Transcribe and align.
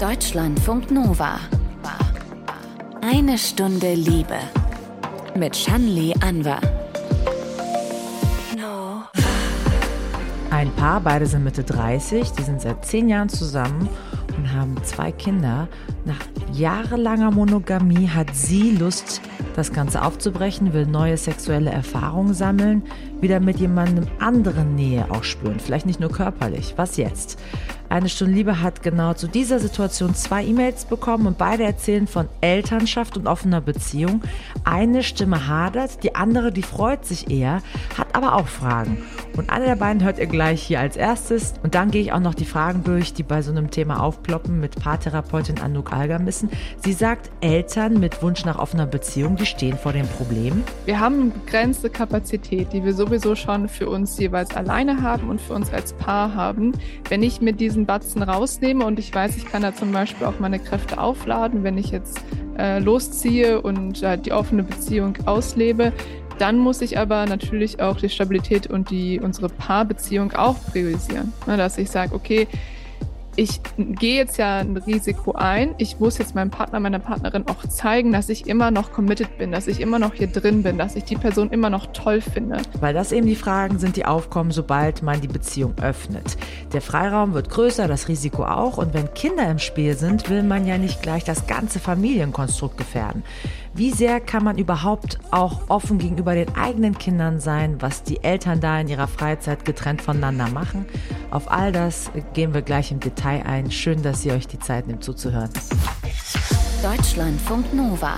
Deutschlandfunk 0.00 0.92
Nova. 0.92 1.40
Eine 3.02 3.36
Stunde 3.36 3.94
Liebe. 3.94 4.36
Mit 5.34 5.56
Shanli 5.56 6.14
Anwar. 6.20 6.60
Ein 10.50 10.70
Paar, 10.76 11.00
beide 11.00 11.26
sind 11.26 11.42
Mitte 11.42 11.64
30, 11.64 12.30
die 12.30 12.42
sind 12.44 12.60
seit 12.60 12.84
zehn 12.84 13.08
Jahren 13.08 13.28
zusammen 13.28 13.88
und 14.36 14.52
haben 14.52 14.76
zwei 14.84 15.10
Kinder. 15.10 15.66
Nach 16.04 16.20
jahrelanger 16.52 17.32
Monogamie 17.32 18.08
hat 18.08 18.36
sie 18.36 18.76
Lust, 18.76 19.20
das 19.56 19.72
Ganze 19.72 20.02
aufzubrechen, 20.02 20.72
will 20.72 20.86
neue 20.86 21.16
sexuelle 21.16 21.70
Erfahrungen 21.70 22.34
sammeln, 22.34 22.84
wieder 23.20 23.40
mit 23.40 23.58
jemandem 23.58 24.06
anderen 24.20 24.76
Nähe 24.76 25.06
auch 25.10 25.24
spüren, 25.24 25.58
vielleicht 25.58 25.86
nicht 25.86 25.98
nur 25.98 26.12
körperlich. 26.12 26.74
Was 26.76 26.96
jetzt? 26.96 27.36
Eine 27.90 28.10
Stunde 28.10 28.34
Liebe 28.34 28.60
hat 28.60 28.82
genau 28.82 29.14
zu 29.14 29.28
dieser 29.28 29.58
Situation 29.58 30.14
zwei 30.14 30.44
E-Mails 30.44 30.84
bekommen 30.84 31.26
und 31.26 31.38
beide 31.38 31.64
erzählen 31.64 32.06
von 32.06 32.28
Elternschaft 32.42 33.16
und 33.16 33.26
offener 33.26 33.62
Beziehung. 33.62 34.22
Eine 34.64 35.02
Stimme 35.02 35.48
hadert, 35.48 36.02
die 36.02 36.14
andere, 36.14 36.52
die 36.52 36.62
freut 36.62 37.06
sich 37.06 37.30
eher, 37.30 37.62
hat 37.96 38.14
aber 38.14 38.34
auch 38.34 38.46
Fragen. 38.46 39.02
Und 39.38 39.50
eine 39.50 39.66
der 39.66 39.76
beiden 39.76 40.02
hört 40.02 40.18
ihr 40.18 40.26
gleich 40.26 40.60
hier 40.62 40.80
als 40.80 40.96
erstes. 40.96 41.54
Und 41.62 41.76
dann 41.76 41.92
gehe 41.92 42.02
ich 42.02 42.12
auch 42.12 42.20
noch 42.20 42.34
die 42.34 42.44
Fragen 42.44 42.82
durch, 42.82 43.14
die 43.14 43.22
bei 43.22 43.40
so 43.40 43.52
einem 43.52 43.70
Thema 43.70 44.02
aufploppen 44.02 44.58
mit 44.58 44.82
Paartherapeutin 44.82 45.60
Anouk 45.60 45.92
Algermissen. 45.92 46.50
Sie 46.82 46.92
sagt, 46.92 47.30
Eltern 47.40 48.00
mit 48.00 48.20
Wunsch 48.20 48.44
nach 48.44 48.58
offener 48.58 48.86
Beziehung, 48.86 49.36
die 49.36 49.46
stehen 49.46 49.78
vor 49.78 49.92
dem 49.92 50.08
Problem. 50.08 50.64
Wir 50.86 50.98
haben 50.98 51.32
begrenzte 51.32 51.88
Kapazität, 51.88 52.72
die 52.72 52.84
wir 52.84 52.94
sowieso 52.94 53.36
schon 53.36 53.68
für 53.68 53.88
uns 53.88 54.18
jeweils 54.18 54.54
alleine 54.56 55.02
haben 55.02 55.30
und 55.30 55.40
für 55.40 55.54
uns 55.54 55.72
als 55.72 55.92
Paar 55.92 56.34
haben. 56.34 56.72
Wenn 57.08 57.22
ich 57.22 57.40
mit 57.40 57.60
diesen 57.60 57.77
Batzen 57.86 58.22
rausnehme 58.22 58.84
und 58.84 58.98
ich 58.98 59.14
weiß, 59.14 59.36
ich 59.36 59.46
kann 59.46 59.62
da 59.62 59.74
zum 59.74 59.92
Beispiel 59.92 60.26
auch 60.26 60.38
meine 60.38 60.58
Kräfte 60.58 60.98
aufladen, 60.98 61.64
wenn 61.64 61.78
ich 61.78 61.90
jetzt 61.90 62.20
äh, 62.58 62.78
losziehe 62.78 63.60
und 63.60 64.02
äh, 64.02 64.18
die 64.18 64.32
offene 64.32 64.62
Beziehung 64.62 65.16
auslebe, 65.26 65.92
dann 66.38 66.58
muss 66.58 66.80
ich 66.80 66.98
aber 66.98 67.26
natürlich 67.26 67.80
auch 67.80 67.96
die 67.96 68.08
Stabilität 68.08 68.68
und 68.68 68.90
die 68.90 69.20
unsere 69.20 69.48
Paarbeziehung 69.48 70.32
auch 70.32 70.56
priorisieren. 70.70 71.32
Ne, 71.46 71.56
dass 71.56 71.78
ich 71.78 71.90
sage, 71.90 72.14
okay, 72.14 72.46
ich 73.38 73.60
gehe 73.78 74.16
jetzt 74.16 74.36
ja 74.36 74.58
ein 74.58 74.76
Risiko 74.76 75.30
ein. 75.30 75.76
Ich 75.78 76.00
muss 76.00 76.18
jetzt 76.18 76.34
meinem 76.34 76.50
Partner, 76.50 76.80
meiner 76.80 76.98
Partnerin 76.98 77.46
auch 77.46 77.64
zeigen, 77.68 78.10
dass 78.10 78.28
ich 78.30 78.48
immer 78.48 78.72
noch 78.72 78.90
committed 78.90 79.38
bin, 79.38 79.52
dass 79.52 79.68
ich 79.68 79.80
immer 79.80 80.00
noch 80.00 80.14
hier 80.14 80.26
drin 80.26 80.64
bin, 80.64 80.76
dass 80.76 80.96
ich 80.96 81.04
die 81.04 81.14
Person 81.14 81.50
immer 81.50 81.70
noch 81.70 81.86
toll 81.92 82.20
finde. 82.20 82.60
Weil 82.80 82.94
das 82.94 83.12
eben 83.12 83.28
die 83.28 83.36
Fragen 83.36 83.78
sind, 83.78 83.94
die 83.94 84.04
aufkommen, 84.06 84.50
sobald 84.50 85.04
man 85.04 85.20
die 85.20 85.28
Beziehung 85.28 85.74
öffnet. 85.80 86.36
Der 86.72 86.80
Freiraum 86.80 87.32
wird 87.32 87.48
größer, 87.48 87.86
das 87.86 88.08
Risiko 88.08 88.44
auch. 88.44 88.76
Und 88.76 88.92
wenn 88.92 89.14
Kinder 89.14 89.48
im 89.48 89.60
Spiel 89.60 89.96
sind, 89.96 90.28
will 90.28 90.42
man 90.42 90.66
ja 90.66 90.76
nicht 90.76 91.00
gleich 91.00 91.22
das 91.22 91.46
ganze 91.46 91.78
Familienkonstrukt 91.78 92.76
gefährden. 92.76 93.22
Wie 93.72 93.92
sehr 93.92 94.18
kann 94.18 94.42
man 94.42 94.58
überhaupt 94.58 95.20
auch 95.30 95.60
offen 95.68 95.98
gegenüber 95.98 96.34
den 96.34 96.56
eigenen 96.56 96.98
Kindern 96.98 97.38
sein, 97.38 97.76
was 97.78 98.02
die 98.02 98.24
Eltern 98.24 98.60
da 98.60 98.80
in 98.80 98.88
ihrer 98.88 99.06
Freizeit 99.06 99.64
getrennt 99.64 100.02
voneinander 100.02 100.48
machen? 100.48 100.86
Auf 101.30 101.52
all 101.52 101.70
das 101.70 102.10
gehen 102.34 102.54
wir 102.54 102.62
gleich 102.62 102.90
im 102.90 102.98
Detail 102.98 103.27
ein. 103.28 103.70
Schön, 103.70 104.02
dass 104.02 104.24
ihr 104.24 104.34
euch 104.34 104.46
die 104.46 104.58
Zeit 104.58 104.86
nimmt 104.86 105.04
zuzuhören. 105.04 105.50
Deutschlandfunk 106.82 107.72
Nova. 107.74 108.14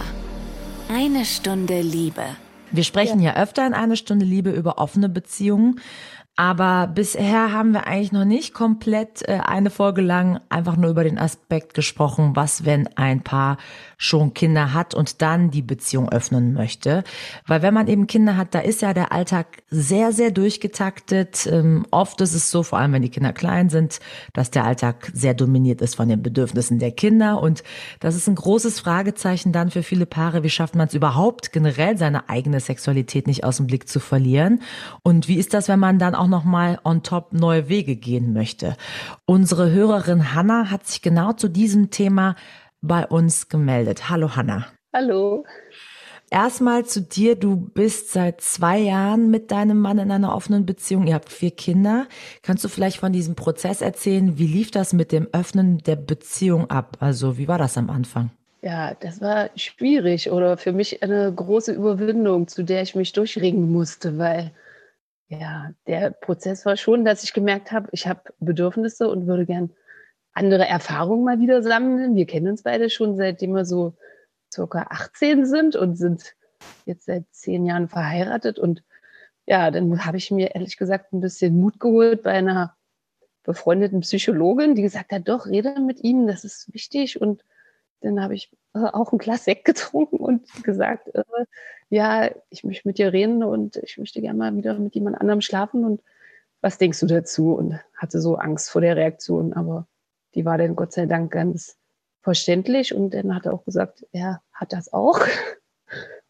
Eine 0.89 1.25
Stunde 1.25 1.81
Liebe. 1.81 2.25
Wir 2.73 2.85
sprechen 2.85 3.21
ja 3.21 3.37
öfter 3.37 3.67
in 3.67 3.75
eine 3.75 3.97
Stunde 3.97 4.25
Liebe 4.25 4.51
über 4.51 4.79
offene 4.79 5.09
Beziehungen. 5.09 5.81
Aber 6.37 6.87
bisher 6.87 7.53
haben 7.53 7.73
wir 7.73 7.87
eigentlich 7.87 8.13
noch 8.13 8.25
nicht 8.25 8.55
komplett 8.55 9.29
äh, 9.29 9.41
eine 9.45 9.69
Folge 9.69 10.01
lang 10.01 10.41
einfach 10.49 10.77
nur 10.77 10.91
über 10.91 11.05
den 11.05 11.19
Aspekt 11.19 11.75
gesprochen, 11.75 12.35
was 12.35 12.65
wenn 12.65 12.89
ein 12.97 13.23
Paar 13.23 13.59
schon 14.03 14.33
Kinder 14.33 14.73
hat 14.73 14.95
und 14.95 15.21
dann 15.21 15.51
die 15.51 15.61
Beziehung 15.61 16.09
öffnen 16.09 16.55
möchte. 16.55 17.05
Weil 17.47 17.61
wenn 17.61 17.75
man 17.75 17.87
eben 17.87 18.07
Kinder 18.07 18.35
hat, 18.39 18.55
da 18.55 18.61
ist 18.61 18.81
ja 18.81 18.95
der 18.95 19.13
Alltag 19.13 19.63
sehr, 19.69 20.13
sehr 20.13 20.31
durchgetaktet. 20.31 21.47
Ähm, 21.47 21.85
oft 21.91 22.19
ist 22.23 22.33
es 22.33 22.51
so, 22.51 22.63
vor 22.63 22.79
allem 22.79 22.95
wenn 22.95 23.03
die 23.03 23.11
Kinder 23.11 23.35
klein 23.35 23.69
sind, 23.69 24.01
dass 24.33 24.51
der 24.51 24.65
Alltag 24.65 25.11
sehr 25.13 25.35
dominiert 25.35 25.83
ist 25.83 25.97
von 25.97 26.09
den 26.09 26.23
Bedürfnissen 26.23 26.79
der 26.79 26.93
Kinder. 26.93 27.43
Und 27.43 27.63
das 28.01 28.17
ist 28.17 28.27
ein 28.27 28.37
großes 28.37 28.81
Fragezeichen 28.81 29.53
dann 29.53 29.71
für 29.71 29.83
viele 29.83 30.07
Paare. 30.07 30.43
Wie 30.43 30.51
schafft 30.51 30.77
man 30.77 30.89
es 30.89 30.95
überhaupt, 30.95 31.53
generell 31.53 31.99
seine 31.99 32.31
eigene 32.31 32.61
Sexualität 32.61 33.27
nicht 33.27 33.45
aus 33.45 33.59
dem 33.59 33.67
Blick 33.67 33.87
zu 33.87 34.01
verlieren? 34.01 34.63
Und 35.03 35.29
wie 35.29 35.37
ist 35.37 35.53
das, 35.53 35.69
wenn 35.69 35.79
man 35.79 35.99
dann 35.99 36.15
auch 36.15 36.29
nochmal 36.29 36.81
on 36.85 37.03
top 37.03 37.35
neue 37.35 37.69
Wege 37.69 37.97
gehen 37.97 38.33
möchte? 38.33 38.79
Unsere 39.27 39.71
Hörerin 39.71 40.35
Hanna 40.35 40.71
hat 40.71 40.87
sich 40.87 41.03
genau 41.03 41.35
zu 41.35 41.49
diesem 41.49 41.91
Thema 41.91 42.35
bei 42.81 43.07
uns 43.07 43.49
gemeldet. 43.49 44.09
Hallo 44.09 44.37
Hanna. 44.37 44.67
Hallo. 44.93 45.45
Erstmal 46.31 46.85
zu 46.85 47.03
dir. 47.03 47.35
Du 47.35 47.57
bist 47.57 48.13
seit 48.13 48.41
zwei 48.41 48.79
Jahren 48.79 49.31
mit 49.31 49.51
deinem 49.51 49.81
Mann 49.81 49.99
in 49.99 50.13
einer 50.13 50.35
offenen 50.35 50.65
Beziehung. 50.65 51.07
Ihr 51.07 51.15
habt 51.15 51.29
vier 51.29 51.51
Kinder. 51.51 52.07
Kannst 52.43 52.65
du 52.65 52.69
vielleicht 52.69 52.99
von 52.99 53.13
diesem 53.13 53.35
Prozess 53.35 53.83
erzählen? 53.83 54.39
Wie 54.39 54.47
lief 54.47 54.71
das 54.71 54.93
mit 54.93 55.11
dem 55.11 55.29
Öffnen 55.33 55.79
der 55.79 55.97
Beziehung 55.97 56.71
ab? 56.71 56.97
Also 57.01 57.37
wie 57.37 57.49
war 57.49 57.59
das 57.59 57.77
am 57.77 57.91
Anfang? 57.91 58.31
Ja, 58.63 58.95
das 58.95 59.21
war 59.21 59.51
schwierig 59.57 60.31
oder 60.31 60.57
für 60.57 60.73
mich 60.73 61.03
eine 61.03 61.33
große 61.35 61.73
Überwindung, 61.73 62.47
zu 62.47 62.63
der 62.63 62.83
ich 62.83 62.95
mich 62.95 63.13
durchringen 63.13 63.73
musste, 63.73 64.19
weil 64.19 64.53
ja, 65.29 65.71
der 65.87 66.11
Prozess 66.11 66.67
war 66.67 66.77
schon, 66.77 67.05
dass 67.05 67.25
ich 67.25 67.33
gemerkt 67.33 67.73
habe, 67.73 67.89
ich 67.93 68.07
habe 68.07 68.21
Bedürfnisse 68.39 69.09
und 69.09 69.27
würde 69.27 69.47
gern 69.47 69.71
andere 70.33 70.67
Erfahrungen 70.67 71.25
mal 71.25 71.41
wieder 71.41 71.63
sammeln. 71.63 72.15
Wir 72.15 72.27
kennen 72.27 72.49
uns 72.49 72.63
beide 72.63 72.91
schon, 72.91 73.17
seitdem 73.17 73.53
wir 73.53 73.65
so 73.65 73.95
circa 74.53 74.87
18 74.91 75.47
sind 75.47 75.77
und 75.77 75.97
sind 75.97 76.35
jetzt 76.87 77.07
seit 77.07 77.25
zehn 77.31 77.67
Jahren 77.67 77.89
verheiratet. 77.89 78.59
Und 78.59 78.83
ja, 79.47 79.71
dann 79.71 80.05
habe 80.05 80.17
ich 80.17 80.31
mir 80.31 80.55
ehrlich 80.55 80.77
gesagt 80.77 81.13
ein 81.13 81.21
bisschen 81.21 81.59
Mut 81.59 81.81
geholt 81.81 82.23
bei 82.23 82.33
einer 82.33 82.77
befreundeten 83.43 84.01
Psychologin, 84.01 84.75
die 84.75 84.83
gesagt 84.83 85.13
hat, 85.13 85.29
doch, 85.29 85.47
rede 85.47 85.81
mit 85.81 86.05
ihm, 86.05 86.27
das 86.27 86.45
ist 86.45 86.73
wichtig. 86.73 87.21
Und 87.21 87.45
dann 88.01 88.23
habe 88.23 88.35
ich 88.35 88.53
äh, 88.75 88.79
auch 88.81 89.13
ein 89.13 89.19
Glas 89.19 89.45
Sekt 89.45 89.65
getrunken 89.65 90.19
und 90.19 90.47
gesagt, 90.63 91.15
äh, 91.15 91.25
ja, 91.89 92.31
ich 92.51 92.65
möchte 92.65 92.87
mit 92.87 92.99
dir 92.99 93.13
reden 93.13 93.43
und 93.43 93.77
ich 93.77 93.99
möchte 93.99 94.21
gerne 94.21 94.39
mal 94.39 94.55
wieder 94.55 94.79
mit 94.79 94.95
jemand 94.95 95.21
anderem 95.21 95.41
schlafen. 95.41 95.85
Und 95.85 96.03
was 96.61 96.79
denkst 96.79 97.01
du 97.01 97.07
dazu? 97.07 97.55
Und 97.55 97.81
hatte 97.97 98.21
so 98.21 98.37
Angst 98.37 98.71
vor 98.71 98.81
der 98.81 98.97
Reaktion, 98.97 99.53
aber 99.53 99.87
die 100.35 100.45
war 100.45 100.59
dann 100.59 100.77
Gott 100.77 100.93
sei 100.93 101.07
Dank 101.07 101.33
ganz 101.33 101.77
verständlich 102.23 102.95
und 102.95 103.15
dann 103.15 103.35
hat 103.35 103.47
er 103.47 103.55
auch 103.55 103.65
gesagt, 103.65 104.07
er 104.13 104.43
hat 104.53 104.73
das 104.73 104.93
auch. 104.93 105.21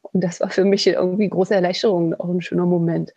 Und 0.02 0.22
das 0.24 0.40
war 0.40 0.50
für 0.50 0.64
mich 0.64 0.86
irgendwie 0.86 1.28
große 1.28 1.54
Erleichterung, 1.54 2.14
auch 2.14 2.28
ein 2.28 2.40
schöner 2.40 2.66
Moment. 2.66 3.14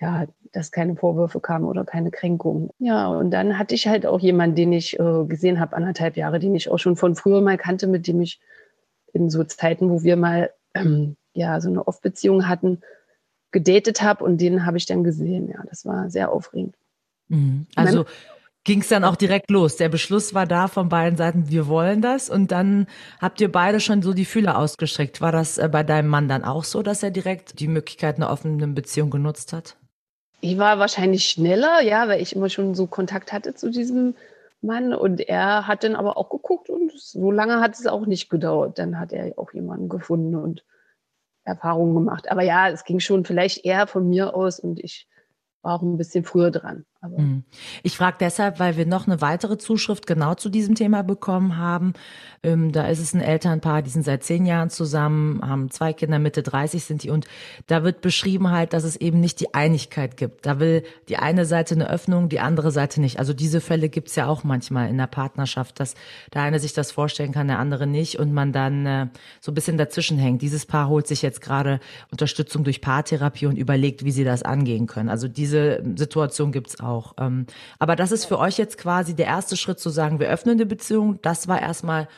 Ja, 0.00 0.26
dass 0.52 0.72
keine 0.72 0.96
Vorwürfe 0.96 1.40
kamen 1.40 1.64
oder 1.64 1.84
keine 1.84 2.10
Kränkungen. 2.10 2.70
Ja, 2.78 3.06
und 3.06 3.30
dann 3.30 3.58
hatte 3.58 3.74
ich 3.74 3.86
halt 3.86 4.04
auch 4.04 4.18
jemanden, 4.18 4.56
den 4.56 4.72
ich 4.72 4.98
äh, 4.98 5.24
gesehen 5.26 5.60
habe, 5.60 5.76
anderthalb 5.76 6.16
Jahre, 6.16 6.40
den 6.40 6.54
ich 6.54 6.68
auch 6.68 6.78
schon 6.78 6.96
von 6.96 7.14
früher 7.14 7.40
mal 7.40 7.56
kannte, 7.56 7.86
mit 7.86 8.08
dem 8.08 8.20
ich 8.20 8.40
in 9.12 9.30
so 9.30 9.44
Zeiten, 9.44 9.90
wo 9.90 10.02
wir 10.02 10.16
mal 10.16 10.50
ähm, 10.74 11.16
ja 11.34 11.60
so 11.60 11.68
eine 11.68 11.86
Off-Beziehung 11.86 12.48
hatten, 12.48 12.82
gedatet 13.52 14.02
habe 14.02 14.24
und 14.24 14.40
den 14.40 14.66
habe 14.66 14.76
ich 14.76 14.86
dann 14.86 15.04
gesehen. 15.04 15.48
Ja, 15.48 15.62
das 15.68 15.86
war 15.86 16.10
sehr 16.10 16.32
aufregend. 16.32 16.74
Mhm. 17.28 17.66
Also 17.76 18.04
ging 18.64 18.80
es 18.80 18.88
dann 18.88 19.04
auch 19.04 19.16
direkt 19.16 19.50
los. 19.50 19.76
Der 19.76 19.88
Beschluss 19.88 20.34
war 20.34 20.46
da 20.46 20.68
von 20.68 20.88
beiden 20.88 21.16
Seiten, 21.16 21.48
wir 21.48 21.66
wollen 21.66 22.00
das. 22.00 22.30
Und 22.30 22.52
dann 22.52 22.86
habt 23.20 23.40
ihr 23.40 23.50
beide 23.50 23.80
schon 23.80 24.02
so 24.02 24.12
die 24.12 24.24
Fühler 24.24 24.58
ausgestreckt. 24.58 25.20
War 25.20 25.32
das 25.32 25.58
äh, 25.58 25.68
bei 25.68 25.82
deinem 25.82 26.08
Mann 26.08 26.28
dann 26.28 26.44
auch 26.44 26.64
so, 26.64 26.82
dass 26.82 27.02
er 27.02 27.10
direkt 27.10 27.58
die 27.60 27.68
Möglichkeit 27.68 28.16
einer 28.16 28.30
offenen 28.30 28.74
Beziehung 28.74 29.10
genutzt 29.10 29.52
hat? 29.52 29.76
Ich 30.40 30.58
war 30.58 30.78
wahrscheinlich 30.78 31.24
schneller, 31.24 31.82
ja, 31.82 32.08
weil 32.08 32.20
ich 32.20 32.34
immer 32.34 32.48
schon 32.48 32.74
so 32.74 32.86
Kontakt 32.86 33.32
hatte 33.32 33.54
zu 33.54 33.70
diesem 33.70 34.14
Mann. 34.60 34.94
Und 34.94 35.20
er 35.20 35.66
hat 35.66 35.84
dann 35.84 35.96
aber 35.96 36.16
auch 36.16 36.30
geguckt 36.30 36.68
und 36.70 36.92
so 36.96 37.30
lange 37.30 37.60
hat 37.60 37.74
es 37.74 37.86
auch 37.86 38.06
nicht 38.06 38.30
gedauert. 38.30 38.78
Dann 38.78 38.98
hat 38.98 39.12
er 39.12 39.38
auch 39.38 39.52
jemanden 39.52 39.88
gefunden 39.88 40.36
und 40.36 40.64
Erfahrungen 41.44 41.94
gemacht. 41.94 42.30
Aber 42.30 42.42
ja, 42.42 42.68
es 42.68 42.84
ging 42.84 43.00
schon 43.00 43.24
vielleicht 43.24 43.64
eher 43.64 43.88
von 43.88 44.08
mir 44.08 44.34
aus 44.34 44.60
und 44.60 44.78
ich 44.78 45.08
war 45.62 45.74
auch 45.74 45.82
ein 45.82 45.96
bisschen 45.96 46.24
früher 46.24 46.52
dran. 46.52 46.84
Aber 47.04 47.20
mhm. 47.20 47.42
ich 47.82 47.96
frage 47.96 48.18
deshalb, 48.20 48.60
weil 48.60 48.76
wir 48.76 48.86
noch 48.86 49.08
eine 49.08 49.20
weitere 49.20 49.58
Zuschrift 49.58 50.06
genau 50.06 50.36
zu 50.36 50.48
diesem 50.48 50.76
Thema 50.76 51.02
bekommen 51.02 51.56
haben. 51.56 51.94
Ähm, 52.44 52.70
da 52.70 52.86
ist 52.86 53.00
es 53.00 53.12
ein 53.12 53.20
Elternpaar, 53.20 53.82
die 53.82 53.90
sind 53.90 54.04
seit 54.04 54.22
zehn 54.22 54.46
Jahren 54.46 54.70
zusammen, 54.70 55.40
haben 55.42 55.68
zwei 55.72 55.92
Kinder, 55.92 56.20
Mitte 56.20 56.44
30 56.44 56.84
sind 56.84 57.02
die 57.02 57.10
und 57.10 57.26
da 57.66 57.82
wird 57.82 58.02
beschrieben 58.02 58.50
halt, 58.50 58.72
dass 58.72 58.84
es 58.84 58.94
eben 58.94 59.18
nicht 59.18 59.40
die 59.40 59.52
Einigkeit 59.52 60.16
gibt. 60.16 60.46
Da 60.46 60.60
will 60.60 60.84
die 61.08 61.16
eine 61.16 61.44
Seite 61.44 61.74
eine 61.74 61.90
Öffnung, 61.90 62.28
die 62.28 62.38
andere 62.38 62.70
Seite 62.70 63.00
nicht. 63.00 63.18
Also 63.18 63.32
diese 63.32 63.60
Fälle 63.60 63.88
gibt's 63.88 64.14
ja 64.14 64.28
auch 64.28 64.44
manchmal 64.44 64.88
in 64.88 64.96
der 64.96 65.08
Partnerschaft, 65.08 65.80
dass 65.80 65.96
der 66.32 66.42
eine 66.42 66.60
sich 66.60 66.72
das 66.72 66.92
vorstellen 66.92 67.32
kann, 67.32 67.48
der 67.48 67.58
andere 67.58 67.88
nicht 67.88 68.20
und 68.20 68.32
man 68.32 68.52
dann 68.52 68.86
äh, 68.86 69.06
so 69.40 69.50
ein 69.50 69.54
bisschen 69.54 69.76
dazwischen 69.76 70.18
hängt. 70.18 70.40
Dieses 70.40 70.66
Paar 70.66 70.88
holt 70.88 71.08
sich 71.08 71.20
jetzt 71.20 71.40
gerade 71.40 71.80
Unterstützung 72.12 72.62
durch 72.62 72.80
Paartherapie 72.80 73.46
und 73.46 73.58
überlegt, 73.58 74.04
wie 74.04 74.12
sie 74.12 74.24
das 74.24 74.44
angehen 74.44 74.86
können. 74.86 75.08
Also 75.08 75.26
diese 75.26 75.82
Situation 75.96 76.52
gibt's 76.52 76.78
auch. 76.78 76.91
Auch. 76.92 77.14
Ähm, 77.18 77.46
aber 77.78 77.96
das 77.96 78.12
ist 78.12 78.26
für 78.26 78.38
euch 78.38 78.58
jetzt 78.58 78.78
quasi 78.78 79.14
der 79.14 79.26
erste 79.26 79.56
Schritt 79.56 79.80
zu 79.80 79.90
sagen, 79.90 80.20
wir 80.20 80.28
öffnen 80.28 80.58
die 80.58 80.64
Beziehung. 80.64 81.20
Das 81.22 81.48
war 81.48 81.60
erstmal 81.60 82.08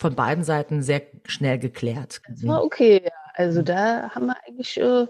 von 0.00 0.14
beiden 0.14 0.44
Seiten 0.44 0.82
sehr 0.82 1.02
schnell 1.26 1.58
geklärt. 1.58 2.20
Das 2.28 2.46
war 2.46 2.62
okay, 2.62 3.02
ja. 3.04 3.12
Also 3.34 3.62
da 3.62 4.10
haben 4.10 4.26
wir 4.26 4.36
eigentlich, 4.46 4.78
äh, 4.80 5.06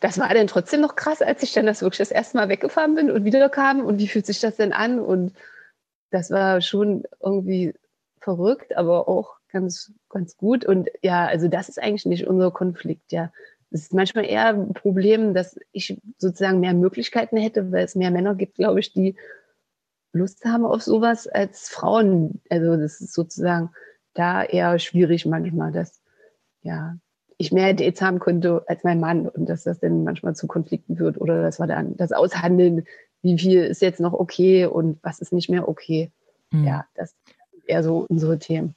das 0.00 0.18
war 0.18 0.32
dann 0.32 0.46
trotzdem 0.46 0.80
noch 0.80 0.96
krass, 0.96 1.22
als 1.22 1.42
ich 1.42 1.52
dann 1.52 1.66
das 1.66 1.82
wirklich 1.82 1.98
das 1.98 2.10
erste 2.10 2.36
Mal 2.36 2.48
weggefahren 2.48 2.94
bin 2.94 3.10
und 3.10 3.24
wiederkam 3.24 3.80
und 3.80 3.98
wie 3.98 4.08
fühlt 4.08 4.26
sich 4.26 4.40
das 4.40 4.56
denn 4.56 4.72
an? 4.72 5.00
Und 5.00 5.32
das 6.10 6.30
war 6.30 6.60
schon 6.60 7.04
irgendwie 7.20 7.74
verrückt, 8.20 8.76
aber 8.76 9.08
auch 9.08 9.36
ganz, 9.48 9.92
ganz 10.08 10.36
gut. 10.36 10.64
Und 10.64 10.88
ja, 11.02 11.26
also 11.26 11.48
das 11.48 11.68
ist 11.68 11.80
eigentlich 11.82 12.06
nicht 12.06 12.26
unser 12.26 12.50
Konflikt, 12.50 13.12
ja. 13.12 13.32
Es 13.74 13.82
ist 13.82 13.92
manchmal 13.92 14.24
eher 14.24 14.50
ein 14.50 14.72
Problem, 14.72 15.34
dass 15.34 15.58
ich 15.72 16.00
sozusagen 16.18 16.60
mehr 16.60 16.74
Möglichkeiten 16.74 17.36
hätte, 17.36 17.72
weil 17.72 17.84
es 17.84 17.96
mehr 17.96 18.12
Männer 18.12 18.36
gibt, 18.36 18.54
glaube 18.54 18.78
ich, 18.78 18.92
die 18.92 19.16
Lust 20.12 20.44
haben 20.44 20.64
auf 20.64 20.80
sowas 20.80 21.26
als 21.26 21.68
Frauen. 21.68 22.40
Also 22.48 22.76
das 22.76 23.00
ist 23.00 23.12
sozusagen 23.12 23.70
da 24.14 24.44
eher 24.44 24.78
schwierig 24.78 25.26
manchmal, 25.26 25.72
dass 25.72 26.00
ja 26.62 26.96
ich 27.36 27.50
mehr 27.50 27.74
Dates 27.74 28.00
haben 28.00 28.20
könnte 28.20 28.62
als 28.68 28.84
mein 28.84 29.00
Mann 29.00 29.28
und 29.28 29.48
dass 29.48 29.64
das 29.64 29.80
dann 29.80 30.04
manchmal 30.04 30.36
zu 30.36 30.46
Konflikten 30.46 30.96
führt 30.96 31.20
oder 31.20 31.42
dass 31.42 31.58
wir 31.58 31.66
dann 31.66 31.96
das 31.96 32.12
aushandeln, 32.12 32.84
wie 33.22 33.36
viel 33.36 33.64
ist 33.64 33.82
jetzt 33.82 33.98
noch 33.98 34.12
okay 34.12 34.66
und 34.66 35.00
was 35.02 35.18
ist 35.18 35.32
nicht 35.32 35.50
mehr 35.50 35.68
okay. 35.68 36.12
Mhm. 36.52 36.62
Ja, 36.62 36.86
das 36.94 37.16
sind 37.50 37.68
eher 37.68 37.82
so 37.82 38.06
unsere 38.08 38.38
Themen 38.38 38.76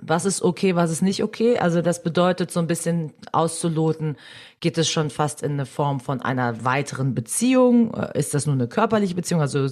was 0.00 0.24
ist 0.24 0.42
okay, 0.42 0.76
was 0.76 0.90
ist 0.90 1.02
nicht 1.02 1.22
okay. 1.22 1.58
Also 1.58 1.82
das 1.82 2.02
bedeutet 2.02 2.50
so 2.50 2.60
ein 2.60 2.66
bisschen 2.66 3.12
auszuloten, 3.32 4.16
geht 4.60 4.78
es 4.78 4.88
schon 4.88 5.10
fast 5.10 5.42
in 5.42 5.52
eine 5.52 5.66
Form 5.66 6.00
von 6.00 6.20
einer 6.22 6.64
weiteren 6.64 7.14
Beziehung? 7.14 7.94
Ist 8.14 8.34
das 8.34 8.46
nur 8.46 8.54
eine 8.54 8.68
körperliche 8.68 9.14
Beziehung? 9.14 9.40
Also 9.40 9.66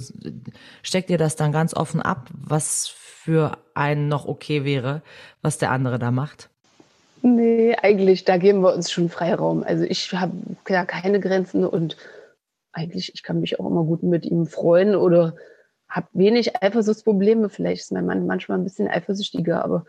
steckt 0.82 1.10
ihr 1.10 1.18
das 1.18 1.36
dann 1.36 1.52
ganz 1.52 1.74
offen 1.74 2.02
ab, 2.02 2.28
was 2.32 2.88
für 2.88 3.56
einen 3.74 4.08
noch 4.08 4.26
okay 4.26 4.64
wäre, 4.64 5.02
was 5.40 5.58
der 5.58 5.70
andere 5.70 5.98
da 5.98 6.10
macht? 6.10 6.50
Nee, 7.22 7.74
eigentlich, 7.80 8.24
da 8.24 8.36
geben 8.36 8.60
wir 8.60 8.74
uns 8.74 8.90
schon 8.90 9.08
Freiraum. 9.08 9.62
Also 9.62 9.84
ich 9.84 10.12
habe 10.12 10.34
ja 10.68 10.84
keine 10.84 11.20
Grenzen 11.20 11.64
und 11.64 11.96
eigentlich, 12.72 13.14
ich 13.14 13.22
kann 13.22 13.40
mich 13.40 13.58
auch 13.58 13.66
immer 13.66 13.84
gut 13.84 14.02
mit 14.02 14.26
ihm 14.26 14.46
freuen 14.46 14.94
oder 14.94 15.34
habe 15.88 16.08
wenig 16.12 16.62
Eifersuchtsprobleme. 16.62 17.48
Vielleicht 17.48 17.82
ist 17.82 17.92
mein 17.92 18.04
Mann 18.04 18.26
manchmal 18.26 18.58
ein 18.58 18.64
bisschen 18.64 18.88
eifersüchtiger, 18.88 19.64
aber 19.64 19.86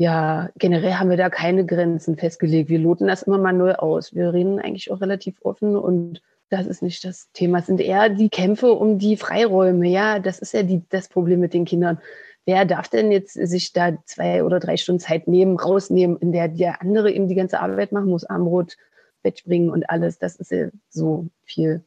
ja, 0.00 0.48
generell 0.56 0.94
haben 0.94 1.10
wir 1.10 1.18
da 1.18 1.28
keine 1.28 1.66
Grenzen 1.66 2.16
festgelegt. 2.16 2.70
Wir 2.70 2.78
loten 2.78 3.06
das 3.06 3.24
immer 3.24 3.36
mal 3.36 3.52
neu 3.52 3.74
aus. 3.74 4.14
Wir 4.14 4.32
reden 4.32 4.58
eigentlich 4.58 4.90
auch 4.90 5.02
relativ 5.02 5.36
offen 5.42 5.76
und 5.76 6.22
das 6.48 6.66
ist 6.66 6.80
nicht 6.80 7.04
das 7.04 7.30
Thema. 7.34 7.58
Es 7.58 7.66
sind 7.66 7.82
eher 7.82 8.08
die 8.08 8.30
Kämpfe 8.30 8.72
um 8.72 8.98
die 8.98 9.18
Freiräume. 9.18 9.86
Ja, 9.86 10.18
das 10.18 10.38
ist 10.38 10.54
ja 10.54 10.62
die, 10.62 10.80
das 10.88 11.08
Problem 11.08 11.38
mit 11.38 11.52
den 11.52 11.66
Kindern. 11.66 11.98
Wer 12.46 12.64
darf 12.64 12.88
denn 12.88 13.12
jetzt 13.12 13.34
sich 13.34 13.74
da 13.74 14.02
zwei 14.06 14.42
oder 14.42 14.58
drei 14.58 14.78
Stunden 14.78 15.00
Zeit 15.00 15.28
nehmen, 15.28 15.58
rausnehmen, 15.58 16.16
in 16.16 16.32
der 16.32 16.48
der 16.48 16.80
andere 16.80 17.12
eben 17.12 17.28
die 17.28 17.34
ganze 17.34 17.60
Arbeit 17.60 17.92
machen 17.92 18.08
muss, 18.08 18.24
Armbrot, 18.24 18.78
Bett 19.22 19.44
bringen 19.44 19.68
und 19.68 19.90
alles? 19.90 20.18
Das 20.18 20.36
ist 20.36 20.50
ja 20.50 20.68
so 20.88 21.26
viel 21.44 21.84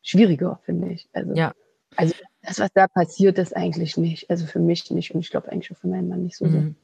schwieriger, 0.00 0.60
finde 0.64 0.92
ich. 0.92 1.06
Also, 1.12 1.34
ja. 1.34 1.52
also 1.94 2.14
das, 2.40 2.58
was 2.58 2.72
da 2.72 2.88
passiert, 2.88 3.36
ist 3.36 3.54
eigentlich 3.54 3.98
nicht. 3.98 4.30
Also 4.30 4.46
für 4.46 4.60
mich 4.60 4.90
nicht 4.90 5.10
und 5.10 5.20
ich 5.20 5.28
glaube 5.28 5.52
eigentlich 5.52 5.70
auch 5.72 5.76
für 5.76 5.88
meinen 5.88 6.08
Mann 6.08 6.22
nicht 6.22 6.38
so 6.38 6.46
mhm. 6.46 6.52
sehr. 6.52 6.74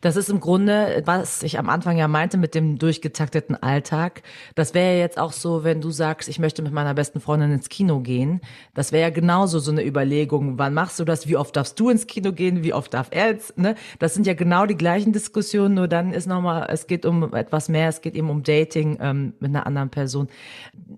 Das 0.00 0.16
ist 0.16 0.28
im 0.28 0.40
Grunde, 0.40 1.02
was 1.06 1.42
ich 1.42 1.58
am 1.58 1.68
Anfang 1.68 1.96
ja 1.96 2.08
meinte 2.08 2.36
mit 2.36 2.54
dem 2.54 2.78
durchgetakteten 2.78 3.60
Alltag. 3.62 4.22
Das 4.54 4.74
wäre 4.74 4.94
ja 4.94 4.98
jetzt 4.98 5.18
auch 5.18 5.32
so, 5.32 5.64
wenn 5.64 5.80
du 5.80 5.90
sagst, 5.90 6.28
ich 6.28 6.38
möchte 6.38 6.62
mit 6.62 6.72
meiner 6.72 6.94
besten 6.94 7.20
Freundin 7.20 7.52
ins 7.52 7.68
Kino 7.68 8.00
gehen. 8.00 8.40
Das 8.74 8.92
wäre 8.92 9.02
ja 9.02 9.10
genauso 9.10 9.58
so 9.58 9.70
eine 9.70 9.84
Überlegung. 9.84 10.58
Wann 10.58 10.74
machst 10.74 11.00
du 11.00 11.04
das? 11.04 11.28
Wie 11.28 11.36
oft 11.36 11.56
darfst 11.56 11.78
du 11.80 11.88
ins 11.88 12.06
Kino 12.06 12.32
gehen? 12.32 12.62
Wie 12.62 12.74
oft 12.74 12.92
darf 12.92 13.08
er 13.10 13.28
jetzt? 13.28 13.56
Ne? 13.58 13.74
Das 13.98 14.14
sind 14.14 14.26
ja 14.26 14.34
genau 14.34 14.66
die 14.66 14.76
gleichen 14.76 15.12
Diskussionen, 15.12 15.74
nur 15.74 15.88
dann 15.88 16.12
ist 16.12 16.26
nochmal, 16.26 16.66
es 16.70 16.86
geht 16.86 17.06
um 17.06 17.34
etwas 17.34 17.68
mehr, 17.68 17.88
es 17.88 18.00
geht 18.00 18.14
eben 18.14 18.30
um 18.30 18.42
Dating 18.42 18.98
ähm, 19.00 19.34
mit 19.40 19.50
einer 19.50 19.66
anderen 19.66 19.90
Person. 19.90 20.28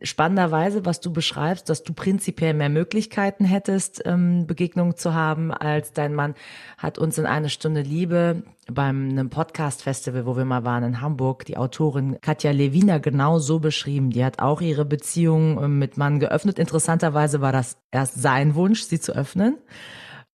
Spannenderweise, 0.02 0.84
was 0.84 1.00
du 1.00 1.12
beschreibst, 1.12 1.68
dass 1.68 1.82
du 1.82 1.92
prinzipiell 1.92 2.54
mehr 2.54 2.68
Möglichkeiten 2.68 3.44
hättest, 3.44 4.02
ähm, 4.04 4.46
Begegnungen 4.46 4.96
zu 4.96 5.14
haben 5.14 5.52
als 5.52 5.92
dein 5.92 6.14
Mann, 6.14 6.34
hat 6.78 6.98
uns 6.98 7.18
in 7.18 7.26
eine 7.26 7.48
Stunde 7.48 7.82
Liebe 7.82 8.42
beim 8.70 9.10
einem 9.10 9.30
Podcast-Festival, 9.30 10.26
wo 10.26 10.36
wir 10.36 10.44
mal 10.44 10.64
waren 10.64 10.82
in 10.82 11.00
Hamburg, 11.00 11.44
die 11.44 11.56
Autorin 11.56 12.18
Katja 12.20 12.50
Lewiner 12.50 13.00
genau 13.00 13.38
so 13.38 13.60
beschrieben. 13.60 14.10
Die 14.10 14.24
hat 14.24 14.40
auch 14.40 14.60
ihre 14.60 14.84
Beziehung 14.84 15.62
ähm, 15.62 15.78
mit 15.78 15.96
Mann 15.96 16.18
geöffnet. 16.18 16.58
Interessanterweise 16.58 17.40
war 17.40 17.52
das 17.52 17.78
erst 17.90 18.20
sein 18.20 18.54
Wunsch, 18.54 18.82
sie 18.82 19.00
zu 19.00 19.12
öffnen. 19.12 19.58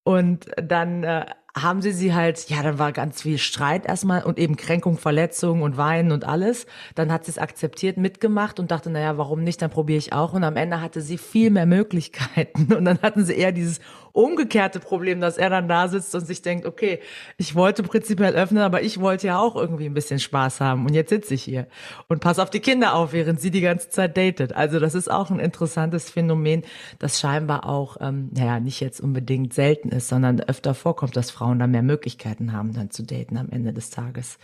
Und 0.04 0.46
dann 0.56 1.04
äh, 1.04 1.26
haben 1.54 1.82
sie 1.82 1.92
sie 1.92 2.14
halt, 2.14 2.48
ja, 2.48 2.62
dann 2.62 2.78
war 2.78 2.92
ganz 2.92 3.20
viel 3.20 3.36
Streit 3.36 3.86
erstmal 3.86 4.24
und 4.24 4.38
eben 4.38 4.56
Kränkung, 4.56 4.96
Verletzung 4.96 5.60
und 5.60 5.76
Weinen 5.76 6.10
und 6.10 6.24
alles. 6.24 6.66
Dann 6.94 7.12
hat 7.12 7.26
sie 7.26 7.32
es 7.32 7.38
akzeptiert, 7.38 7.98
mitgemacht 7.98 8.58
und 8.58 8.70
dachte, 8.70 8.88
naja, 8.88 9.18
warum 9.18 9.44
nicht, 9.44 9.60
dann 9.60 9.70
probiere 9.70 9.98
ich 9.98 10.14
auch. 10.14 10.32
Und 10.32 10.44
am 10.44 10.56
Ende 10.56 10.80
hatte 10.80 11.02
sie 11.02 11.18
viel 11.18 11.50
mehr 11.50 11.66
Möglichkeiten. 11.66 12.72
Und 12.72 12.86
dann 12.86 13.02
hatten 13.02 13.24
sie 13.24 13.34
eher 13.34 13.52
dieses 13.52 13.80
umgekehrte 14.12 14.80
Problem, 14.80 15.20
dass 15.20 15.38
er 15.38 15.50
dann 15.50 15.68
da 15.68 15.88
sitzt 15.88 16.14
und 16.14 16.26
sich 16.26 16.42
denkt, 16.42 16.66
okay, 16.66 17.00
ich 17.36 17.54
wollte 17.54 17.82
prinzipiell 17.82 18.34
öffnen, 18.34 18.62
aber 18.62 18.82
ich 18.82 19.00
wollte 19.00 19.26
ja 19.26 19.38
auch 19.38 19.56
irgendwie 19.56 19.86
ein 19.86 19.94
bisschen 19.94 20.18
Spaß 20.18 20.60
haben. 20.60 20.86
Und 20.86 20.94
jetzt 20.94 21.10
sitze 21.10 21.34
ich 21.34 21.42
hier 21.42 21.66
und 22.08 22.20
pass 22.20 22.38
auf 22.38 22.50
die 22.50 22.60
Kinder 22.60 22.94
auf, 22.94 23.12
während 23.12 23.40
sie 23.40 23.50
die 23.50 23.60
ganze 23.60 23.88
Zeit 23.88 24.16
datet. 24.16 24.52
Also 24.52 24.78
das 24.78 24.94
ist 24.94 25.10
auch 25.10 25.30
ein 25.30 25.40
interessantes 25.40 26.10
Phänomen, 26.10 26.62
das 26.98 27.20
scheinbar 27.20 27.66
auch, 27.68 27.96
ähm, 28.00 28.30
naja, 28.32 28.60
nicht 28.60 28.80
jetzt 28.80 29.00
unbedingt 29.00 29.54
selten 29.54 29.88
ist, 29.88 30.08
sondern 30.08 30.40
öfter 30.40 30.74
vorkommt, 30.74 31.16
dass 31.16 31.30
Frauen 31.30 31.58
da 31.58 31.66
mehr 31.66 31.82
Möglichkeiten 31.82 32.52
haben, 32.52 32.74
dann 32.74 32.90
zu 32.90 33.02
daten 33.02 33.36
am 33.36 33.48
Ende 33.50 33.72
des 33.72 33.90
Tages. 33.90 34.38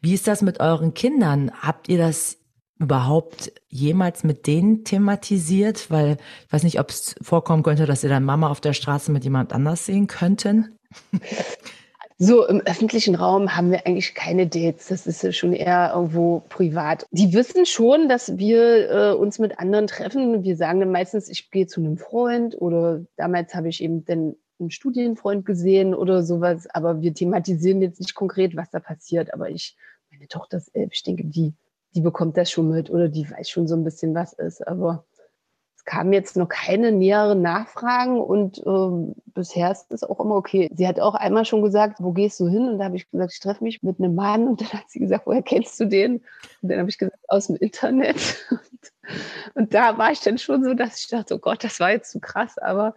Wie 0.00 0.14
ist 0.14 0.26
das 0.26 0.42
mit 0.42 0.60
euren 0.60 0.94
Kindern? 0.94 1.52
Habt 1.62 1.88
ihr 1.88 1.98
das 1.98 2.41
überhaupt 2.82 3.52
jemals 3.68 4.24
mit 4.24 4.46
denen 4.46 4.84
thematisiert? 4.84 5.90
Weil 5.90 6.18
ich 6.46 6.52
weiß 6.52 6.62
nicht, 6.64 6.80
ob 6.80 6.90
es 6.90 7.14
vorkommen 7.22 7.62
könnte, 7.62 7.86
dass 7.86 8.04
ihr 8.04 8.10
dann 8.10 8.24
Mama 8.24 8.50
auf 8.50 8.60
der 8.60 8.72
Straße 8.72 9.10
mit 9.10 9.24
jemand 9.24 9.52
anders 9.52 9.86
sehen 9.86 10.06
könnten. 10.06 10.78
So 12.24 12.46
im 12.46 12.60
öffentlichen 12.60 13.16
Raum 13.16 13.56
haben 13.56 13.72
wir 13.72 13.84
eigentlich 13.84 14.14
keine 14.14 14.46
Dates. 14.46 14.86
Das 14.86 15.08
ist 15.08 15.36
schon 15.36 15.52
eher 15.52 15.90
irgendwo 15.92 16.44
privat. 16.50 17.04
Die 17.10 17.32
wissen 17.32 17.66
schon, 17.66 18.08
dass 18.08 18.38
wir 18.38 18.90
äh, 18.90 19.12
uns 19.12 19.40
mit 19.40 19.58
anderen 19.58 19.88
treffen. 19.88 20.44
Wir 20.44 20.56
sagen 20.56 20.78
dann 20.78 20.92
meistens, 20.92 21.28
ich 21.28 21.50
gehe 21.50 21.66
zu 21.66 21.80
einem 21.80 21.96
Freund 21.96 22.54
oder 22.60 23.04
damals 23.16 23.56
habe 23.56 23.68
ich 23.70 23.82
eben 23.82 24.04
dann 24.04 24.36
einen 24.60 24.70
Studienfreund 24.70 25.44
gesehen 25.44 25.96
oder 25.96 26.22
sowas. 26.22 26.68
Aber 26.72 27.00
wir 27.00 27.12
thematisieren 27.12 27.82
jetzt 27.82 27.98
nicht 27.98 28.14
konkret, 28.14 28.54
was 28.54 28.70
da 28.70 28.78
passiert. 28.78 29.34
Aber 29.34 29.50
ich, 29.50 29.76
meine 30.12 30.28
Tochter 30.28 30.58
ist 30.58 30.68
elf, 30.76 30.90
ich 30.92 31.02
denke, 31.02 31.24
die 31.24 31.54
die 31.94 32.00
bekommt 32.00 32.36
das 32.36 32.50
schon 32.50 32.70
mit 32.70 32.90
oder 32.90 33.08
die 33.08 33.30
weiß 33.30 33.48
schon 33.48 33.68
so 33.68 33.74
ein 33.74 33.84
bisschen, 33.84 34.14
was 34.14 34.32
ist. 34.32 34.66
Aber 34.66 35.04
es 35.76 35.84
kamen 35.84 36.12
jetzt 36.12 36.36
noch 36.36 36.48
keine 36.48 36.92
näheren 36.92 37.42
Nachfragen 37.42 38.20
und 38.20 38.62
ähm, 38.64 39.14
bisher 39.26 39.72
ist 39.72 39.92
es 39.92 40.04
auch 40.04 40.20
immer 40.20 40.36
okay. 40.36 40.70
Sie 40.72 40.86
hat 40.86 41.00
auch 41.00 41.14
einmal 41.14 41.44
schon 41.44 41.62
gesagt, 41.62 41.96
wo 41.98 42.12
gehst 42.12 42.38
du 42.38 42.48
hin? 42.48 42.68
Und 42.68 42.78
da 42.78 42.84
habe 42.84 42.96
ich 42.96 43.10
gesagt, 43.10 43.32
ich 43.32 43.40
treffe 43.40 43.64
mich 43.64 43.82
mit 43.82 43.98
einem 43.98 44.14
Mann. 44.14 44.46
Und 44.46 44.60
dann 44.60 44.72
hat 44.72 44.88
sie 44.88 45.00
gesagt, 45.00 45.26
woher 45.26 45.42
kennst 45.42 45.80
du 45.80 45.86
den? 45.86 46.18
Und 46.62 46.68
dann 46.70 46.78
habe 46.78 46.88
ich 46.88 46.98
gesagt, 46.98 47.18
aus 47.28 47.48
dem 47.48 47.56
Internet. 47.56 48.46
Und, 48.50 48.92
und 49.54 49.74
da 49.74 49.98
war 49.98 50.12
ich 50.12 50.20
dann 50.20 50.38
schon 50.38 50.62
so, 50.62 50.74
dass 50.74 51.00
ich 51.00 51.08
dachte, 51.08 51.34
oh 51.34 51.38
Gott, 51.38 51.64
das 51.64 51.80
war 51.80 51.90
jetzt 51.90 52.12
zu 52.12 52.20
krass. 52.20 52.58
Aber 52.58 52.94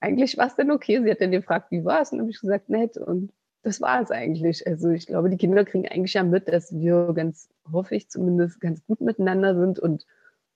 eigentlich 0.00 0.38
war 0.38 0.46
es 0.46 0.54
dann 0.54 0.70
okay. 0.70 1.02
Sie 1.02 1.10
hat 1.10 1.20
dann 1.20 1.32
gefragt, 1.32 1.70
wie 1.70 1.84
war 1.84 2.00
es? 2.00 2.12
Und 2.12 2.18
dann 2.18 2.26
habe 2.26 2.30
ich 2.30 2.40
gesagt, 2.40 2.68
nett. 2.68 2.96
Und 2.96 3.32
das 3.68 3.82
war 3.82 4.00
es 4.00 4.10
eigentlich. 4.10 4.66
Also 4.66 4.88
ich 4.88 5.06
glaube, 5.06 5.28
die 5.28 5.36
Kinder 5.36 5.64
kriegen 5.64 5.86
eigentlich 5.86 6.14
ja 6.14 6.22
mit, 6.22 6.48
dass 6.48 6.74
wir 6.74 7.12
ganz, 7.14 7.50
hoffe 7.70 7.94
ich 7.94 8.08
zumindest, 8.08 8.60
ganz 8.60 8.82
gut 8.86 9.02
miteinander 9.02 9.54
sind 9.54 9.78
und 9.78 10.06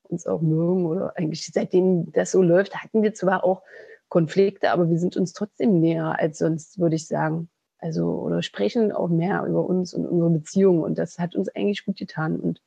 uns 0.04 0.26
auch 0.26 0.40
mögen. 0.40 0.86
Oder 0.86 1.16
eigentlich 1.16 1.46
seitdem 1.52 2.10
das 2.12 2.30
so 2.30 2.42
läuft, 2.42 2.74
hatten 2.82 3.02
wir 3.02 3.12
zwar 3.12 3.44
auch 3.44 3.62
Konflikte, 4.08 4.70
aber 4.70 4.88
wir 4.88 4.98
sind 4.98 5.16
uns 5.18 5.34
trotzdem 5.34 5.78
näher 5.78 6.18
als 6.18 6.38
sonst, 6.38 6.78
würde 6.78 6.96
ich 6.96 7.06
sagen. 7.06 7.50
Also, 7.78 8.06
oder 8.06 8.42
sprechen 8.42 8.92
auch 8.92 9.08
mehr 9.08 9.44
über 9.44 9.66
uns 9.66 9.92
und 9.92 10.06
unsere 10.06 10.30
Beziehungen. 10.30 10.82
Und 10.82 10.96
das 10.96 11.18
hat 11.18 11.36
uns 11.36 11.50
eigentlich 11.50 11.84
gut 11.84 11.98
getan. 11.98 12.40
Und 12.40 12.62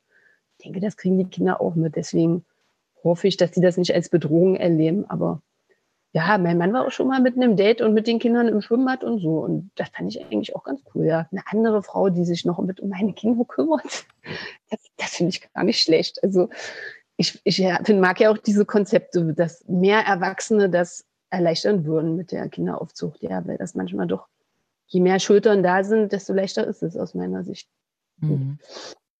ich 0.58 0.66
denke, 0.66 0.80
das 0.80 0.96
kriegen 0.96 1.18
die 1.18 1.25
Kinder 1.25 1.60
auch 1.60 1.74
mit. 1.74 1.96
Deswegen 1.96 2.46
hoffe 3.04 3.28
ich, 3.28 3.38
dass 3.38 3.52
sie 3.54 3.62
das 3.62 3.78
nicht 3.78 3.96
als 3.96 4.10
Bedrohung 4.10 4.58
erleben. 4.58 5.10
Aber 5.10 5.42
ja, 6.15 6.38
mein 6.38 6.57
Mann 6.57 6.72
war 6.72 6.88
auch 6.88 6.91
schon 6.91 7.10
mal 7.10 7.19
mit 7.19 7.36
einem 7.36 7.57
Date 7.57 7.81
und 7.81 7.93
mit 7.93 8.07
den 8.07 8.19
Kindern 8.19 8.48
im 8.48 8.62
Schwimmbad 8.62 9.03
und 9.03 9.19
so. 9.19 9.39
Und 9.39 9.69
das 9.75 9.89
fand 9.89 10.07
ich 10.07 10.24
eigentlich 10.24 10.55
auch 10.55 10.63
ganz 10.63 10.81
cool. 10.93 11.05
Ja, 11.05 11.27
eine 11.29 11.43
andere 11.48 11.84
Frau, 11.84 12.10
die 12.10 12.24
sich 12.24 12.45
noch 12.45 12.57
mit 12.60 12.79
um 12.79 12.88
meine 12.88 13.12
Kinder 13.12 13.43
kümmert, 13.48 14.05
das, 14.69 14.79
das 14.95 15.10
finde 15.15 15.31
ich 15.31 15.53
gar 15.53 15.65
nicht 15.65 15.81
schlecht. 15.81 16.24
Also 16.24 16.48
ich, 17.17 17.41
ich 17.43 17.62
mag 17.89 18.22
ja 18.22 18.31
auch 18.31 18.38
diese 18.38 18.65
Konzepte, 18.65 19.34
dass 19.34 19.65
mehr 19.67 20.05
Erwachsene 20.05 20.69
das 20.69 21.05
erleichtern 21.31 21.84
würden 21.84 22.15
mit 22.15 22.31
der 22.31 22.48
Kinderaufzucht. 22.48 23.22
Ja, 23.22 23.45
weil 23.45 23.57
das 23.57 23.75
manchmal 23.75 24.07
doch, 24.07 24.29
je 24.88 25.01
mehr 25.01 25.19
Schultern 25.19 25.63
da 25.63 25.84
sind, 25.84 26.13
desto 26.13 26.31
leichter 26.31 26.65
ist 26.65 26.81
es 26.81 26.95
aus 26.95 27.13
meiner 27.13 27.43
Sicht. 27.43 27.67
Mhm. 28.22 28.57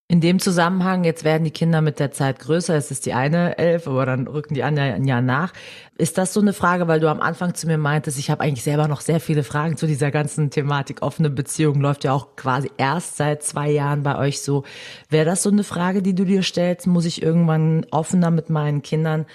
In 0.07 0.21
dem 0.21 0.38
Zusammenhang, 0.38 1.03
jetzt 1.03 1.24
werden 1.24 1.45
die 1.45 1.51
Kinder 1.51 1.81
mit 1.81 2.00
der 2.00 2.12
Zeit 2.12 2.38
größer, 2.38 2.75
es 2.75 2.91
ist 2.91 3.07
die 3.07 3.13
eine 3.13 3.57
elf, 3.57 3.88
aber 3.88 4.05
dann 4.05 4.27
rücken 4.27 4.53
die 4.53 4.62
anderen 4.62 4.93
ein 4.93 5.05
Jahr 5.05 5.24
nach. 5.24 5.51
Ist 5.97 6.19
das 6.19 6.31
so 6.31 6.41
eine 6.41 6.53
Frage, 6.53 6.88
weil 6.88 7.00
du 7.00 7.09
am 7.09 7.21
Anfang 7.21 7.55
zu 7.55 7.65
mir 7.65 7.79
meintest, 7.79 8.19
ich 8.19 8.29
habe 8.29 8.43
eigentlich 8.43 8.63
selber 8.63 8.88
noch 8.88 9.01
sehr 9.01 9.19
viele 9.19 9.43
Fragen 9.43 9.77
zu 9.77 9.88
dieser 9.88 10.12
ganzen 10.12 10.51
Thematik. 10.51 11.01
Offene 11.01 11.31
Beziehung 11.31 11.81
läuft 11.81 12.03
ja 12.03 12.13
auch 12.13 12.35
quasi 12.35 12.69
erst 12.77 13.17
seit 13.17 13.41
zwei 13.41 13.71
Jahren 13.71 14.03
bei 14.03 14.15
euch 14.15 14.41
so. 14.41 14.63
Wäre 15.09 15.25
das 15.25 15.41
so 15.41 15.50
eine 15.50 15.63
Frage, 15.63 16.03
die 16.03 16.13
du 16.13 16.24
dir 16.24 16.43
stellst? 16.43 16.85
Muss 16.85 17.05
ich 17.05 17.24
irgendwann 17.24 17.88
offener 17.89 18.29
mit 18.29 18.51
meinen 18.51 18.83
Kindern 18.83 19.25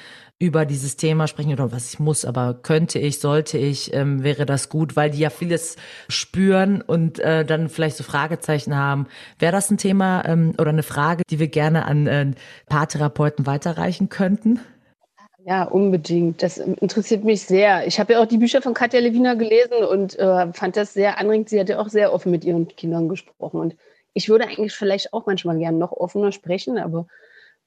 über 0.40 0.64
dieses 0.64 0.96
Thema 0.96 1.28
sprechen 1.28 1.52
oder 1.52 1.70
was 1.70 1.92
ich 1.92 2.00
muss, 2.00 2.24
aber 2.24 2.54
könnte 2.54 2.98
ich, 2.98 3.20
sollte 3.20 3.58
ich, 3.58 3.92
ähm, 3.92 4.24
wäre 4.24 4.46
das 4.46 4.70
gut, 4.70 4.96
weil 4.96 5.10
die 5.10 5.18
ja 5.18 5.28
vieles 5.28 5.76
spüren 6.08 6.80
und 6.80 7.18
äh, 7.18 7.44
dann 7.44 7.68
vielleicht 7.68 7.98
so 7.98 8.04
Fragezeichen 8.04 8.74
haben. 8.74 9.06
Wäre 9.38 9.52
das 9.52 9.70
ein 9.70 9.76
Thema 9.76 10.24
ähm, 10.24 10.54
oder 10.58 10.70
eine 10.70 10.82
Frage, 10.82 11.22
die 11.28 11.38
wir 11.38 11.48
gerne 11.48 11.84
an 11.84 12.06
äh, 12.06 12.30
Paartherapeuten 12.66 13.44
weiterreichen 13.44 14.08
könnten? 14.08 14.60
Ja, 15.44 15.64
unbedingt. 15.64 16.42
Das 16.42 16.56
interessiert 16.56 17.22
mich 17.22 17.42
sehr. 17.42 17.86
Ich 17.86 18.00
habe 18.00 18.14
ja 18.14 18.22
auch 18.22 18.26
die 18.26 18.38
Bücher 18.38 18.62
von 18.62 18.72
Katja 18.72 19.00
Lewina 19.00 19.34
gelesen 19.34 19.84
und 19.90 20.18
äh, 20.18 20.52
fand 20.54 20.76
das 20.76 20.94
sehr 20.94 21.18
anregend. 21.18 21.50
Sie 21.50 21.60
hat 21.60 21.68
ja 21.68 21.78
auch 21.78 21.88
sehr 21.88 22.14
offen 22.14 22.30
mit 22.30 22.44
ihren 22.44 22.66
Kindern 22.68 23.10
gesprochen. 23.10 23.60
Und 23.60 23.76
ich 24.14 24.30
würde 24.30 24.46
eigentlich 24.46 24.72
vielleicht 24.72 25.12
auch 25.12 25.26
manchmal 25.26 25.58
gerne 25.58 25.76
noch 25.76 25.92
offener 25.92 26.32
sprechen, 26.32 26.78
aber 26.78 27.06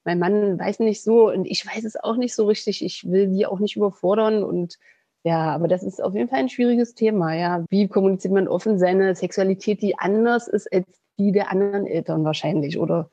mein 0.04 0.18
Mann 0.18 0.58
weiß 0.58 0.80
nicht 0.80 1.02
so 1.02 1.30
und 1.30 1.46
ich 1.46 1.66
weiß 1.66 1.84
es 1.84 1.96
auch 1.96 2.16
nicht 2.16 2.34
so 2.34 2.46
richtig. 2.46 2.84
Ich 2.84 3.10
will 3.10 3.28
die 3.28 3.46
auch 3.46 3.58
nicht 3.58 3.76
überfordern 3.76 4.42
und 4.44 4.78
ja, 5.24 5.54
aber 5.54 5.68
das 5.68 5.82
ist 5.82 6.02
auf 6.02 6.14
jeden 6.14 6.28
Fall 6.28 6.40
ein 6.40 6.50
schwieriges 6.50 6.94
Thema. 6.94 7.34
Ja, 7.34 7.64
wie 7.70 7.88
kommuniziert 7.88 8.34
man 8.34 8.46
offen 8.46 8.78
seine 8.78 9.14
Sexualität, 9.14 9.80
die 9.80 9.98
anders 9.98 10.48
ist 10.48 10.70
als 10.72 10.86
die 11.18 11.32
der 11.32 11.50
anderen 11.50 11.86
Eltern 11.86 12.24
wahrscheinlich 12.24 12.78
oder 12.78 13.10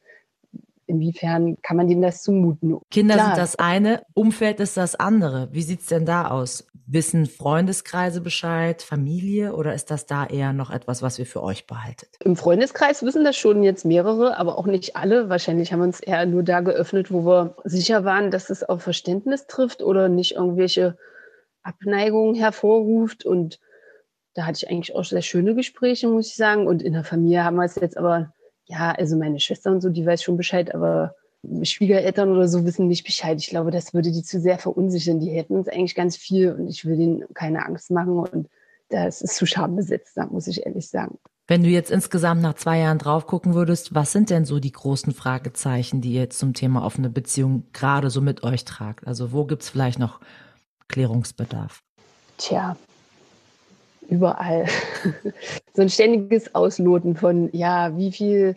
inwiefern 0.87 1.57
kann 1.61 1.77
man 1.77 1.87
denen 1.87 2.01
das 2.01 2.21
zumuten? 2.23 2.79
Kinder 2.89 3.15
Klar. 3.15 3.27
sind 3.27 3.37
das 3.37 3.55
eine, 3.57 4.03
Umfeld 4.13 4.59
ist 4.59 4.75
das 4.75 4.95
andere. 4.95 5.47
Wie 5.51 5.61
sieht's 5.61 5.87
denn 5.87 6.05
da 6.05 6.29
aus? 6.29 6.67
Wissen 6.93 7.25
Freundeskreise 7.25 8.19
Bescheid, 8.19 8.81
Familie 8.81 9.53
oder 9.53 9.73
ist 9.73 9.91
das 9.91 10.05
da 10.05 10.25
eher 10.25 10.51
noch 10.51 10.69
etwas, 10.71 11.01
was 11.01 11.17
ihr 11.17 11.25
für 11.25 11.41
euch 11.41 11.65
behaltet? 11.65 12.09
Im 12.21 12.35
Freundeskreis 12.35 13.01
wissen 13.01 13.23
das 13.23 13.37
schon 13.37 13.63
jetzt 13.63 13.85
mehrere, 13.85 14.37
aber 14.37 14.57
auch 14.57 14.65
nicht 14.65 14.97
alle. 14.97 15.29
Wahrscheinlich 15.29 15.71
haben 15.71 15.79
wir 15.79 15.85
uns 15.85 16.01
eher 16.01 16.25
nur 16.25 16.43
da 16.43 16.59
geöffnet, 16.59 17.09
wo 17.09 17.25
wir 17.25 17.55
sicher 17.63 18.03
waren, 18.03 18.29
dass 18.29 18.49
es 18.49 18.63
auf 18.63 18.83
Verständnis 18.83 19.47
trifft 19.47 19.81
oder 19.81 20.09
nicht 20.09 20.35
irgendwelche 20.35 20.97
Abneigungen 21.63 22.35
hervorruft. 22.35 23.25
Und 23.25 23.61
da 24.33 24.45
hatte 24.45 24.57
ich 24.57 24.69
eigentlich 24.69 24.93
auch 24.93 25.05
sehr 25.05 25.21
schöne 25.21 25.55
Gespräche, 25.55 26.09
muss 26.09 26.27
ich 26.27 26.35
sagen. 26.35 26.67
Und 26.67 26.81
in 26.81 26.91
der 26.91 27.05
Familie 27.05 27.45
haben 27.45 27.55
wir 27.55 27.63
es 27.63 27.75
jetzt 27.75 27.97
aber 27.97 28.33
ja, 28.65 28.91
also 28.91 29.15
meine 29.15 29.39
Schwester 29.39 29.71
und 29.71 29.79
so, 29.79 29.89
die 29.89 30.05
weiß 30.05 30.23
schon 30.23 30.35
Bescheid, 30.35 30.75
aber 30.75 31.15
Schwiegereltern 31.63 32.31
oder 32.31 32.47
so 32.47 32.65
wissen 32.65 32.87
nicht 32.87 33.03
Bescheid. 33.03 33.39
Ich 33.39 33.49
glaube, 33.49 33.71
das 33.71 33.93
würde 33.93 34.11
die 34.11 34.23
zu 34.23 34.39
sehr 34.39 34.59
verunsichern. 34.59 35.19
Die 35.19 35.31
hätten 35.31 35.55
uns 35.55 35.67
eigentlich 35.67 35.95
ganz 35.95 36.15
viel 36.15 36.51
und 36.51 36.67
ich 36.67 36.85
will 36.85 36.97
denen 36.97 37.23
keine 37.33 37.65
Angst 37.65 37.91
machen 37.91 38.19
und 38.19 38.47
das 38.89 39.21
ist 39.21 39.35
zu 39.35 39.45
schambesetzt, 39.45 40.17
da 40.17 40.25
muss 40.25 40.47
ich 40.47 40.65
ehrlich 40.65 40.89
sagen. 40.89 41.17
Wenn 41.47 41.63
du 41.63 41.69
jetzt 41.69 41.91
insgesamt 41.91 42.41
nach 42.41 42.53
zwei 42.53 42.79
Jahren 42.79 42.97
drauf 42.97 43.25
gucken 43.25 43.55
würdest, 43.55 43.95
was 43.95 44.11
sind 44.11 44.29
denn 44.29 44.45
so 44.45 44.59
die 44.59 44.71
großen 44.71 45.13
Fragezeichen, 45.13 46.01
die 46.01 46.13
ihr 46.13 46.21
jetzt 46.21 46.39
zum 46.39 46.53
Thema 46.53 46.85
offene 46.85 47.09
Beziehung 47.09 47.63
gerade 47.73 48.09
so 48.09 48.21
mit 48.21 48.43
euch 48.43 48.63
tragt? 48.63 49.07
Also 49.07 49.31
wo 49.31 49.45
gibt 49.45 49.63
es 49.63 49.69
vielleicht 49.69 49.99
noch 49.99 50.19
Klärungsbedarf? 50.87 51.81
Tja, 52.37 52.77
überall. 54.09 54.65
so 55.73 55.81
ein 55.81 55.89
ständiges 55.89 56.53
Ausloten 56.53 57.15
von, 57.15 57.49
ja, 57.53 57.97
wie 57.97 58.11
viel 58.11 58.55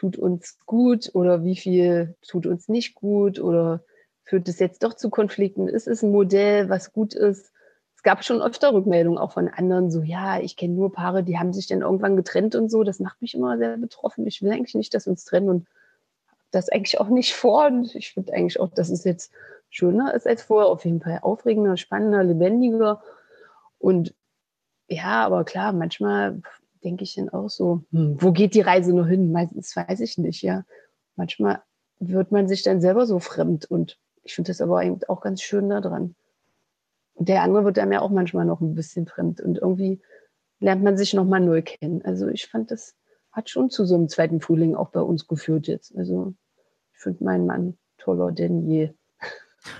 tut 0.00 0.16
uns 0.16 0.56
gut 0.64 1.10
oder 1.12 1.44
wie 1.44 1.56
viel 1.56 2.14
tut 2.26 2.46
uns 2.46 2.68
nicht 2.68 2.94
gut 2.94 3.38
oder 3.38 3.84
führt 4.24 4.48
es 4.48 4.58
jetzt 4.58 4.82
doch 4.82 4.94
zu 4.94 5.10
Konflikten? 5.10 5.68
Ist 5.68 5.86
es 5.86 6.02
ein 6.02 6.10
Modell, 6.10 6.70
was 6.70 6.94
gut 6.94 7.12
ist? 7.12 7.52
Es 7.94 8.02
gab 8.02 8.24
schon 8.24 8.40
öfter 8.40 8.72
Rückmeldungen 8.72 9.18
auch 9.18 9.32
von 9.32 9.48
anderen, 9.48 9.90
so, 9.90 10.00
ja, 10.00 10.40
ich 10.40 10.56
kenne 10.56 10.72
nur 10.72 10.90
Paare, 10.90 11.22
die 11.22 11.38
haben 11.38 11.52
sich 11.52 11.66
dann 11.66 11.82
irgendwann 11.82 12.16
getrennt 12.16 12.54
und 12.54 12.70
so. 12.70 12.82
Das 12.82 12.98
macht 12.98 13.20
mich 13.20 13.34
immer 13.34 13.58
sehr 13.58 13.76
betroffen. 13.76 14.26
Ich 14.26 14.40
will 14.40 14.50
eigentlich 14.50 14.74
nicht, 14.74 14.94
dass 14.94 15.04
wir 15.04 15.10
uns 15.10 15.26
trennen 15.26 15.50
und 15.50 15.66
das 16.50 16.70
eigentlich 16.70 16.98
auch 16.98 17.08
nicht 17.08 17.34
vor. 17.34 17.66
Und 17.66 17.94
ich 17.94 18.14
finde 18.14 18.32
eigentlich 18.32 18.58
auch, 18.58 18.70
dass 18.70 18.88
es 18.88 19.04
jetzt 19.04 19.32
schöner 19.68 20.14
ist 20.14 20.26
als 20.26 20.42
vorher. 20.42 20.70
Auf 20.70 20.86
jeden 20.86 21.02
Fall 21.02 21.18
aufregender, 21.20 21.76
spannender, 21.76 22.24
lebendiger. 22.24 23.02
Und 23.78 24.14
ja, 24.88 25.26
aber 25.26 25.44
klar, 25.44 25.74
manchmal 25.74 26.40
denke 26.84 27.04
ich 27.04 27.14
dann 27.14 27.28
auch 27.28 27.50
so, 27.50 27.84
hm, 27.92 28.16
wo 28.20 28.32
geht 28.32 28.54
die 28.54 28.60
Reise 28.60 28.94
noch 28.94 29.06
hin? 29.06 29.32
Meistens 29.32 29.74
weiß 29.74 30.00
ich 30.00 30.18
nicht, 30.18 30.42
ja. 30.42 30.64
Manchmal 31.16 31.62
wird 31.98 32.32
man 32.32 32.48
sich 32.48 32.62
dann 32.62 32.80
selber 32.80 33.06
so 33.06 33.18
fremd 33.18 33.66
und 33.70 33.98
ich 34.22 34.34
finde 34.34 34.50
das 34.50 34.60
aber 34.60 34.82
eben 34.84 35.00
auch 35.08 35.20
ganz 35.20 35.42
schön 35.42 35.68
daran. 35.68 36.14
Und 37.14 37.28
der 37.28 37.42
andere 37.42 37.64
wird 37.64 37.78
einem 37.78 37.92
ja 37.92 38.00
auch 38.00 38.10
manchmal 38.10 38.46
noch 38.46 38.60
ein 38.60 38.74
bisschen 38.74 39.06
fremd 39.06 39.40
und 39.40 39.58
irgendwie 39.58 40.00
lernt 40.60 40.82
man 40.82 40.96
sich 40.96 41.14
nochmal 41.14 41.40
neu 41.40 41.62
kennen. 41.62 42.02
Also 42.02 42.28
ich 42.28 42.46
fand, 42.46 42.70
das 42.70 42.94
hat 43.32 43.50
schon 43.50 43.70
zu 43.70 43.84
so 43.84 43.94
einem 43.94 44.08
zweiten 44.08 44.40
Frühling 44.40 44.74
auch 44.74 44.90
bei 44.90 45.00
uns 45.00 45.26
geführt 45.26 45.66
jetzt. 45.66 45.94
Also 45.96 46.34
ich 46.92 47.00
finde 47.00 47.24
meinen 47.24 47.46
Mann 47.46 47.78
toller 47.98 48.32
denn 48.32 48.66
je. 48.66 48.92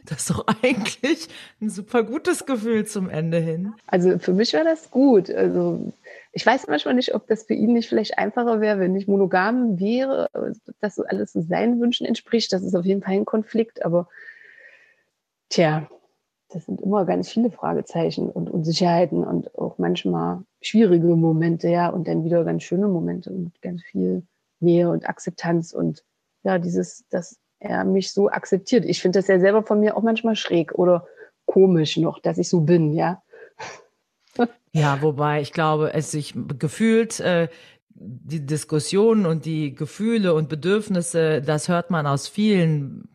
Das 0.04 0.20
ist 0.20 0.30
doch 0.30 0.46
eigentlich 0.62 1.28
ein 1.60 1.70
super 1.70 2.02
gutes 2.02 2.46
Gefühl 2.46 2.86
zum 2.86 3.08
Ende 3.08 3.38
hin. 3.38 3.72
Also 3.86 4.18
für 4.18 4.32
mich 4.32 4.52
war 4.52 4.64
das 4.64 4.90
gut. 4.90 5.30
Also 5.30 5.92
ich 6.32 6.44
weiß 6.44 6.66
manchmal 6.68 6.94
nicht, 6.94 7.14
ob 7.14 7.26
das 7.26 7.44
für 7.44 7.54
ihn 7.54 7.72
nicht 7.72 7.88
vielleicht 7.88 8.18
einfacher 8.18 8.60
wäre, 8.60 8.78
wenn 8.78 8.94
ich 8.94 9.08
monogam 9.08 9.80
wäre, 9.80 10.28
dass 10.80 10.96
so 10.96 11.04
alles 11.04 11.32
seinen 11.32 11.80
Wünschen 11.80 12.06
entspricht. 12.06 12.52
Das 12.52 12.62
ist 12.62 12.74
auf 12.74 12.84
jeden 12.84 13.02
Fall 13.02 13.14
ein 13.14 13.24
Konflikt, 13.24 13.84
aber 13.84 14.08
tja, 15.48 15.88
das 16.50 16.66
sind 16.66 16.80
immer 16.80 17.04
ganz 17.04 17.30
viele 17.30 17.50
Fragezeichen 17.50 18.28
und 18.28 18.50
Unsicherheiten 18.50 19.24
und 19.24 19.56
auch 19.56 19.78
manchmal 19.78 20.42
schwierige 20.60 21.14
Momente, 21.16 21.68
ja, 21.68 21.88
und 21.88 22.08
dann 22.08 22.24
wieder 22.24 22.44
ganz 22.44 22.64
schöne 22.64 22.88
Momente 22.88 23.30
und 23.30 23.60
ganz 23.62 23.82
viel 23.82 24.24
Nähe 24.58 24.90
und 24.90 25.08
Akzeptanz 25.08 25.72
und 25.72 26.04
ja, 26.42 26.58
dieses, 26.58 27.04
das 27.10 27.38
er 27.60 27.84
mich 27.84 28.12
so 28.12 28.28
akzeptiert. 28.30 28.84
Ich 28.84 29.00
finde 29.00 29.20
das 29.20 29.28
ja 29.28 29.38
selber 29.38 29.62
von 29.62 29.80
mir 29.80 29.96
auch 29.96 30.02
manchmal 30.02 30.34
schräg 30.34 30.72
oder 30.74 31.06
komisch 31.46 31.96
noch, 31.96 32.18
dass 32.18 32.38
ich 32.38 32.48
so 32.48 32.62
bin, 32.62 32.92
ja. 32.92 33.22
Ja, 34.72 35.02
wobei 35.02 35.40
ich 35.40 35.52
glaube, 35.52 35.94
es 35.94 36.12
sich 36.12 36.32
gefühlt 36.58 37.18
äh, 37.18 37.48
die 37.88 38.46
Diskussionen 38.46 39.26
und 39.26 39.44
die 39.44 39.74
Gefühle 39.74 40.32
und 40.32 40.48
Bedürfnisse, 40.48 41.42
das 41.42 41.68
hört 41.68 41.90
man 41.90 42.06
aus 42.06 42.28
vielen 42.28 43.08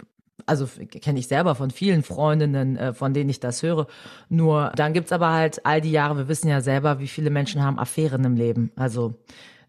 also 0.46 0.68
kenne 1.02 1.20
ich 1.20 1.28
selber 1.28 1.56
von 1.56 1.72
vielen 1.72 2.04
Freundinnen, 2.04 2.78
äh, 2.78 2.94
von 2.94 3.14
denen 3.14 3.30
ich 3.30 3.40
das 3.40 3.64
höre. 3.64 3.88
Nur 4.30 4.72
dann 4.76 4.94
gibt's 4.94 5.12
aber 5.12 5.32
halt 5.32 5.66
all 5.66 5.82
die 5.82 5.92
Jahre, 5.92 6.18
wir 6.18 6.28
wissen 6.28 6.50
ja 6.50 6.62
selber, 6.62 7.00
wie 7.00 7.08
viele 7.08 7.30
Menschen 7.30 7.64
haben 7.64 7.80
Affären 7.80 8.24
im 8.26 8.36
Leben. 8.36 8.72
Also 8.76 9.16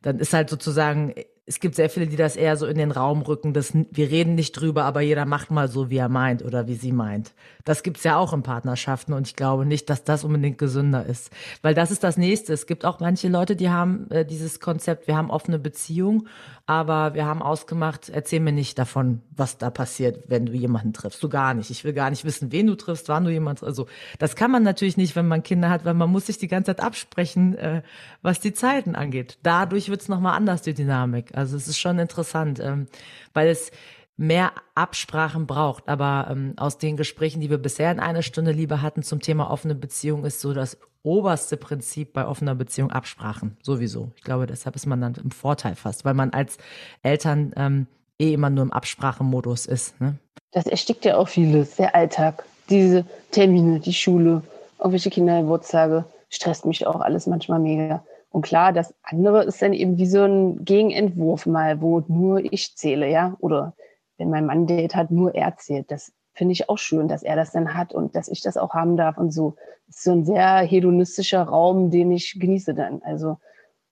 dann 0.02 0.18
ist 0.18 0.34
halt 0.34 0.50
sozusagen 0.50 1.14
es 1.48 1.60
gibt 1.60 1.76
sehr 1.76 1.88
viele, 1.88 2.08
die 2.08 2.16
das 2.16 2.34
eher 2.34 2.56
so 2.56 2.66
in 2.66 2.76
den 2.76 2.90
Raum 2.90 3.22
rücken, 3.22 3.52
dass 3.52 3.72
wir 3.72 4.10
reden 4.10 4.34
nicht 4.34 4.52
drüber, 4.52 4.84
aber 4.84 5.00
jeder 5.00 5.24
macht 5.26 5.52
mal 5.52 5.68
so, 5.68 5.90
wie 5.90 5.96
er 5.96 6.08
meint 6.08 6.44
oder 6.44 6.66
wie 6.66 6.74
sie 6.74 6.90
meint. 6.90 7.34
Das 7.64 7.84
gibt's 7.84 8.02
ja 8.02 8.16
auch 8.16 8.32
in 8.32 8.42
Partnerschaften 8.42 9.12
und 9.12 9.28
ich 9.28 9.36
glaube 9.36 9.64
nicht, 9.64 9.88
dass 9.88 10.02
das 10.02 10.24
unbedingt 10.24 10.58
gesünder 10.58 11.06
ist. 11.06 11.30
Weil 11.62 11.74
das 11.74 11.92
ist 11.92 12.02
das 12.02 12.16
Nächste. 12.16 12.52
Es 12.52 12.66
gibt 12.66 12.84
auch 12.84 12.98
manche 12.98 13.28
Leute, 13.28 13.54
die 13.54 13.70
haben 13.70 14.10
äh, 14.10 14.24
dieses 14.24 14.58
Konzept, 14.58 15.06
wir 15.06 15.16
haben 15.16 15.30
offene 15.30 15.60
Beziehung, 15.60 16.26
aber 16.66 17.14
wir 17.14 17.26
haben 17.26 17.42
ausgemacht, 17.42 18.08
erzähl 18.08 18.40
mir 18.40 18.50
nicht 18.50 18.76
davon, 18.76 19.22
was 19.30 19.56
da 19.56 19.70
passiert, 19.70 20.24
wenn 20.26 20.46
du 20.46 20.52
jemanden 20.52 20.92
triffst. 20.92 21.22
Du 21.22 21.28
gar 21.28 21.54
nicht. 21.54 21.70
Ich 21.70 21.84
will 21.84 21.92
gar 21.92 22.10
nicht 22.10 22.24
wissen, 22.24 22.50
wen 22.50 22.66
du 22.66 22.74
triffst, 22.74 23.08
wann 23.08 23.24
du 23.24 23.30
jemanden 23.30 23.60
triffst. 23.60 23.78
Also 23.78 23.86
das 24.18 24.34
kann 24.34 24.50
man 24.50 24.64
natürlich 24.64 24.96
nicht, 24.96 25.14
wenn 25.14 25.28
man 25.28 25.44
Kinder 25.44 25.70
hat, 25.70 25.84
weil 25.84 25.94
man 25.94 26.10
muss 26.10 26.26
sich 26.26 26.38
die 26.38 26.48
ganze 26.48 26.74
Zeit 26.74 26.80
absprechen, 26.80 27.56
äh, 27.56 27.82
was 28.20 28.40
die 28.40 28.52
Zeiten 28.52 28.96
angeht. 28.96 29.38
Dadurch 29.44 29.88
wird's 29.88 30.08
nochmal 30.08 30.36
anders, 30.36 30.62
die 30.62 30.74
Dynamik. 30.74 31.36
Also 31.36 31.56
es 31.56 31.68
ist 31.68 31.78
schon 31.78 32.00
interessant, 32.00 32.58
ähm, 32.58 32.88
weil 33.32 33.46
es 33.46 33.70
mehr 34.16 34.52
Absprachen 34.74 35.46
braucht. 35.46 35.88
Aber 35.88 36.28
ähm, 36.30 36.54
aus 36.56 36.78
den 36.78 36.96
Gesprächen, 36.96 37.40
die 37.40 37.50
wir 37.50 37.58
bisher 37.58 37.90
in 37.90 38.00
einer 38.00 38.22
Stunde 38.22 38.52
Liebe 38.52 38.82
hatten 38.82 39.02
zum 39.02 39.20
Thema 39.20 39.50
offene 39.50 39.74
Beziehung, 39.74 40.24
ist 40.24 40.40
so 40.40 40.54
das 40.54 40.78
oberste 41.02 41.56
Prinzip 41.56 42.12
bei 42.12 42.26
offener 42.26 42.54
Beziehung 42.54 42.90
Absprachen. 42.90 43.56
Sowieso. 43.62 44.10
Ich 44.16 44.22
glaube, 44.22 44.46
deshalb 44.46 44.74
ist 44.74 44.86
man 44.86 45.00
dann 45.00 45.14
im 45.22 45.30
Vorteil 45.30 45.76
fast, 45.76 46.04
weil 46.04 46.14
man 46.14 46.30
als 46.30 46.58
Eltern 47.02 47.52
ähm, 47.56 47.86
eh 48.18 48.32
immer 48.32 48.50
nur 48.50 48.64
im 48.64 48.72
Absprachemodus 48.72 49.66
ist. 49.66 50.00
Ne? 50.00 50.14
Das 50.52 50.66
erstickt 50.66 51.04
ja 51.04 51.16
auch 51.16 51.28
vieles, 51.28 51.76
der 51.76 51.94
Alltag. 51.94 52.44
Diese 52.70 53.04
Termine, 53.30 53.78
die 53.78 53.92
Schule, 53.92 54.42
irgendwelche 54.78 55.10
Kindergeburtstage, 55.10 56.04
stresst 56.30 56.66
mich 56.66 56.86
auch 56.86 57.00
alles 57.00 57.26
manchmal 57.26 57.60
mega. 57.60 58.02
Und 58.30 58.42
klar, 58.42 58.72
das 58.72 58.92
andere 59.02 59.44
ist 59.44 59.62
dann 59.62 59.72
eben 59.72 59.98
wie 59.98 60.06
so 60.06 60.24
ein 60.24 60.64
Gegenentwurf 60.64 61.46
mal, 61.46 61.80
wo 61.80 62.02
nur 62.08 62.40
ich 62.52 62.76
zähle, 62.76 63.08
ja. 63.08 63.36
Oder 63.38 63.74
wenn 64.18 64.30
mein 64.30 64.46
Mann 64.46 64.66
Date 64.66 64.94
hat, 64.94 65.10
nur 65.10 65.34
er 65.34 65.56
zählt. 65.56 65.90
Das 65.90 66.12
finde 66.32 66.52
ich 66.52 66.68
auch 66.68 66.78
schön, 66.78 67.08
dass 67.08 67.22
er 67.22 67.36
das 67.36 67.52
dann 67.52 67.74
hat 67.74 67.94
und 67.94 68.14
dass 68.14 68.28
ich 68.28 68.40
das 68.42 68.56
auch 68.56 68.74
haben 68.74 68.96
darf 68.96 69.18
und 69.18 69.30
so. 69.32 69.56
Das 69.86 69.96
ist 69.96 70.04
so 70.04 70.12
ein 70.12 70.24
sehr 70.24 70.58
hedonistischer 70.58 71.42
Raum, 71.42 71.90
den 71.90 72.12
ich 72.12 72.38
genieße 72.38 72.74
dann. 72.74 73.02
Also 73.02 73.38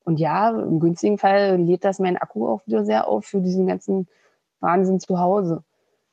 Und 0.04 0.20
ja, 0.20 0.50
im 0.50 0.80
günstigen 0.80 1.18
Fall 1.18 1.56
lädt 1.56 1.84
das 1.84 1.98
mein 1.98 2.16
Akku 2.16 2.46
auch 2.46 2.66
wieder 2.66 2.84
sehr 2.84 3.08
auf 3.08 3.24
für 3.24 3.40
diesen 3.40 3.66
ganzen 3.66 4.06
Wahnsinn 4.60 5.00
zu 5.00 5.18
Hause. 5.18 5.64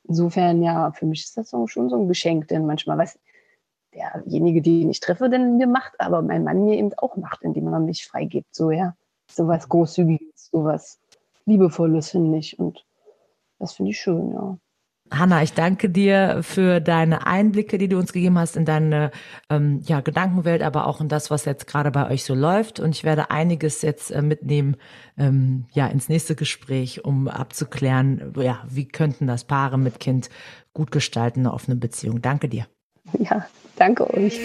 Insofern, 0.07 0.63
ja, 0.63 0.91
für 0.93 1.05
mich 1.05 1.23
ist 1.23 1.37
das 1.37 1.51
schon 1.67 1.89
so 1.89 1.95
ein 1.95 2.07
Geschenk, 2.07 2.47
denn 2.47 2.65
manchmal 2.65 2.97
was 2.97 3.19
derjenige, 3.93 4.61
den 4.61 4.89
ich 4.89 5.01
treffe, 5.01 5.29
denn 5.29 5.57
mir 5.57 5.67
macht, 5.67 5.99
aber 5.99 6.21
mein 6.21 6.43
Mann 6.43 6.63
mir 6.63 6.77
eben 6.77 6.93
auch 6.97 7.17
macht, 7.17 7.43
indem 7.43 7.67
er 7.67 7.79
mich 7.79 8.07
freigibt. 8.07 8.55
So, 8.55 8.71
ja, 8.71 8.95
so 9.29 9.47
was 9.47 9.67
Großzügiges, 9.67 10.49
so 10.51 10.63
was 10.63 10.99
Liebevolles, 11.45 12.11
finde 12.11 12.37
ich. 12.37 12.57
Und 12.57 12.85
das 13.61 13.73
finde 13.73 13.91
ich 13.91 13.99
schön, 13.99 14.31
ja. 14.33 14.57
Hanna, 15.13 15.43
ich 15.43 15.53
danke 15.53 15.89
dir 15.89 16.39
für 16.41 16.79
deine 16.79 17.27
Einblicke, 17.27 17.77
die 17.77 17.89
du 17.89 17.97
uns 17.97 18.13
gegeben 18.13 18.39
hast 18.39 18.55
in 18.55 18.63
deine 18.63 19.11
ähm, 19.49 19.81
ja, 19.83 19.99
Gedankenwelt, 19.99 20.63
aber 20.63 20.87
auch 20.87 21.01
in 21.01 21.09
das, 21.09 21.29
was 21.29 21.43
jetzt 21.43 21.67
gerade 21.67 21.91
bei 21.91 22.09
euch 22.09 22.23
so 22.23 22.33
läuft. 22.33 22.79
Und 22.79 22.95
ich 22.95 23.03
werde 23.03 23.29
einiges 23.29 23.81
jetzt 23.81 24.11
äh, 24.11 24.21
mitnehmen 24.21 24.77
ähm, 25.17 25.65
ja, 25.73 25.87
ins 25.87 26.07
nächste 26.07 26.35
Gespräch, 26.35 27.03
um 27.03 27.27
abzuklären, 27.27 28.33
ja, 28.37 28.63
wie 28.69 28.87
könnten 28.87 29.27
das 29.27 29.43
Paare 29.43 29.77
mit 29.77 29.99
Kind 29.99 30.29
gut 30.73 30.91
gestalten, 30.91 31.41
eine 31.41 31.53
offene 31.53 31.75
Beziehung. 31.75 32.21
Danke 32.21 32.47
dir. 32.47 32.67
Ja, 33.19 33.45
danke 33.75 34.09
euch. 34.13 34.39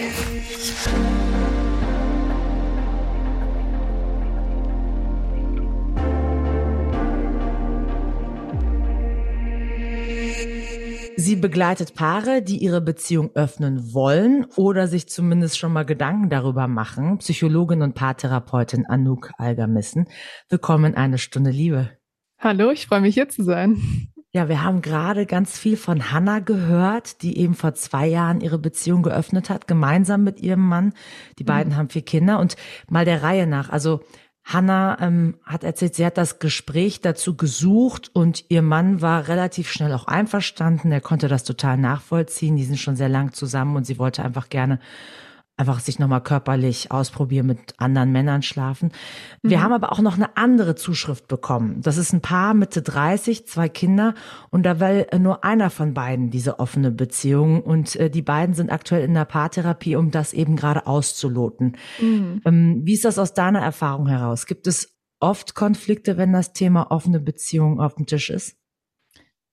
Sie 11.19 11.35
begleitet 11.35 11.95
Paare, 11.95 12.43
die 12.43 12.57
ihre 12.57 12.79
Beziehung 12.79 13.31
öffnen 13.33 13.91
wollen 13.91 14.45
oder 14.55 14.87
sich 14.87 15.09
zumindest 15.09 15.57
schon 15.57 15.73
mal 15.73 15.83
Gedanken 15.83 16.29
darüber 16.29 16.67
machen. 16.67 17.17
Psychologin 17.17 17.81
und 17.81 17.95
Paartherapeutin 17.95 18.85
Anouk 18.85 19.31
Algermissen. 19.39 20.05
Willkommen 20.47 20.93
in 20.93 20.95
eine 20.95 21.17
Stunde 21.17 21.49
Liebe. 21.49 21.89
Hallo, 22.37 22.69
ich 22.69 22.85
freue 22.85 23.01
mich 23.01 23.15
hier 23.15 23.27
zu 23.29 23.43
sein. 23.43 23.81
Ja, 24.31 24.47
wir 24.47 24.63
haben 24.63 24.83
gerade 24.83 25.25
ganz 25.25 25.57
viel 25.57 25.75
von 25.75 26.11
Hannah 26.11 26.37
gehört, 26.37 27.23
die 27.23 27.39
eben 27.39 27.55
vor 27.55 27.73
zwei 27.73 28.05
Jahren 28.05 28.39
ihre 28.39 28.59
Beziehung 28.59 29.01
geöffnet 29.01 29.49
hat, 29.49 29.67
gemeinsam 29.67 30.23
mit 30.23 30.39
ihrem 30.39 30.67
Mann. 30.67 30.93
Die 31.39 31.43
beiden 31.43 31.73
mhm. 31.73 31.77
haben 31.77 31.89
vier 31.89 32.03
Kinder 32.03 32.37
und 32.37 32.57
mal 32.87 33.05
der 33.05 33.23
Reihe 33.23 33.47
nach. 33.47 33.71
Also 33.71 34.01
Hanna 34.47 34.97
ähm, 35.01 35.35
hat 35.43 35.65
erzählt, 35.65 35.95
sie 35.95 36.05
hat 36.05 36.17
das 36.17 36.39
Gespräch 36.39 37.01
dazu 37.01 37.35
gesucht 37.35 38.09
und 38.13 38.45
ihr 38.47 38.61
Mann 38.61 39.01
war 39.01 39.27
relativ 39.27 39.69
schnell 39.69 39.91
auch 39.91 40.07
einverstanden. 40.07 40.89
Er 40.89 41.01
konnte 41.01 41.27
das 41.27 41.43
total 41.43 41.77
nachvollziehen. 41.77 42.55
Die 42.55 42.63
sind 42.63 42.77
schon 42.77 42.95
sehr 42.95 43.09
lang 43.09 43.33
zusammen 43.33 43.75
und 43.75 43.85
sie 43.85 43.99
wollte 43.99 44.23
einfach 44.23 44.47
gerne 44.47 44.79
einfach 45.57 45.79
sich 45.79 45.97
nochmal 45.97 46.21
körperlich 46.21 46.91
ausprobieren, 46.91 47.47
mit 47.47 47.73
anderen 47.77 48.11
Männern 48.11 48.43
schlafen. 48.43 48.91
Wir 49.41 49.57
mhm. 49.57 49.63
haben 49.63 49.73
aber 49.73 49.91
auch 49.91 49.99
noch 49.99 50.15
eine 50.15 50.37
andere 50.37 50.75
Zuschrift 50.75 51.27
bekommen. 51.27 51.81
Das 51.81 51.97
ist 51.97 52.13
ein 52.13 52.21
Paar 52.21 52.53
Mitte 52.53 52.83
30, 52.83 53.47
zwei 53.47 53.67
Kinder 53.67 54.13
und 54.51 54.63
da 54.63 54.79
will 54.79 55.07
nur 55.19 55.43
einer 55.43 55.69
von 55.71 55.93
beiden 55.93 56.29
diese 56.29 56.59
offene 56.59 56.91
Beziehung 56.91 57.61
und 57.61 57.95
äh, 57.95 58.09
die 58.09 58.21
beiden 58.21 58.53
sind 58.53 58.71
aktuell 58.71 59.03
in 59.03 59.15
der 59.15 59.25
Paartherapie, 59.25 59.95
um 59.95 60.11
das 60.11 60.33
eben 60.33 60.55
gerade 60.55 60.85
auszuloten. 60.85 61.75
Mhm. 61.99 62.41
Ähm, 62.45 62.81
wie 62.83 62.93
ist 62.93 63.05
das 63.05 63.17
aus 63.17 63.33
deiner 63.33 63.59
Erfahrung 63.59 64.07
heraus? 64.07 64.45
Gibt 64.45 64.67
es 64.67 64.95
oft 65.19 65.55
Konflikte, 65.55 66.17
wenn 66.17 66.33
das 66.33 66.53
Thema 66.53 66.91
offene 66.91 67.19
Beziehung 67.19 67.79
auf 67.79 67.95
dem 67.95 68.05
Tisch 68.05 68.29
ist? 68.29 68.56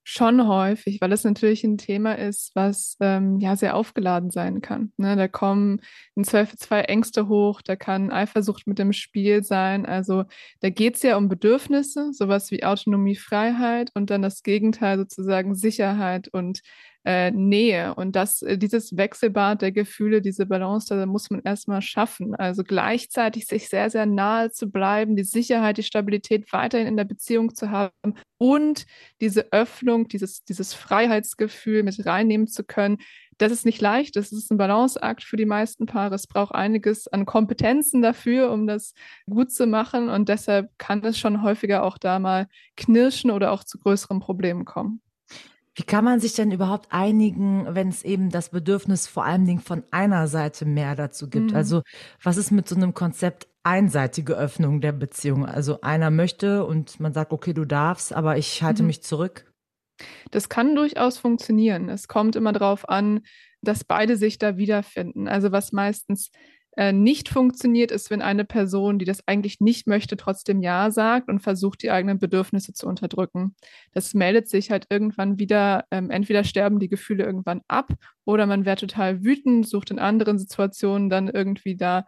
Schon 0.07 0.47
häufig, 0.47 1.01
weil 1.01 1.13
es 1.13 1.25
natürlich 1.25 1.65
ein 1.65 1.79
Thema 1.79 2.19
ist, 2.19 2.55
was 2.55 2.99
ähm, 3.01 3.41
ja 3.41 3.57
sehr 3.57 3.75
aufgeladen 3.75 4.31
sein 4.31 4.61
kann. 4.61 4.93
Ne? 4.99 5.17
Da 5.17 5.29
kommen 5.29 5.81
im 6.15 6.25
Zweifelsfall 6.25 6.85
Ängste 6.89 7.27
hoch, 7.27 7.63
da 7.63 7.75
kann 7.75 8.13
Eifersucht 8.13 8.67
mit 8.67 8.79
dem 8.79 8.93
Spiel 8.93 9.43
sein. 9.43 9.87
Also 9.87 10.25
da 10.61 10.69
geht 10.69 10.97
es 10.97 11.03
ja 11.03 11.17
um 11.17 11.31
Bedürfnisse, 11.31 12.13
sowas 12.13 12.51
wie 12.51 12.65
Autonomie, 12.65 13.17
Freiheit 13.17 13.91
und 13.95 14.11
dann 14.11 14.21
das 14.21 14.43
Gegenteil 14.43 14.99
sozusagen 14.99 15.55
Sicherheit 15.55 16.29
und 16.29 16.61
äh, 17.05 17.31
Nähe. 17.31 17.95
Und 17.95 18.17
das, 18.17 18.43
äh, 18.43 18.57
dieses 18.57 18.97
Wechselbad 18.97 19.63
der 19.63 19.73
Gefühle, 19.73 20.23
diese 20.23 20.47
Balance, 20.47 20.95
da 20.95 21.07
muss 21.07 21.31
man 21.31 21.41
erstmal 21.43 21.83
schaffen. 21.83 22.35
Also 22.35 22.65
gleichzeitig 22.65 23.47
sich 23.47 23.69
sehr, 23.69 23.91
sehr 23.91 24.07
nahe 24.07 24.51
zu 24.51 24.71
bleiben, 24.71 25.17
die 25.17 25.25
Sicherheit, 25.25 25.77
die 25.77 25.83
Stabilität 25.83 26.53
weiterhin 26.53 26.87
in 26.87 26.97
der 26.97 27.05
Beziehung 27.05 27.55
zu 27.55 27.71
haben 27.71 28.15
und 28.39 28.87
diese 29.21 29.53
Öffnung, 29.53 30.09
dieses, 30.09 30.45
dieses 30.45 30.75
Freiheitsgefühl 30.75 31.83
mit 31.83 32.05
reinnehmen 32.07 32.47
zu 32.47 32.65
können. 32.65 32.99
Das 33.39 33.53
ist 33.53 33.67
nicht 33.67 33.81
leicht. 33.81 34.17
Das 34.17 34.33
ist 34.33 34.51
ein 34.51 34.57
Balanceakt 34.57 35.25
für 35.25 35.37
die 35.37 35.45
meisten 35.45 35.87
Paare. 35.87 36.15
Es 36.15 36.27
braucht 36.27 36.55
einiges 36.55 37.09
an 37.09 37.27
Kompetenzen 37.27 38.01
dafür, 38.01 38.51
um 38.53 38.67
das 38.67 38.95
gut 39.29 39.51
zu 39.51 39.67
machen. 39.67 40.09
Und 40.09 40.29
deshalb 40.29 40.71
kann 40.79 41.05
es 41.05 41.19
schon 41.19 41.43
häufiger 41.43 41.83
auch 41.83 41.99
da 41.99 42.19
mal 42.19 42.47
knirschen 42.77 43.31
oder 43.31 43.53
auch 43.53 43.65
zu 43.65 43.79
größeren 43.79 44.21
Problemen 44.21 44.65
kommen. 44.65 45.01
Wie 45.77 45.83
kann 45.83 46.05
man 46.05 46.21
sich 46.21 46.35
denn 46.35 46.53
überhaupt 46.53 46.93
einigen, 46.93 47.67
wenn 47.75 47.89
es 47.89 48.05
eben 48.05 48.31
das 48.31 48.51
Bedürfnis 48.51 49.09
vor 49.09 49.25
allen 49.25 49.45
Dingen 49.45 49.61
von 49.61 49.83
einer 49.91 50.29
Seite 50.29 50.67
mehr 50.67 50.95
dazu 50.95 51.29
gibt? 51.29 51.51
Mhm. 51.51 51.57
Also 51.57 51.83
was 52.23 52.37
ist 52.37 52.53
mit 52.53 52.69
so 52.69 52.77
einem 52.77 52.95
Konzept 52.95 53.49
einseitige 53.65 54.35
Öffnung 54.35 54.81
der 54.81 54.93
Beziehung? 54.93 55.45
Also 55.45 55.81
einer 55.81 56.11
möchte 56.11 56.65
und 56.65 57.01
man 57.01 57.13
sagt, 57.13 57.33
okay, 57.33 57.53
du 57.53 57.65
darfst, 57.65 58.13
aber 58.13 58.39
ich 58.39 58.63
halte 58.63 58.83
mhm. 58.83 58.89
mich 58.89 59.03
zurück. 59.03 59.53
Das 60.31 60.49
kann 60.49 60.77
durchaus 60.77 61.19
funktionieren. 61.19 61.89
Es 61.89 62.09
kommt 62.09 62.37
immer 62.37 62.53
darauf 62.53 62.89
an, 62.89 63.21
dass 63.63 63.85
beide 63.85 64.17
sich 64.17 64.39
da 64.39 64.57
wiederfinden. 64.57 65.27
Also 65.27 65.51
was 65.51 65.73
meistens 65.73 66.31
äh, 66.77 66.93
nicht 66.93 67.29
funktioniert, 67.29 67.91
ist, 67.91 68.11
wenn 68.11 68.23
eine 68.23 68.45
Person, 68.45 68.99
die 68.99 69.05
das 69.05 69.27
eigentlich 69.27 69.61
nicht 69.61 69.87
möchte, 69.87 70.17
trotzdem 70.17 70.61
Ja 70.61 70.91
sagt 70.91 71.29
und 71.29 71.41
versucht, 71.41 71.83
die 71.83 71.91
eigenen 71.91 72.19
Bedürfnisse 72.19 72.73
zu 72.73 72.87
unterdrücken. 72.87 73.55
Das 73.93 74.15
meldet 74.15 74.49
sich 74.49 74.71
halt 74.71 74.87
irgendwann 74.91 75.39
wieder, 75.39 75.85
ähm, 75.91 76.11
entweder 76.11 76.45
sterben 76.45 76.81
die 76.81 76.89
Gefühle 76.89 77.25
irgendwann 77.25 77.61
ab 77.69 77.93
oder 78.25 78.47
man 78.47 78.65
wird 78.65 78.81
total 78.81 79.23
wütend, 79.25 79.69
sucht 79.69 79.91
in 79.91 79.99
anderen 79.99 80.39
Situationen 80.39 81.11
dann 81.11 81.29
irgendwie 81.29 81.77
da 81.77 82.07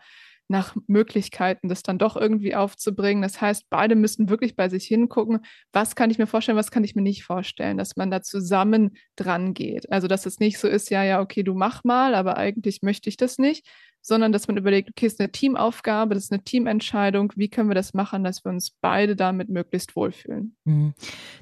nach 0.49 0.77
Möglichkeiten, 0.87 1.69
das 1.69 1.83
dann 1.83 1.99
doch 1.99 2.17
irgendwie 2.17 2.55
aufzubringen. 2.55 3.23
Das 3.23 3.41
heißt, 3.41 3.65
beide 3.69 3.97
müssen 3.97 4.29
wirklich 4.29 4.55
bei 4.55 4.69
sich 4.69 4.87
hingucken, 4.87 5.41
was 5.73 5.97
kann 5.97 6.11
ich 6.11 6.19
mir 6.19 6.27
vorstellen, 6.27 6.59
was 6.59 6.71
kann 6.71 6.85
ich 6.85 6.95
mir 6.95 7.03
nicht 7.03 7.25
vorstellen, 7.25 7.79
dass 7.79 7.97
man 7.97 8.11
da 8.11 8.23
zusammen 8.23 8.97
dran 9.17 9.55
geht. 9.55 9.91
Also, 9.91 10.07
dass 10.07 10.27
es 10.27 10.39
nicht 10.39 10.59
so 10.59 10.69
ist, 10.69 10.91
ja, 10.91 11.03
ja, 11.03 11.21
okay, 11.21 11.43
du 11.43 11.55
mach 11.55 11.83
mal, 11.85 12.15
aber 12.15 12.37
eigentlich 12.37 12.83
möchte 12.83 13.09
ich 13.09 13.17
das 13.17 13.39
nicht, 13.39 13.67
sondern 14.07 14.31
dass 14.31 14.47
man 14.47 14.57
überlegt, 14.57 14.91
okay, 14.91 15.07
es 15.07 15.15
ist 15.15 15.21
eine 15.21 15.33
Teamaufgabe, 15.33 16.15
das 16.15 16.25
ist 16.25 16.33
eine 16.33 16.45
Teamentscheidung, 16.45 17.33
wie 17.35 17.49
können 17.49 17.69
wir 17.69 17.75
das 17.75 17.93
machen, 17.93 18.23
dass 18.23 18.45
wir 18.45 18.51
uns 18.51 18.71
beide 18.71 19.17
damit 19.17 19.49
möglichst 19.49 19.97
wohlfühlen. 19.97 20.55
Mhm. 20.65 20.95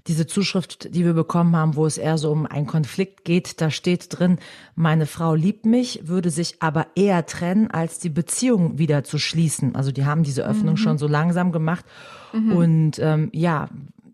Diese 0.06 0.26
Zuschrift, 0.26 0.94
die 0.94 1.04
wir 1.04 1.12
bekommen 1.12 1.54
haben, 1.54 1.76
wo 1.76 1.84
es 1.84 1.98
eher 1.98 2.16
so 2.16 2.32
um 2.32 2.46
einen 2.46 2.66
Konflikt 2.66 3.26
geht, 3.26 3.60
da 3.60 3.70
steht 3.70 4.18
drin, 4.18 4.38
meine 4.76 5.04
Frau 5.04 5.34
liebt 5.34 5.66
mich, 5.66 6.08
würde 6.08 6.30
sich 6.30 6.62
aber 6.62 6.86
eher 6.94 7.26
trennen, 7.26 7.70
als 7.70 7.98
die 7.98 8.08
Beziehung 8.08 8.78
wieder 8.78 9.04
zu 9.04 9.18
schließen. 9.18 9.76
Also 9.76 9.92
die 9.92 10.06
haben 10.06 10.22
diese 10.22 10.46
Öffnung 10.46 10.74
mhm. 10.74 10.78
schon 10.78 10.96
so 10.96 11.06
langsam 11.06 11.52
gemacht. 11.52 11.84
Mhm. 12.32 12.52
Und 12.56 12.98
ähm, 12.98 13.28
ja, 13.34 13.68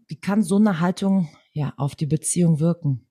wie 0.08 0.16
kann 0.16 0.42
so 0.42 0.56
eine 0.56 0.80
Haltung 0.80 1.28
ja 1.52 1.72
auf 1.76 1.94
die 1.94 2.06
Beziehung 2.06 2.58
wirken? 2.58 3.06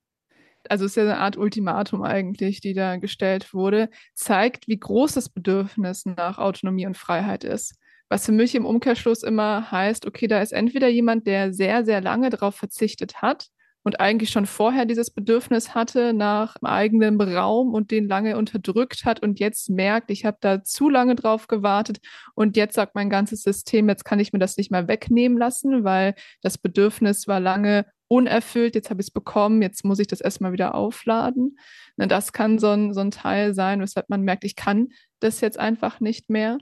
Also 0.70 0.84
es 0.84 0.92
ist 0.92 0.96
ja 0.96 1.02
eine 1.02 1.18
Art 1.18 1.36
Ultimatum 1.36 2.02
eigentlich, 2.02 2.60
die 2.60 2.74
da 2.74 2.96
gestellt 2.96 3.52
wurde, 3.52 3.90
zeigt, 4.14 4.68
wie 4.68 4.78
groß 4.78 5.14
das 5.14 5.28
Bedürfnis 5.28 6.06
nach 6.06 6.38
Autonomie 6.38 6.86
und 6.86 6.96
Freiheit 6.96 7.44
ist. 7.44 7.74
Was 8.08 8.26
für 8.26 8.32
mich 8.32 8.54
im 8.54 8.64
Umkehrschluss 8.64 9.22
immer 9.22 9.70
heißt, 9.70 10.06
okay, 10.06 10.26
da 10.26 10.40
ist 10.40 10.52
entweder 10.52 10.88
jemand, 10.88 11.26
der 11.26 11.52
sehr, 11.52 11.84
sehr 11.84 12.00
lange 12.00 12.30
darauf 12.30 12.54
verzichtet 12.56 13.22
hat 13.22 13.48
und 13.82 14.00
eigentlich 14.00 14.30
schon 14.30 14.46
vorher 14.46 14.84
dieses 14.84 15.10
Bedürfnis 15.10 15.74
hatte 15.74 16.12
nach 16.12 16.56
eigenem 16.62 17.20
Raum 17.20 17.72
und 17.74 17.90
den 17.90 18.06
lange 18.08 18.36
unterdrückt 18.36 19.04
hat 19.04 19.20
und 19.22 19.40
jetzt 19.40 19.70
merkt, 19.70 20.10
ich 20.10 20.24
habe 20.24 20.36
da 20.40 20.62
zu 20.62 20.90
lange 20.90 21.14
drauf 21.14 21.48
gewartet 21.48 21.98
und 22.34 22.56
jetzt 22.56 22.74
sagt 22.74 22.94
mein 22.94 23.10
ganzes 23.10 23.42
System, 23.42 23.88
jetzt 23.88 24.04
kann 24.04 24.20
ich 24.20 24.32
mir 24.32 24.38
das 24.38 24.56
nicht 24.56 24.70
mehr 24.70 24.88
wegnehmen 24.88 25.38
lassen, 25.38 25.84
weil 25.84 26.14
das 26.42 26.58
Bedürfnis 26.58 27.26
war 27.26 27.40
lange 27.40 27.86
unerfüllt, 28.08 28.74
jetzt 28.74 28.90
habe 28.90 29.00
ich 29.00 29.06
es 29.06 29.12
bekommen, 29.12 29.62
jetzt 29.62 29.84
muss 29.84 30.00
ich 30.00 30.08
das 30.08 30.20
erstmal 30.20 30.52
wieder 30.52 30.74
aufladen. 30.74 31.56
Das 31.96 32.32
kann 32.32 32.58
so 32.58 32.68
ein, 32.70 32.92
so 32.92 33.00
ein 33.00 33.12
Teil 33.12 33.54
sein, 33.54 33.80
weshalb 33.80 34.10
man 34.10 34.22
merkt, 34.22 34.42
ich 34.42 34.56
kann 34.56 34.88
das 35.20 35.40
jetzt 35.40 35.58
einfach 35.58 36.00
nicht 36.00 36.28
mehr. 36.28 36.58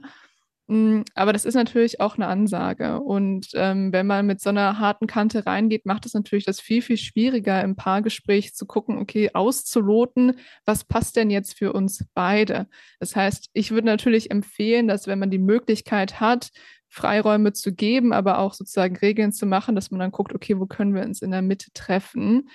Mm, 0.69 1.01
aber 1.15 1.33
das 1.33 1.45
ist 1.45 1.55
natürlich 1.55 1.99
auch 1.99 2.15
eine 2.15 2.27
Ansage. 2.27 2.99
Und 2.99 3.47
ähm, 3.55 3.91
wenn 3.91 4.05
man 4.05 4.27
mit 4.27 4.39
so 4.39 4.51
einer 4.51 4.77
harten 4.77 5.07
Kante 5.07 5.47
reingeht, 5.47 5.87
macht 5.87 6.05
es 6.05 6.13
natürlich 6.13 6.45
das 6.45 6.59
viel, 6.59 6.83
viel 6.83 6.97
schwieriger 6.97 7.63
im 7.63 7.75
Paargespräch 7.75 8.53
zu 8.53 8.67
gucken, 8.67 8.99
okay, 8.99 9.31
auszuloten, 9.33 10.33
was 10.65 10.83
passt 10.83 11.15
denn 11.15 11.31
jetzt 11.31 11.57
für 11.57 11.73
uns 11.73 12.05
beide. 12.13 12.67
Das 12.99 13.15
heißt, 13.15 13.49
ich 13.53 13.71
würde 13.71 13.87
natürlich 13.87 14.29
empfehlen, 14.29 14.87
dass 14.87 15.07
wenn 15.07 15.17
man 15.17 15.31
die 15.31 15.39
Möglichkeit 15.39 16.19
hat, 16.19 16.49
Freiräume 16.87 17.53
zu 17.53 17.73
geben, 17.73 18.13
aber 18.13 18.37
auch 18.37 18.53
sozusagen 18.53 18.95
Regeln 18.95 19.31
zu 19.31 19.47
machen, 19.47 19.73
dass 19.73 19.89
man 19.89 19.99
dann 19.99 20.11
guckt, 20.11 20.35
okay, 20.35 20.59
wo 20.59 20.67
können 20.67 20.93
wir 20.93 21.01
uns 21.01 21.23
in 21.23 21.31
der 21.31 21.41
Mitte 21.41 21.71
treffen? 21.73 22.47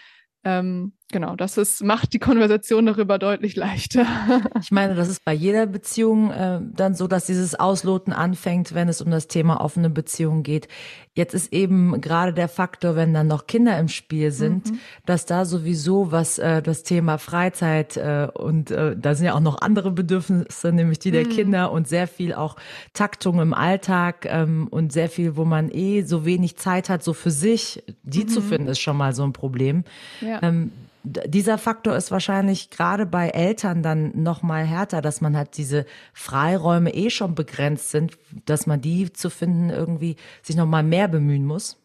Ähm, 0.44 0.92
genau, 1.14 1.36
das 1.36 1.58
ist, 1.58 1.84
macht 1.84 2.12
die 2.12 2.18
Konversation 2.18 2.86
darüber 2.86 3.18
deutlich 3.18 3.54
leichter. 3.54 4.04
Ich 4.60 4.70
meine, 4.70 4.94
das 4.94 5.08
ist 5.08 5.24
bei 5.24 5.32
jeder 5.32 5.66
Beziehung 5.66 6.30
äh, 6.30 6.58
dann 6.62 6.94
so, 6.94 7.06
dass 7.06 7.26
dieses 7.26 7.54
Ausloten 7.54 8.12
anfängt, 8.12 8.74
wenn 8.74 8.88
es 8.88 9.00
um 9.00 9.10
das 9.10 9.28
Thema 9.28 9.60
offene 9.60 9.90
Beziehung 9.90 10.42
geht. 10.42 10.68
Jetzt 11.14 11.34
ist 11.34 11.52
eben 11.52 12.00
gerade 12.00 12.32
der 12.32 12.48
Faktor, 12.48 12.96
wenn 12.96 13.14
dann 13.14 13.26
noch 13.26 13.46
Kinder 13.46 13.78
im 13.78 13.88
Spiel 13.88 14.32
sind, 14.32 14.70
mhm. 14.70 14.78
dass 15.06 15.26
da 15.26 15.44
sowieso 15.44 16.10
was 16.10 16.38
äh, 16.38 16.62
das 16.62 16.82
Thema 16.82 17.18
Freizeit 17.18 17.96
äh, 17.96 18.28
und 18.32 18.70
äh, 18.70 18.96
da 18.96 19.14
sind 19.14 19.26
ja 19.26 19.34
auch 19.34 19.40
noch 19.40 19.60
andere 19.60 19.92
Bedürfnisse, 19.92 20.72
nämlich 20.72 20.98
die 20.98 21.10
der 21.10 21.26
mhm. 21.26 21.30
Kinder 21.30 21.70
und 21.70 21.86
sehr 21.86 22.08
viel 22.08 22.34
auch 22.34 22.56
Taktung 22.94 23.40
im 23.40 23.54
Alltag 23.54 24.26
ähm, 24.28 24.66
und 24.68 24.92
sehr 24.92 25.08
viel, 25.08 25.36
wo 25.36 25.44
man 25.44 25.70
eh 25.70 26.02
so 26.02 26.24
wenig 26.24 26.56
Zeit 26.56 26.88
hat, 26.88 27.04
so 27.04 27.12
für 27.12 27.30
sich, 27.30 27.84
die 28.02 28.24
mhm. 28.24 28.28
zu 28.28 28.40
finden, 28.40 28.68
ist 28.68 28.80
schon 28.80 28.96
mal 28.96 29.14
so 29.14 29.22
ein 29.22 29.32
Problem. 29.32 29.84
Ja. 30.20 30.42
Ähm, 30.42 30.72
dieser 31.04 31.58
Faktor 31.58 31.96
ist 31.96 32.10
wahrscheinlich 32.10 32.70
gerade 32.70 33.04
bei 33.04 33.28
Eltern 33.28 33.82
dann 33.82 34.22
noch 34.22 34.42
mal 34.42 34.64
härter, 34.64 35.02
dass 35.02 35.20
man 35.20 35.36
halt 35.36 35.56
diese 35.58 35.84
Freiräume 36.14 36.94
eh 36.94 37.10
schon 37.10 37.34
begrenzt 37.34 37.90
sind, 37.90 38.18
dass 38.46 38.66
man 38.66 38.80
die 38.80 39.12
zu 39.12 39.28
finden 39.28 39.68
irgendwie 39.68 40.16
sich 40.42 40.56
noch 40.56 40.66
mal 40.66 40.82
mehr 40.82 41.08
bemühen 41.08 41.44
muss. 41.44 41.83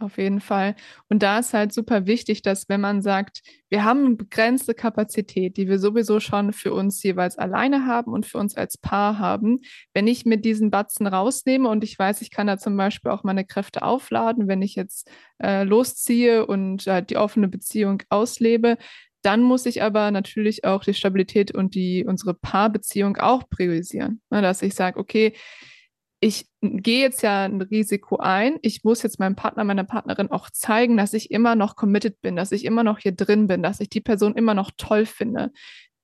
Auf 0.00 0.16
jeden 0.16 0.40
Fall. 0.40 0.76
Und 1.10 1.22
da 1.22 1.40
ist 1.40 1.52
halt 1.52 1.74
super 1.74 2.06
wichtig, 2.06 2.40
dass 2.40 2.70
wenn 2.70 2.80
man 2.80 3.02
sagt, 3.02 3.42
wir 3.68 3.84
haben 3.84 4.06
eine 4.06 4.16
begrenzte 4.16 4.72
Kapazität, 4.72 5.58
die 5.58 5.68
wir 5.68 5.78
sowieso 5.78 6.20
schon 6.20 6.54
für 6.54 6.72
uns 6.72 7.02
jeweils 7.02 7.36
alleine 7.36 7.84
haben 7.84 8.10
und 8.14 8.24
für 8.24 8.38
uns 8.38 8.56
als 8.56 8.78
Paar 8.78 9.18
haben, 9.18 9.60
wenn 9.92 10.06
ich 10.06 10.24
mit 10.24 10.46
diesen 10.46 10.70
Batzen 10.70 11.06
rausnehme 11.06 11.68
und 11.68 11.84
ich 11.84 11.98
weiß, 11.98 12.22
ich 12.22 12.30
kann 12.30 12.46
da 12.46 12.56
zum 12.56 12.78
Beispiel 12.78 13.10
auch 13.10 13.24
meine 13.24 13.44
Kräfte 13.44 13.82
aufladen, 13.82 14.48
wenn 14.48 14.62
ich 14.62 14.74
jetzt 14.74 15.10
äh, 15.42 15.64
losziehe 15.64 16.46
und 16.46 16.86
äh, 16.86 17.02
die 17.02 17.18
offene 17.18 17.48
Beziehung 17.48 18.02
auslebe, 18.08 18.78
dann 19.20 19.42
muss 19.42 19.66
ich 19.66 19.82
aber 19.82 20.10
natürlich 20.10 20.64
auch 20.64 20.82
die 20.82 20.94
Stabilität 20.94 21.54
und 21.54 21.74
die 21.74 22.06
unsere 22.06 22.32
Paarbeziehung 22.32 23.18
auch 23.18 23.50
priorisieren. 23.50 24.22
Ne, 24.30 24.40
dass 24.40 24.62
ich 24.62 24.74
sage, 24.74 24.98
okay, 24.98 25.34
ich 26.20 26.46
gehe 26.60 27.00
jetzt 27.00 27.22
ja 27.22 27.44
ein 27.44 27.62
Risiko 27.62 28.18
ein. 28.18 28.58
Ich 28.60 28.84
muss 28.84 29.02
jetzt 29.02 29.18
meinem 29.18 29.36
Partner, 29.36 29.64
meiner 29.64 29.84
Partnerin 29.84 30.30
auch 30.30 30.50
zeigen, 30.50 30.98
dass 30.98 31.14
ich 31.14 31.30
immer 31.30 31.54
noch 31.56 31.76
committed 31.76 32.20
bin, 32.20 32.36
dass 32.36 32.52
ich 32.52 32.66
immer 32.66 32.84
noch 32.84 32.98
hier 32.98 33.12
drin 33.12 33.46
bin, 33.46 33.62
dass 33.62 33.80
ich 33.80 33.88
die 33.88 34.02
Person 34.02 34.34
immer 34.34 34.54
noch 34.54 34.70
toll 34.76 35.06
finde. 35.06 35.50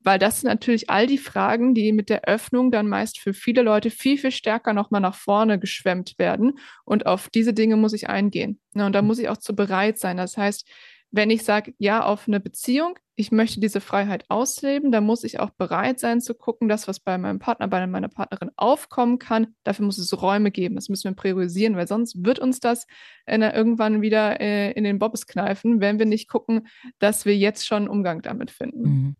Weil 0.00 0.18
das 0.18 0.40
sind 0.40 0.48
natürlich 0.48 0.88
all 0.88 1.06
die 1.06 1.18
Fragen, 1.18 1.74
die 1.74 1.92
mit 1.92 2.08
der 2.08 2.24
Öffnung 2.24 2.70
dann 2.70 2.88
meist 2.88 3.18
für 3.18 3.34
viele 3.34 3.62
Leute 3.62 3.90
viel, 3.90 4.16
viel 4.16 4.30
stärker 4.30 4.72
nochmal 4.72 5.00
nach 5.00 5.16
vorne 5.16 5.58
geschwemmt 5.58 6.14
werden. 6.18 6.58
Und 6.84 7.06
auf 7.06 7.28
diese 7.28 7.52
Dinge 7.52 7.76
muss 7.76 7.92
ich 7.92 8.08
eingehen. 8.08 8.60
Und 8.72 8.94
da 8.94 9.02
muss 9.02 9.18
ich 9.18 9.28
auch 9.28 9.36
zu 9.36 9.54
bereit 9.54 9.98
sein. 9.98 10.16
Das 10.16 10.36
heißt, 10.38 10.66
wenn 11.10 11.30
ich 11.30 11.44
sage, 11.44 11.74
ja, 11.78 12.04
auf 12.04 12.28
eine 12.28 12.40
Beziehung, 12.40 12.98
ich 13.14 13.32
möchte 13.32 13.60
diese 13.60 13.80
Freiheit 13.80 14.24
ausleben, 14.28 14.92
dann 14.92 15.04
muss 15.04 15.24
ich 15.24 15.40
auch 15.40 15.50
bereit 15.50 15.98
sein 15.98 16.20
zu 16.20 16.34
gucken, 16.34 16.68
dass 16.68 16.86
was 16.86 17.00
bei 17.00 17.16
meinem 17.16 17.38
Partner, 17.38 17.66
bei 17.66 17.86
meiner 17.86 18.08
Partnerin 18.08 18.50
aufkommen 18.56 19.18
kann, 19.18 19.48
dafür 19.64 19.86
muss 19.86 19.96
es 19.96 20.20
Räume 20.20 20.50
geben. 20.50 20.74
Das 20.74 20.90
müssen 20.90 21.10
wir 21.10 21.16
priorisieren, 21.16 21.76
weil 21.76 21.88
sonst 21.88 22.24
wird 22.24 22.38
uns 22.38 22.60
das 22.60 22.86
äh, 23.24 23.38
irgendwann 23.38 24.02
wieder 24.02 24.40
äh, 24.40 24.72
in 24.72 24.84
den 24.84 24.98
Bobbes 24.98 25.26
kneifen, 25.26 25.80
wenn 25.80 25.98
wir 25.98 26.06
nicht 26.06 26.28
gucken, 26.28 26.66
dass 26.98 27.24
wir 27.24 27.36
jetzt 27.36 27.66
schon 27.66 27.84
einen 27.84 27.88
Umgang 27.88 28.20
damit 28.20 28.50
finden. 28.50 28.82
Mhm. 28.82 29.16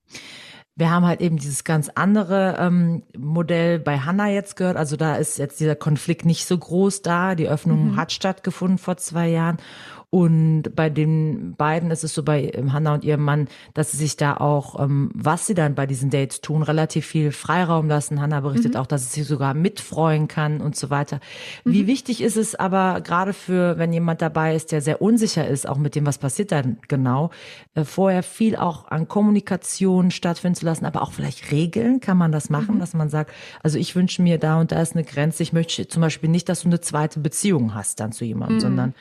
Wir 0.78 0.90
haben 0.90 1.06
halt 1.06 1.22
eben 1.22 1.38
dieses 1.38 1.64
ganz 1.64 1.88
andere 1.94 2.56
ähm, 2.58 3.02
Modell 3.16 3.78
bei 3.78 4.00
Hanna 4.00 4.28
jetzt 4.28 4.56
gehört. 4.56 4.76
Also 4.76 4.96
da 4.96 5.16
ist 5.16 5.38
jetzt 5.38 5.58
dieser 5.58 5.74
Konflikt 5.74 6.26
nicht 6.26 6.44
so 6.44 6.58
groß 6.58 7.00
da. 7.00 7.34
Die 7.34 7.48
Öffnung 7.48 7.92
mhm. 7.92 7.96
hat 7.96 8.12
stattgefunden 8.12 8.76
vor 8.76 8.98
zwei 8.98 9.28
Jahren. 9.28 9.56
Und 10.10 10.74
bei 10.76 10.88
den 10.88 11.56
beiden 11.56 11.90
ist 11.90 12.04
es 12.04 12.14
so 12.14 12.22
bei 12.22 12.52
ähm, 12.54 12.72
Hannah 12.72 12.94
und 12.94 13.04
ihrem 13.04 13.22
Mann, 13.22 13.48
dass 13.74 13.90
sie 13.90 13.96
sich 13.96 14.16
da 14.16 14.36
auch, 14.36 14.78
ähm, 14.80 15.10
was 15.12 15.46
sie 15.46 15.54
dann 15.54 15.74
bei 15.74 15.86
diesen 15.86 16.10
Dates 16.10 16.40
tun, 16.40 16.62
relativ 16.62 17.06
viel 17.06 17.32
Freiraum 17.32 17.88
lassen. 17.88 18.20
Hannah 18.20 18.40
berichtet 18.40 18.74
mhm. 18.74 18.80
auch, 18.80 18.86
dass 18.86 19.02
sie 19.12 19.20
sich 19.20 19.28
sogar 19.28 19.52
mitfreuen 19.52 20.28
kann 20.28 20.60
und 20.60 20.76
so 20.76 20.90
weiter. 20.90 21.18
Mhm. 21.64 21.72
Wie 21.72 21.86
wichtig 21.88 22.22
ist 22.22 22.36
es 22.36 22.54
aber 22.54 23.00
gerade 23.00 23.32
für, 23.32 23.78
wenn 23.78 23.92
jemand 23.92 24.22
dabei 24.22 24.54
ist, 24.54 24.70
der 24.70 24.80
sehr 24.80 25.02
unsicher 25.02 25.46
ist, 25.46 25.68
auch 25.68 25.76
mit 25.76 25.96
dem, 25.96 26.06
was 26.06 26.18
passiert 26.18 26.52
dann 26.52 26.78
genau, 26.86 27.30
äh, 27.74 27.84
vorher 27.84 28.22
viel 28.22 28.54
auch 28.54 28.86
an 28.86 29.08
Kommunikation 29.08 30.12
stattfinden 30.12 30.54
zu 30.54 30.66
lassen, 30.66 30.86
aber 30.86 31.02
auch 31.02 31.12
vielleicht 31.12 31.50
Regeln, 31.50 31.98
kann 31.98 32.16
man 32.16 32.30
das 32.30 32.48
machen, 32.48 32.76
mhm. 32.76 32.80
dass 32.80 32.94
man 32.94 33.08
sagt, 33.08 33.32
also 33.60 33.76
ich 33.76 33.96
wünsche 33.96 34.22
mir 34.22 34.38
da 34.38 34.60
und 34.60 34.70
da 34.70 34.80
ist 34.80 34.94
eine 34.94 35.04
Grenze. 35.04 35.42
Ich 35.42 35.52
möchte 35.52 35.88
zum 35.88 36.00
Beispiel 36.00 36.30
nicht, 36.30 36.48
dass 36.48 36.62
du 36.62 36.68
eine 36.68 36.80
zweite 36.80 37.18
Beziehung 37.18 37.74
hast 37.74 37.98
dann 37.98 38.12
zu 38.12 38.24
jemandem, 38.24 38.58
mhm. 38.58 38.60
sondern 38.60 38.94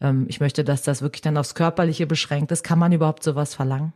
ähm, 0.00 0.26
ich 0.28 0.40
möchte, 0.40 0.64
dass 0.64 0.82
das 0.82 1.02
wirklich 1.02 1.22
dann 1.22 1.36
aufs 1.36 1.54
Körperliche 1.54 2.06
beschränkt 2.06 2.52
ist. 2.52 2.62
Kann 2.62 2.78
man 2.78 2.92
überhaupt 2.92 3.22
sowas 3.22 3.54
verlangen? 3.54 3.92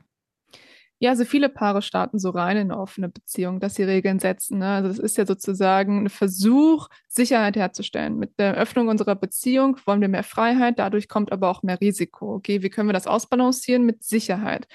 Ja, 1.02 1.10
also 1.10 1.24
viele 1.24 1.48
Paare 1.48 1.80
starten 1.80 2.18
so 2.18 2.28
rein 2.28 2.58
in 2.58 2.70
eine 2.70 2.78
offene 2.78 3.08
Beziehung, 3.08 3.58
dass 3.58 3.74
sie 3.74 3.84
Regeln 3.84 4.18
setzen. 4.18 4.58
Ne? 4.58 4.68
Also 4.68 4.88
das 4.88 4.98
ist 4.98 5.16
ja 5.16 5.24
sozusagen 5.24 6.04
ein 6.04 6.08
Versuch, 6.10 6.88
Sicherheit 7.08 7.56
herzustellen. 7.56 8.18
Mit 8.18 8.38
der 8.38 8.54
Öffnung 8.54 8.88
unserer 8.88 9.14
Beziehung 9.14 9.78
wollen 9.86 10.02
wir 10.02 10.08
mehr 10.08 10.24
Freiheit, 10.24 10.78
dadurch 10.78 11.08
kommt 11.08 11.32
aber 11.32 11.48
auch 11.48 11.62
mehr 11.62 11.80
Risiko. 11.80 12.34
Okay, 12.34 12.62
wie 12.62 12.68
können 12.68 12.90
wir 12.90 12.92
das 12.92 13.06
ausbalancieren 13.06 13.86
mit 13.86 14.04
Sicherheit? 14.04 14.68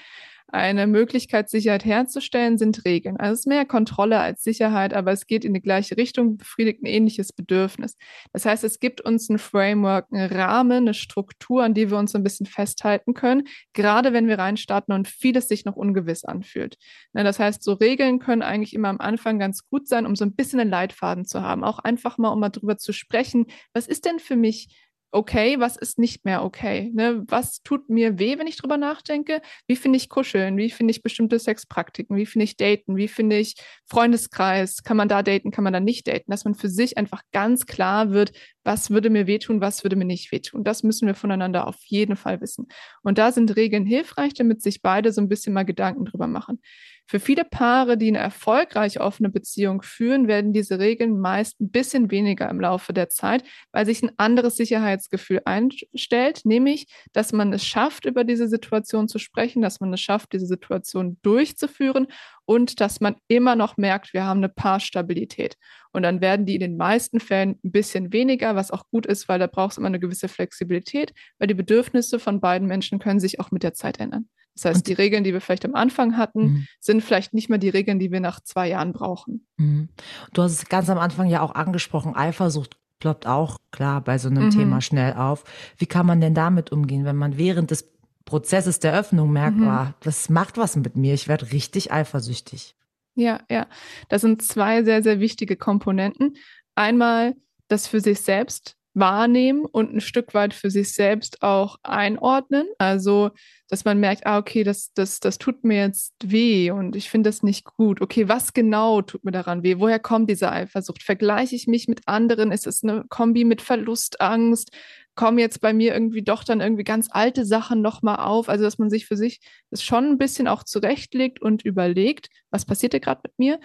Eine 0.48 0.86
Möglichkeit, 0.86 1.50
Sicherheit 1.50 1.84
herzustellen, 1.84 2.56
sind 2.56 2.84
Regeln. 2.84 3.16
Also 3.16 3.32
es 3.32 3.38
ist 3.40 3.46
mehr 3.46 3.66
Kontrolle 3.66 4.20
als 4.20 4.44
Sicherheit, 4.44 4.94
aber 4.94 5.10
es 5.10 5.26
geht 5.26 5.44
in 5.44 5.52
die 5.52 5.60
gleiche 5.60 5.96
Richtung, 5.96 6.36
befriedigt 6.36 6.82
ein 6.82 6.86
ähnliches 6.86 7.32
Bedürfnis. 7.32 7.96
Das 8.32 8.46
heißt, 8.46 8.62
es 8.62 8.78
gibt 8.78 9.00
uns 9.00 9.28
ein 9.28 9.38
Framework, 9.38 10.06
einen 10.12 10.32
Rahmen, 10.32 10.84
eine 10.84 10.94
Struktur, 10.94 11.64
an 11.64 11.74
die 11.74 11.90
wir 11.90 11.98
uns 11.98 12.14
ein 12.14 12.22
bisschen 12.22 12.46
festhalten 12.46 13.12
können, 13.12 13.48
gerade 13.72 14.12
wenn 14.12 14.28
wir 14.28 14.38
reinstarten 14.38 14.94
und 14.94 15.08
vieles 15.08 15.48
sich 15.48 15.64
noch 15.64 15.74
ungewiss 15.74 16.24
anfühlt. 16.24 16.76
Das 17.12 17.40
heißt, 17.40 17.64
so 17.64 17.72
Regeln 17.72 18.20
können 18.20 18.42
eigentlich 18.42 18.72
immer 18.72 18.88
am 18.88 19.00
Anfang 19.00 19.40
ganz 19.40 19.68
gut 19.68 19.88
sein, 19.88 20.06
um 20.06 20.14
so 20.14 20.24
ein 20.24 20.36
bisschen 20.36 20.60
einen 20.60 20.70
Leitfaden 20.70 21.24
zu 21.24 21.42
haben. 21.42 21.64
Auch 21.64 21.80
einfach 21.80 22.18
mal, 22.18 22.28
um 22.28 22.38
mal 22.38 22.50
drüber 22.50 22.78
zu 22.78 22.92
sprechen, 22.92 23.46
was 23.72 23.88
ist 23.88 24.04
denn 24.04 24.20
für 24.20 24.36
mich 24.36 24.68
okay, 25.16 25.58
was 25.58 25.76
ist 25.76 25.98
nicht 25.98 26.24
mehr 26.24 26.44
okay? 26.44 26.90
Ne? 26.94 27.24
Was 27.28 27.62
tut 27.62 27.88
mir 27.88 28.18
weh, 28.18 28.38
wenn 28.38 28.46
ich 28.46 28.56
drüber 28.56 28.76
nachdenke? 28.76 29.40
Wie 29.66 29.76
finde 29.76 29.96
ich 29.96 30.08
Kuscheln? 30.08 30.56
Wie 30.56 30.70
finde 30.70 30.92
ich 30.92 31.02
bestimmte 31.02 31.38
Sexpraktiken? 31.38 32.16
Wie 32.16 32.26
finde 32.26 32.44
ich 32.44 32.56
Daten? 32.56 32.96
Wie 32.96 33.08
finde 33.08 33.38
ich 33.38 33.56
Freundeskreis? 33.86 34.82
Kann 34.82 34.96
man 34.96 35.08
da 35.08 35.22
daten? 35.22 35.50
Kann 35.50 35.64
man 35.64 35.72
da 35.72 35.80
nicht 35.80 36.06
daten? 36.06 36.30
Dass 36.30 36.44
man 36.44 36.54
für 36.54 36.68
sich 36.68 36.98
einfach 36.98 37.22
ganz 37.32 37.66
klar 37.66 38.10
wird, 38.10 38.32
was 38.62 38.90
würde 38.90 39.10
mir 39.10 39.26
wehtun, 39.26 39.60
was 39.60 39.84
würde 39.84 39.96
mir 39.96 40.04
nicht 40.04 40.32
wehtun. 40.32 40.64
Das 40.64 40.82
müssen 40.82 41.06
wir 41.06 41.14
voneinander 41.14 41.66
auf 41.66 41.78
jeden 41.84 42.16
Fall 42.16 42.40
wissen. 42.40 42.66
Und 43.02 43.16
da 43.16 43.32
sind 43.32 43.56
Regeln 43.56 43.86
hilfreich, 43.86 44.34
damit 44.34 44.60
sich 44.60 44.82
beide 44.82 45.12
so 45.12 45.20
ein 45.20 45.28
bisschen 45.28 45.54
mal 45.54 45.64
Gedanken 45.64 46.04
drüber 46.04 46.26
machen. 46.26 46.60
Für 47.08 47.20
viele 47.20 47.44
Paare, 47.44 47.96
die 47.96 48.08
eine 48.08 48.18
erfolgreich 48.18 49.00
offene 49.00 49.28
Beziehung 49.28 49.82
führen, 49.82 50.26
werden 50.26 50.52
diese 50.52 50.80
Regeln 50.80 51.20
meist 51.20 51.60
ein 51.60 51.70
bisschen 51.70 52.10
weniger 52.10 52.50
im 52.50 52.60
Laufe 52.60 52.92
der 52.92 53.08
Zeit, 53.08 53.44
weil 53.70 53.86
sich 53.86 54.02
ein 54.02 54.10
anderes 54.16 54.56
Sicherheitsgefühl 54.56 55.40
einstellt, 55.44 56.40
nämlich, 56.44 56.88
dass 57.12 57.32
man 57.32 57.52
es 57.52 57.64
schafft, 57.64 58.06
über 58.06 58.24
diese 58.24 58.48
Situation 58.48 59.06
zu 59.06 59.20
sprechen, 59.20 59.62
dass 59.62 59.78
man 59.78 59.92
es 59.92 60.00
schafft, 60.00 60.32
diese 60.32 60.46
Situation 60.46 61.18
durchzuführen 61.22 62.08
und 62.44 62.80
dass 62.80 63.00
man 63.00 63.14
immer 63.28 63.54
noch 63.54 63.76
merkt, 63.76 64.12
wir 64.12 64.24
haben 64.24 64.38
eine 64.38 64.48
Paarstabilität. 64.48 65.56
Und 65.92 66.02
dann 66.02 66.20
werden 66.20 66.44
die 66.44 66.54
in 66.54 66.60
den 66.60 66.76
meisten 66.76 67.20
Fällen 67.20 67.60
ein 67.64 67.70
bisschen 67.70 68.12
weniger, 68.12 68.56
was 68.56 68.72
auch 68.72 68.82
gut 68.90 69.06
ist, 69.06 69.28
weil 69.28 69.38
da 69.38 69.46
braucht 69.46 69.72
es 69.72 69.78
immer 69.78 69.86
eine 69.86 70.00
gewisse 70.00 70.26
Flexibilität, 70.26 71.12
weil 71.38 71.46
die 71.46 71.54
Bedürfnisse 71.54 72.18
von 72.18 72.40
beiden 72.40 72.66
Menschen 72.66 72.98
können 72.98 73.20
sich 73.20 73.38
auch 73.38 73.52
mit 73.52 73.62
der 73.62 73.74
Zeit 73.74 74.00
ändern. 74.00 74.28
Das 74.56 74.64
heißt, 74.64 74.78
und 74.78 74.86
die 74.88 74.94
Regeln, 74.94 75.22
die 75.22 75.32
wir 75.32 75.40
vielleicht 75.40 75.66
am 75.66 75.74
Anfang 75.74 76.16
hatten, 76.16 76.40
mhm. 76.40 76.66
sind 76.80 77.02
vielleicht 77.02 77.34
nicht 77.34 77.50
mehr 77.50 77.58
die 77.58 77.68
Regeln, 77.68 77.98
die 77.98 78.10
wir 78.10 78.20
nach 78.20 78.40
zwei 78.40 78.68
Jahren 78.68 78.92
brauchen. 78.92 79.46
Mhm. 79.58 79.90
Du 80.32 80.42
hast 80.42 80.52
es 80.52 80.68
ganz 80.68 80.88
am 80.88 80.98
Anfang 80.98 81.28
ja 81.28 81.42
auch 81.42 81.54
angesprochen, 81.54 82.16
Eifersucht 82.16 82.76
ploppt 82.98 83.26
auch 83.26 83.58
klar 83.70 84.00
bei 84.00 84.16
so 84.16 84.28
einem 84.28 84.46
mhm. 84.46 84.50
Thema 84.50 84.80
schnell 84.80 85.12
auf. 85.12 85.44
Wie 85.76 85.86
kann 85.86 86.06
man 86.06 86.22
denn 86.22 86.34
damit 86.34 86.72
umgehen, 86.72 87.04
wenn 87.04 87.16
man 87.16 87.36
während 87.36 87.70
des 87.70 87.92
Prozesses 88.24 88.80
der 88.80 88.98
Öffnung 88.98 89.30
merkt, 89.30 89.58
oh, 89.60 89.94
das 90.00 90.30
macht 90.30 90.56
was 90.56 90.74
mit 90.74 90.96
mir, 90.96 91.14
ich 91.14 91.28
werde 91.28 91.52
richtig 91.52 91.92
eifersüchtig? 91.92 92.74
Ja, 93.14 93.40
ja. 93.50 93.66
Das 94.08 94.22
sind 94.22 94.42
zwei 94.42 94.82
sehr, 94.82 95.02
sehr 95.02 95.20
wichtige 95.20 95.56
Komponenten. 95.56 96.36
Einmal 96.74 97.34
das 97.68 97.86
für 97.86 98.00
sich 98.00 98.20
selbst 98.20 98.76
wahrnehmen 98.96 99.66
und 99.66 99.94
ein 99.94 100.00
Stück 100.00 100.32
weit 100.32 100.54
für 100.54 100.70
sich 100.70 100.94
selbst 100.94 101.42
auch 101.42 101.76
einordnen. 101.82 102.66
Also, 102.78 103.30
dass 103.68 103.84
man 103.84 104.00
merkt, 104.00 104.26
ah, 104.26 104.38
okay, 104.38 104.64
das, 104.64 104.92
das, 104.94 105.20
das 105.20 105.38
tut 105.38 105.64
mir 105.64 105.80
jetzt 105.80 106.14
weh 106.24 106.70
und 106.70 106.96
ich 106.96 107.10
finde 107.10 107.28
das 107.28 107.42
nicht 107.42 107.64
gut. 107.64 108.00
Okay, 108.00 108.28
was 108.28 108.54
genau 108.54 109.02
tut 109.02 109.22
mir 109.22 109.32
daran 109.32 109.62
weh? 109.62 109.76
Woher 109.78 109.98
kommt 109.98 110.30
diese 110.30 110.50
Eifersucht? 110.50 111.02
Vergleiche 111.02 111.54
ich 111.54 111.66
mich 111.66 111.88
mit 111.88 112.00
anderen? 112.06 112.52
Ist 112.52 112.66
es 112.66 112.82
eine 112.82 113.04
Kombi 113.08 113.44
mit 113.44 113.60
Verlustangst? 113.60 114.70
Kommen 115.14 115.38
jetzt 115.38 115.60
bei 115.60 115.74
mir 115.74 115.92
irgendwie 115.92 116.22
doch 116.22 116.42
dann 116.42 116.60
irgendwie 116.60 116.84
ganz 116.84 117.08
alte 117.10 117.44
Sachen 117.44 117.82
nochmal 117.82 118.16
auf? 118.16 118.48
Also, 118.48 118.64
dass 118.64 118.78
man 118.78 118.88
sich 118.88 119.06
für 119.06 119.16
sich 119.16 119.40
das 119.70 119.82
schon 119.82 120.06
ein 120.06 120.18
bisschen 120.18 120.48
auch 120.48 120.62
zurechtlegt 120.64 121.42
und 121.42 121.62
überlegt, 121.62 122.28
was 122.50 122.64
passiert 122.64 122.94
da 122.94 122.98
gerade 122.98 123.20
mit 123.24 123.38
mir? 123.38 123.60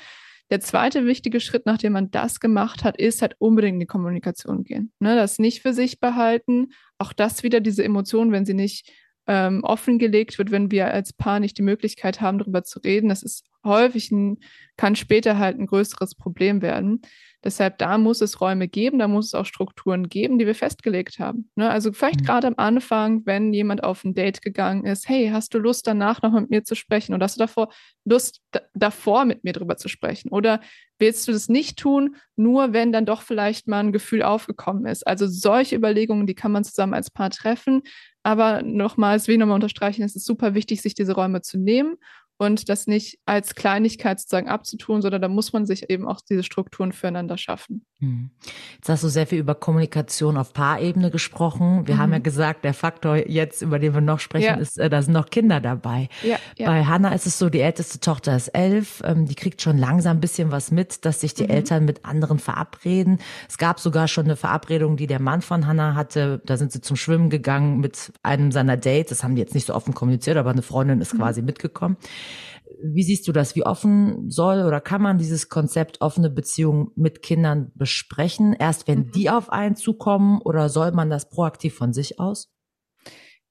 Der 0.52 0.60
zweite 0.60 1.06
wichtige 1.06 1.40
Schritt, 1.40 1.66
nachdem 1.66 1.94
man 1.94 2.12
das 2.12 2.42
gemacht 2.42 2.84
hat, 2.84 2.98
ist 2.98 3.22
halt 3.22 3.36
unbedingt 3.40 3.76
in 3.76 3.80
die 3.80 3.86
Kommunikation 3.86 4.66
gehen. 4.66 4.92
Ne, 5.00 5.16
das 5.16 5.40
nicht 5.40 5.62
für 5.62 5.74
sich 5.74 6.02
behalten. 6.02 6.74
Auch 6.98 7.14
das 7.14 7.42
wieder 7.42 7.62
diese 7.62 7.86
Emotionen, 7.86 8.34
wenn 8.34 8.46
sie 8.46 8.54
nicht 8.54 8.92
ähm, 9.28 9.64
offengelegt 9.64 10.38
wird, 10.38 10.52
wenn 10.52 10.72
wir 10.72 10.92
als 10.92 11.14
Paar 11.14 11.40
nicht 11.40 11.58
die 11.58 11.64
Möglichkeit 11.64 12.22
haben, 12.22 12.40
darüber 12.40 12.64
zu 12.64 12.80
reden. 12.80 13.10
Das 13.10 13.24
ist 13.24 13.46
häufig 13.64 14.12
ein, 14.12 14.40
kann 14.78 14.96
später 14.96 15.38
halt 15.38 15.60
ein 15.60 15.68
größeres 15.68 16.16
Problem 16.16 16.62
werden. 16.62 17.02
Deshalb 17.44 17.80
da 17.80 17.98
muss 17.98 18.22
es 18.22 18.40
Räume 18.40 18.68
geben, 18.68 19.00
da 19.00 19.08
muss 19.08 19.28
es 19.28 19.34
auch 19.34 19.46
Strukturen 19.46 20.10
geben, 20.10 20.38
die 20.38 20.46
wir 20.46 20.54
festgelegt 20.54 21.18
haben. 21.18 21.50
Ne? 21.56 21.70
Also 21.70 21.92
vielleicht 21.92 22.22
mhm. 22.22 22.26
gerade 22.26 22.48
am 22.48 22.54
Anfang, 22.58 23.26
wenn 23.26 23.52
jemand 23.52 23.84
auf 23.84 24.04
ein 24.04 24.14
Date 24.14 24.44
gegangen 24.44 24.86
ist, 24.86 25.10
hey, 25.10 25.30
hast 25.32 25.54
du 25.54 25.58
Lust 25.58 25.88
danach 25.88 26.22
noch 26.22 26.34
mit 26.34 26.52
mir 26.52 26.64
zu 26.64 26.76
sprechen 26.76 27.16
oder 27.16 27.24
hast 27.24 27.38
du 27.38 27.40
davor 27.40 27.70
Lust 28.06 28.42
davor 28.74 29.26
mit 29.26 29.44
mir 29.44 29.54
drüber 29.54 29.78
zu 29.78 29.88
sprechen 29.88 30.30
oder 30.30 30.60
willst 31.00 31.28
du 31.28 31.32
das 31.32 31.50
nicht 31.50 31.80
tun, 31.80 32.16
nur 32.36 32.74
wenn 32.74 32.92
dann 32.92 33.08
doch 33.08 33.24
vielleicht 33.24 33.68
mal 33.68 33.80
ein 33.80 33.92
Gefühl 33.92 34.22
aufgekommen 34.22 34.86
ist. 34.86 35.06
Also 35.08 35.26
solche 35.28 35.76
Überlegungen, 35.76 36.28
die 36.28 36.36
kann 36.36 36.52
man 36.52 36.64
zusammen 36.64 36.94
als 36.94 37.10
Paar 37.10 37.32
treffen. 37.32 37.82
Aber 38.24 38.62
nochmals, 38.62 39.28
ich 39.28 39.40
nochmal 39.40 39.56
unterstreichen, 39.56 40.04
es 40.04 40.16
ist 40.16 40.26
super 40.26 40.54
wichtig, 40.54 40.82
sich 40.82 40.94
diese 40.94 41.14
Räume 41.14 41.42
zu 41.42 41.58
nehmen 41.58 41.96
und 42.38 42.70
das 42.70 42.88
nicht 42.88 43.20
als 43.26 43.56
Kleinigkeit 43.56 44.20
sozusagen 44.20 44.50
abzutun, 44.50 45.02
sondern 45.02 45.22
da 45.22 45.28
muss 45.28 45.54
man 45.54 45.66
sich 45.66 45.90
eben 45.90 46.08
auch 46.08 46.22
diese 46.22 46.44
Strukturen 46.44 46.92
füreinander 46.92 47.38
schaffen. 47.38 47.86
Hm. 48.02 48.32
Jetzt 48.78 48.90
hast 48.90 49.04
du 49.04 49.10
sehr 49.10 49.28
viel 49.28 49.38
über 49.38 49.54
Kommunikation 49.54 50.36
auf 50.36 50.54
Paarebene 50.54 51.12
gesprochen. 51.12 51.86
Wir 51.86 51.96
mhm. 51.96 52.00
haben 52.00 52.14
ja 52.14 52.18
gesagt, 52.18 52.66
der 52.66 52.74
Faktor 52.74 53.16
jetzt, 53.16 53.62
über 53.62 53.78
den 53.78 53.94
wir 53.94 54.02
noch 54.02 54.20
sprechen, 54.20 54.46
ja. 54.46 54.56
ist, 54.56 54.80
äh, 54.80 54.90
da 54.90 55.04
sind 55.04 55.14
noch 55.14 55.30
Kinder 55.30 55.62
dabei. 55.62 56.10
Ja, 56.24 56.38
ja. 56.58 56.66
Bei 56.66 56.84
Hannah 56.84 57.14
ist 57.14 57.28
es 57.28 57.38
so, 57.38 57.52
die 57.52 57.60
älteste 57.60 58.00
Tochter 58.00 58.36
ist 58.36 58.48
elf, 58.50 59.04
ähm, 59.06 59.28
die 59.28 59.36
kriegt 59.36 59.62
schon 59.62 59.78
langsam 59.78 60.18
ein 60.18 60.20
bisschen 60.20 60.52
was 60.52 60.72
mit, 60.72 61.06
dass 61.06 61.22
sich 61.22 61.36
die 61.36 61.44
mhm. 61.44 61.52
Eltern 61.52 61.86
mit 61.86 62.04
anderen 62.04 62.40
verabreden. 62.40 63.20
Es 63.48 63.60
gab 63.60 63.80
sogar 63.80 64.08
schon 64.08 64.26
eine 64.26 64.36
Verabredung, 64.36 64.98
die 64.98 65.06
der 65.06 65.22
Mann 65.22 65.44
von 65.44 65.68
Hannah 65.68 65.94
hatte. 65.94 66.42
Da 66.46 66.58
sind 66.58 66.72
sie 66.72 66.82
zum 66.82 66.98
Schwimmen 66.98 67.30
gegangen 67.30 67.82
mit 67.82 68.12
einem 68.24 68.52
seiner 68.52 68.78
Dates. 68.78 69.10
Das 69.10 69.24
haben 69.24 69.36
die 69.36 69.42
jetzt 69.42 69.54
nicht 69.54 69.68
so 69.68 69.76
offen 69.76 69.94
kommuniziert, 69.94 70.38
aber 70.38 70.50
eine 70.50 70.64
Freundin 70.64 71.02
ist 71.02 71.14
mhm. 71.14 71.20
quasi 71.20 71.44
mitgekommen. 71.44 71.98
Wie 72.84 73.04
siehst 73.04 73.28
du 73.28 73.32
das? 73.32 73.56
Wie 73.56 73.66
offen 73.66 74.30
soll 74.30 74.64
oder 74.64 74.82
kann 74.82 75.02
man 75.02 75.18
dieses 75.18 75.50
Konzept 75.50 76.02
offene 76.02 76.30
Beziehung 76.30 76.92
mit 76.96 77.22
Kindern 77.22 77.72
besprechen? 77.76 78.54
Erst 78.54 78.88
wenn 78.88 79.00
mhm. 79.00 79.12
die 79.12 79.30
auf 79.30 79.52
einen 79.52 79.76
zukommen 79.76 80.42
oder 80.42 80.70
soll 80.70 80.92
man 80.92 81.10
das 81.10 81.30
proaktiv 81.30 81.76
von 81.76 81.94
sich 81.94 82.20
aus? 82.20 82.52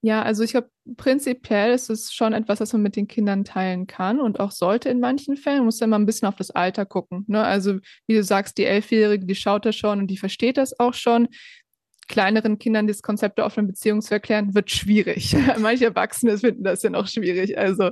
Ja, 0.02 0.22
also 0.22 0.42
ich 0.42 0.52
glaube, 0.52 0.70
prinzipiell 0.96 1.74
ist 1.74 1.90
es 1.90 2.10
schon 2.14 2.32
etwas, 2.32 2.60
was 2.60 2.72
man 2.72 2.80
mit 2.80 2.96
den 2.96 3.06
Kindern 3.06 3.44
teilen 3.44 3.86
kann 3.86 4.18
und 4.18 4.40
auch 4.40 4.50
sollte 4.50 4.88
in 4.88 4.98
manchen 4.98 5.36
Fällen. 5.36 5.58
Man 5.58 5.66
muss 5.66 5.80
ja 5.80 5.86
mal 5.86 5.98
ein 5.98 6.06
bisschen 6.06 6.26
auf 6.26 6.36
das 6.36 6.50
Alter 6.50 6.86
gucken. 6.86 7.24
Ne? 7.28 7.44
Also, 7.44 7.78
wie 8.06 8.14
du 8.14 8.24
sagst, 8.24 8.56
die 8.56 8.64
Elfjährige, 8.64 9.26
die 9.26 9.34
schaut 9.34 9.66
das 9.66 9.76
schon 9.76 9.98
und 9.98 10.06
die 10.06 10.16
versteht 10.16 10.56
das 10.56 10.78
auch 10.80 10.94
schon 10.94 11.28
kleineren 12.10 12.58
Kindern 12.58 12.88
das 12.88 13.02
Konzept 13.02 13.38
der 13.38 13.46
offenen 13.46 13.68
Beziehung 13.68 14.02
zu 14.02 14.12
erklären, 14.12 14.54
wird 14.54 14.70
schwierig. 14.70 15.34
Manche 15.58 15.86
Erwachsene 15.86 16.36
finden 16.36 16.64
das 16.64 16.82
ja 16.82 16.90
noch 16.90 17.06
schwierig. 17.06 17.56
Also 17.56 17.90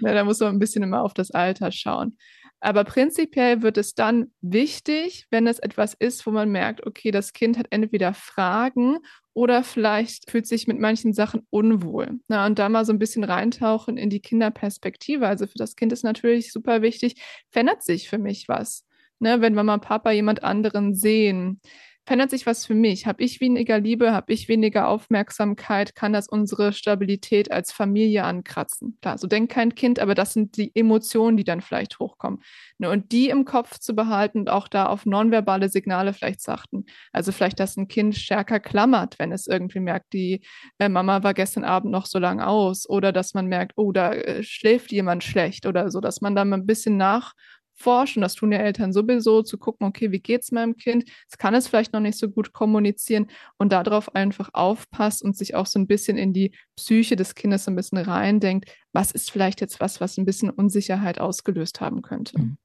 na, 0.00 0.14
da 0.14 0.24
muss 0.24 0.40
man 0.40 0.54
ein 0.54 0.58
bisschen 0.58 0.82
immer 0.82 1.02
auf 1.02 1.14
das 1.14 1.30
Alter 1.30 1.70
schauen. 1.70 2.16
Aber 2.60 2.82
prinzipiell 2.82 3.62
wird 3.62 3.78
es 3.78 3.94
dann 3.94 4.32
wichtig, 4.40 5.26
wenn 5.30 5.46
es 5.46 5.60
etwas 5.60 5.94
ist, 5.94 6.26
wo 6.26 6.32
man 6.32 6.50
merkt, 6.50 6.84
okay, 6.84 7.12
das 7.12 7.32
Kind 7.32 7.56
hat 7.56 7.66
entweder 7.70 8.14
Fragen 8.14 8.98
oder 9.32 9.62
vielleicht 9.62 10.28
fühlt 10.28 10.46
sich 10.46 10.66
mit 10.66 10.80
manchen 10.80 11.12
Sachen 11.12 11.46
unwohl. 11.50 12.18
Na, 12.26 12.46
und 12.46 12.58
da 12.58 12.68
mal 12.68 12.84
so 12.84 12.92
ein 12.92 12.98
bisschen 12.98 13.22
reintauchen 13.22 13.96
in 13.96 14.10
die 14.10 14.20
Kinderperspektive. 14.20 15.28
Also 15.28 15.46
für 15.46 15.58
das 15.58 15.76
Kind 15.76 15.92
ist 15.92 16.02
natürlich 16.02 16.52
super 16.52 16.82
wichtig, 16.82 17.22
verändert 17.50 17.84
sich 17.84 18.08
für 18.08 18.18
mich 18.18 18.48
was. 18.48 18.84
Ne, 19.20 19.40
wenn 19.40 19.54
Mama 19.54 19.74
und 19.74 19.82
Papa 19.82 20.10
jemand 20.10 20.42
anderen 20.42 20.94
sehen, 20.94 21.60
verändert 22.08 22.30
sich 22.30 22.46
was 22.46 22.64
für 22.64 22.74
mich? 22.74 23.04
Habe 23.04 23.22
ich 23.22 23.38
weniger 23.42 23.78
Liebe? 23.78 24.14
Habe 24.14 24.32
ich 24.32 24.48
weniger 24.48 24.88
Aufmerksamkeit? 24.88 25.94
Kann 25.94 26.14
das 26.14 26.26
unsere 26.26 26.72
Stabilität 26.72 27.52
als 27.52 27.70
Familie 27.70 28.24
ankratzen? 28.24 28.96
Klar, 29.02 29.18
so 29.18 29.26
denkt 29.26 29.52
kein 29.52 29.74
Kind, 29.74 29.98
aber 29.98 30.14
das 30.14 30.32
sind 30.32 30.56
die 30.56 30.74
Emotionen, 30.74 31.36
die 31.36 31.44
dann 31.44 31.60
vielleicht 31.60 31.98
hochkommen. 31.98 32.40
Ne, 32.78 32.88
und 32.88 33.12
die 33.12 33.28
im 33.28 33.44
Kopf 33.44 33.78
zu 33.78 33.94
behalten 33.94 34.38
und 34.38 34.48
auch 34.48 34.68
da 34.68 34.86
auf 34.86 35.04
nonverbale 35.04 35.68
Signale 35.68 36.14
vielleicht 36.14 36.40
zu 36.40 36.50
achten. 36.50 36.86
Also 37.12 37.30
vielleicht, 37.30 37.60
dass 37.60 37.76
ein 37.76 37.88
Kind 37.88 38.16
stärker 38.16 38.58
klammert, 38.58 39.18
wenn 39.18 39.30
es 39.30 39.46
irgendwie 39.46 39.80
merkt, 39.80 40.14
die 40.14 40.40
äh, 40.78 40.88
Mama 40.88 41.22
war 41.22 41.34
gestern 41.34 41.64
Abend 41.64 41.92
noch 41.92 42.06
so 42.06 42.18
lang 42.18 42.40
aus. 42.40 42.88
Oder 42.88 43.12
dass 43.12 43.34
man 43.34 43.48
merkt, 43.48 43.72
oh, 43.76 43.92
da 43.92 44.14
äh, 44.14 44.42
schläft 44.42 44.92
jemand 44.92 45.24
schlecht 45.24 45.66
oder 45.66 45.90
so, 45.90 46.00
dass 46.00 46.22
man 46.22 46.34
da 46.34 46.46
mal 46.46 46.56
ein 46.56 46.64
bisschen 46.64 46.96
nach 46.96 47.34
forschen, 47.78 48.20
das 48.20 48.34
tun 48.34 48.52
ja 48.52 48.58
Eltern 48.58 48.92
sowieso, 48.92 49.42
zu 49.42 49.56
gucken, 49.56 49.86
okay, 49.86 50.10
wie 50.10 50.18
geht 50.18 50.42
es 50.42 50.52
meinem 50.52 50.76
Kind? 50.76 51.04
Es 51.30 51.38
kann 51.38 51.54
es 51.54 51.68
vielleicht 51.68 51.92
noch 51.92 52.00
nicht 52.00 52.18
so 52.18 52.28
gut 52.28 52.52
kommunizieren 52.52 53.28
und 53.56 53.72
darauf 53.72 54.14
einfach 54.14 54.50
aufpasst 54.52 55.22
und 55.22 55.36
sich 55.36 55.54
auch 55.54 55.66
so 55.66 55.78
ein 55.78 55.86
bisschen 55.86 56.18
in 56.18 56.32
die 56.32 56.52
Psyche 56.76 57.16
des 57.16 57.34
Kindes 57.34 57.64
so 57.64 57.70
ein 57.70 57.76
bisschen 57.76 57.98
reindenkt, 57.98 58.70
was 58.92 59.12
ist 59.12 59.30
vielleicht 59.30 59.60
jetzt 59.60 59.80
was, 59.80 60.00
was 60.00 60.18
ein 60.18 60.24
bisschen 60.24 60.50
Unsicherheit 60.50 61.20
ausgelöst 61.20 61.80
haben 61.80 62.02
könnte. 62.02 62.56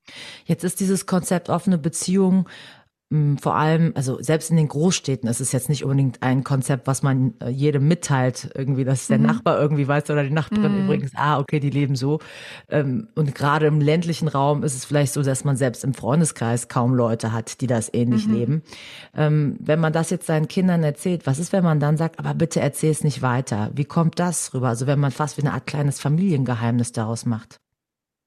Jetzt 0.46 0.64
ist 0.64 0.80
dieses 0.80 1.06
Konzept 1.06 1.50
offene 1.50 1.78
Beziehung 1.78 2.50
vor 3.40 3.56
allem, 3.56 3.92
also 3.96 4.20
selbst 4.22 4.50
in 4.50 4.58
den 4.58 4.68
Großstädten 4.68 5.30
ist 5.30 5.40
es 5.40 5.52
jetzt 5.52 5.70
nicht 5.70 5.84
unbedingt 5.84 6.24
ein 6.24 6.44
Konzept, 6.44 6.88
was 6.88 7.04
man 7.04 7.36
äh, 7.42 7.50
jedem 7.50 7.88
mitteilt, 7.88 8.50
irgendwie, 8.56 8.86
dass 8.86 9.06
der 9.08 9.20
mhm. 9.20 9.26
Nachbar 9.26 9.60
irgendwie 9.60 9.88
weiß 9.88 10.10
oder 10.10 10.24
die 10.24 10.32
Nachbarin 10.32 10.80
mhm. 10.80 10.84
übrigens, 10.86 11.12
ah, 11.16 11.40
okay, 11.40 11.60
die 11.60 11.70
leben 11.70 11.96
so. 11.96 12.20
Ähm, 12.70 13.08
und 13.14 13.36
gerade 13.36 13.68
im 13.68 13.82
ländlichen 13.82 14.28
Raum 14.28 14.64
ist 14.64 14.76
es 14.76 14.86
vielleicht 14.86 15.14
so, 15.14 15.22
dass 15.22 15.44
man 15.44 15.58
selbst 15.58 15.84
im 15.84 15.94
Freundeskreis 15.94 16.70
kaum 16.70 16.96
Leute 16.96 17.32
hat, 17.32 17.62
die 17.62 17.68
das 17.68 17.94
ähnlich 17.94 18.28
mhm. 18.28 18.34
leben. 18.34 18.62
Ähm, 19.16 19.58
wenn 19.60 19.80
man 19.80 19.94
das 19.94 20.10
jetzt 20.10 20.26
seinen 20.26 20.48
Kindern 20.48 20.84
erzählt, 20.84 21.28
was 21.28 21.38
ist, 21.38 21.54
wenn 21.54 21.64
man 21.64 21.80
dann 21.80 21.98
sagt, 21.98 22.18
aber 22.18 22.34
bitte 22.34 22.62
erzähl 22.62 22.92
es 22.92 23.04
nicht 23.04 23.22
weiter? 23.22 23.70
Wie 23.76 23.86
kommt 23.86 24.18
das 24.18 24.54
rüber? 24.54 24.70
Also 24.70 24.88
wenn 24.88 25.00
man 25.00 25.12
fast 25.12 25.38
wie 25.38 25.42
eine 25.42 25.54
Art 25.54 25.68
kleines 25.68 26.00
Familiengeheimnis 26.00 26.92
daraus 26.94 27.26
macht. 27.26 27.60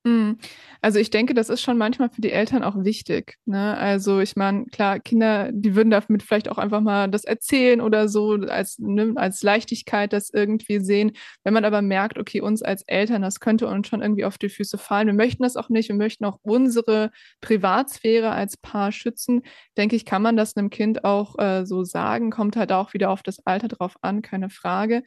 Mhm. 0.06 0.38
Also 0.82 1.00
ich 1.00 1.10
denke, 1.10 1.34
das 1.34 1.48
ist 1.48 1.62
schon 1.62 1.78
manchmal 1.78 2.10
für 2.10 2.20
die 2.20 2.30
Eltern 2.30 2.62
auch 2.62 2.76
wichtig. 2.84 3.38
Ne? 3.44 3.76
Also 3.76 4.20
ich 4.20 4.36
meine, 4.36 4.66
klar, 4.66 5.00
Kinder, 5.00 5.50
die 5.52 5.74
würden 5.74 5.90
damit 5.90 6.22
vielleicht 6.22 6.48
auch 6.48 6.58
einfach 6.58 6.80
mal 6.80 7.10
das 7.10 7.24
erzählen 7.24 7.80
oder 7.80 8.08
so 8.08 8.34
als, 8.34 8.78
ne, 8.78 9.14
als 9.16 9.42
Leichtigkeit 9.42 10.12
das 10.12 10.30
irgendwie 10.32 10.78
sehen. 10.78 11.10
Wenn 11.42 11.54
man 11.54 11.64
aber 11.64 11.82
merkt, 11.82 12.18
okay, 12.18 12.40
uns 12.40 12.62
als 12.62 12.84
Eltern, 12.86 13.22
das 13.22 13.40
könnte 13.40 13.66
uns 13.66 13.88
schon 13.88 14.00
irgendwie 14.00 14.24
auf 14.24 14.38
die 14.38 14.48
Füße 14.48 14.78
fallen. 14.78 15.08
Wir 15.08 15.14
möchten 15.14 15.42
das 15.42 15.56
auch 15.56 15.70
nicht. 15.70 15.88
Wir 15.88 15.96
möchten 15.96 16.24
auch 16.24 16.38
unsere 16.42 17.10
Privatsphäre 17.40 18.30
als 18.30 18.56
Paar 18.56 18.92
schützen. 18.92 19.42
Denke 19.76 19.96
ich, 19.96 20.04
kann 20.04 20.22
man 20.22 20.36
das 20.36 20.56
einem 20.56 20.70
Kind 20.70 21.04
auch 21.04 21.36
äh, 21.40 21.66
so 21.66 21.82
sagen. 21.82 22.30
Kommt 22.30 22.54
halt 22.54 22.70
auch 22.70 22.94
wieder 22.94 23.10
auf 23.10 23.24
das 23.24 23.44
Alter 23.44 23.66
drauf 23.66 23.96
an, 24.02 24.22
keine 24.22 24.50
Frage 24.50 25.02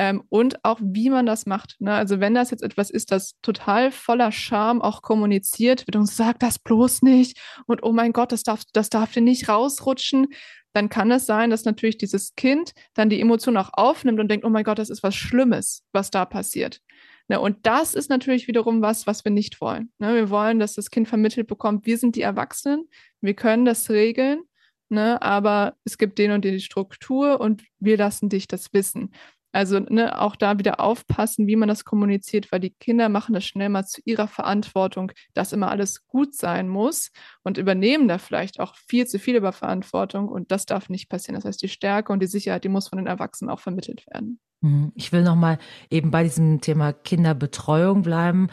ähm, 0.00 0.22
und 0.30 0.64
auch 0.64 0.80
wie 0.82 1.10
man 1.10 1.26
das 1.26 1.44
macht. 1.44 1.76
Ne? 1.78 1.92
Also 1.92 2.20
wenn 2.20 2.32
das 2.34 2.50
jetzt 2.50 2.62
etwas 2.62 2.88
ist, 2.88 3.12
das 3.12 3.34
total 3.42 3.92
voller 3.92 4.32
Scham 4.32 4.80
auch 4.80 5.02
kommuniziert 5.02 5.86
wird 5.86 5.94
und 5.94 6.06
sagt 6.06 6.42
das 6.42 6.58
bloß 6.58 7.02
nicht 7.02 7.38
und 7.66 7.82
oh 7.82 7.92
mein 7.92 8.14
Gott, 8.14 8.32
das 8.32 8.42
darf, 8.42 8.62
das 8.72 8.88
darf 8.88 9.12
dir 9.12 9.20
nicht 9.20 9.50
rausrutschen, 9.50 10.28
dann 10.72 10.88
kann 10.88 11.10
es 11.10 11.26
sein, 11.26 11.50
dass 11.50 11.66
natürlich 11.66 11.98
dieses 11.98 12.34
Kind 12.34 12.72
dann 12.94 13.10
die 13.10 13.20
Emotion 13.20 13.58
auch 13.58 13.74
aufnimmt 13.74 14.20
und 14.20 14.30
denkt, 14.30 14.46
oh 14.46 14.48
mein 14.48 14.64
Gott, 14.64 14.78
das 14.78 14.88
ist 14.88 15.02
was 15.02 15.14
Schlimmes, 15.14 15.84
was 15.92 16.10
da 16.10 16.24
passiert. 16.24 16.80
Ne, 17.28 17.38
und 17.38 17.58
das 17.66 17.94
ist 17.94 18.08
natürlich 18.08 18.48
wiederum 18.48 18.80
was, 18.80 19.06
was 19.06 19.26
wir 19.26 19.32
nicht 19.32 19.60
wollen. 19.60 19.92
Ne, 19.98 20.14
wir 20.14 20.30
wollen, 20.30 20.58
dass 20.58 20.76
das 20.76 20.90
Kind 20.90 21.08
vermittelt 21.08 21.46
bekommt, 21.46 21.84
wir 21.84 21.98
sind 21.98 22.16
die 22.16 22.22
Erwachsenen, 22.22 22.88
wir 23.20 23.34
können 23.34 23.66
das 23.66 23.90
regeln, 23.90 24.44
ne, 24.88 25.20
aber 25.20 25.76
es 25.84 25.98
gibt 25.98 26.18
den 26.18 26.30
und 26.30 26.42
den 26.42 26.54
die 26.54 26.60
Struktur 26.60 27.38
und 27.38 27.64
wir 27.80 27.98
lassen 27.98 28.30
dich 28.30 28.48
das 28.48 28.72
wissen. 28.72 29.12
Also 29.52 29.80
ne, 29.80 30.20
auch 30.20 30.36
da 30.36 30.58
wieder 30.58 30.80
aufpassen, 30.80 31.46
wie 31.46 31.56
man 31.56 31.68
das 31.68 31.84
kommuniziert, 31.84 32.52
weil 32.52 32.60
die 32.60 32.70
Kinder 32.70 33.08
machen 33.08 33.34
das 33.34 33.44
schnell 33.44 33.68
mal 33.68 33.84
zu 33.84 34.00
ihrer 34.04 34.28
Verantwortung, 34.28 35.12
dass 35.34 35.52
immer 35.52 35.70
alles 35.70 36.06
gut 36.06 36.34
sein 36.36 36.68
muss 36.68 37.10
und 37.42 37.58
übernehmen 37.58 38.06
da 38.08 38.18
vielleicht 38.18 38.60
auch 38.60 38.76
viel 38.76 39.06
zu 39.06 39.18
viel 39.18 39.36
über 39.36 39.52
Verantwortung 39.52 40.28
und 40.28 40.52
das 40.52 40.66
darf 40.66 40.88
nicht 40.88 41.08
passieren. 41.08 41.34
Das 41.34 41.44
heißt, 41.44 41.62
die 41.62 41.68
Stärke 41.68 42.12
und 42.12 42.20
die 42.20 42.26
Sicherheit, 42.26 42.64
die 42.64 42.68
muss 42.68 42.88
von 42.88 42.98
den 42.98 43.06
Erwachsenen 43.08 43.50
auch 43.50 43.60
vermittelt 43.60 44.06
werden. 44.06 44.40
Mhm. 44.62 44.92
Ich 44.94 45.10
will 45.12 45.22
nochmal 45.22 45.58
eben 45.90 46.10
bei 46.10 46.22
diesem 46.22 46.60
Thema 46.60 46.92
Kinderbetreuung 46.92 48.02
bleiben. 48.02 48.48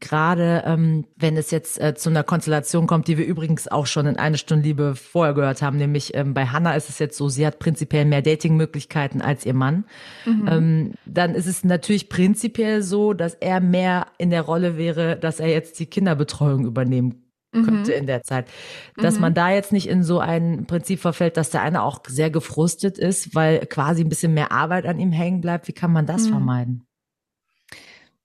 Gerade 0.00 0.64
ähm, 0.66 1.04
wenn 1.16 1.36
es 1.36 1.52
jetzt 1.52 1.80
äh, 1.80 1.94
zu 1.94 2.10
einer 2.10 2.24
Konstellation 2.24 2.88
kommt, 2.88 3.06
die 3.06 3.16
wir 3.16 3.26
übrigens 3.26 3.68
auch 3.68 3.86
schon 3.86 4.06
in 4.06 4.16
eine 4.16 4.38
Stunde 4.38 4.64
Liebe 4.64 4.96
vorher 4.96 5.34
gehört 5.34 5.62
haben, 5.62 5.76
nämlich 5.76 6.14
ähm, 6.14 6.34
bei 6.34 6.46
Hannah 6.46 6.74
ist 6.74 6.88
es 6.88 6.98
jetzt 6.98 7.16
so, 7.16 7.28
sie 7.28 7.46
hat 7.46 7.60
prinzipiell 7.60 8.04
mehr 8.04 8.22
Datingmöglichkeiten 8.22 9.22
als 9.22 9.46
ihr 9.46 9.54
Mann. 9.54 9.84
Mhm. 10.26 10.48
Ähm, 10.48 10.92
dann 11.06 11.34
ist 11.34 11.46
es 11.46 11.62
natürlich 11.62 12.08
prinzipiell 12.08 12.82
so, 12.82 13.12
dass 13.12 13.34
er 13.34 13.60
mehr 13.60 14.08
in 14.18 14.30
der 14.30 14.42
Rolle 14.42 14.76
wäre, 14.76 15.16
dass 15.16 15.38
er 15.38 15.48
jetzt 15.48 15.78
die 15.78 15.86
Kinderbetreuung 15.86 16.66
übernehmen 16.66 17.21
könnte 17.52 17.92
mhm. 17.92 17.98
in 17.98 18.06
der 18.06 18.22
Zeit. 18.22 18.48
Dass 18.96 19.16
mhm. 19.16 19.20
man 19.20 19.34
da 19.34 19.50
jetzt 19.50 19.72
nicht 19.72 19.88
in 19.88 20.02
so 20.02 20.18
ein 20.18 20.66
Prinzip 20.66 21.00
verfällt, 21.00 21.36
dass 21.36 21.50
der 21.50 21.62
eine 21.62 21.82
auch 21.82 22.00
sehr 22.06 22.30
gefrustet 22.30 22.98
ist, 22.98 23.34
weil 23.34 23.66
quasi 23.66 24.02
ein 24.02 24.08
bisschen 24.08 24.34
mehr 24.34 24.52
Arbeit 24.52 24.86
an 24.86 24.98
ihm 24.98 25.12
hängen 25.12 25.40
bleibt. 25.40 25.68
Wie 25.68 25.72
kann 25.72 25.92
man 25.92 26.06
das 26.06 26.26
mhm. 26.26 26.30
vermeiden? 26.30 26.86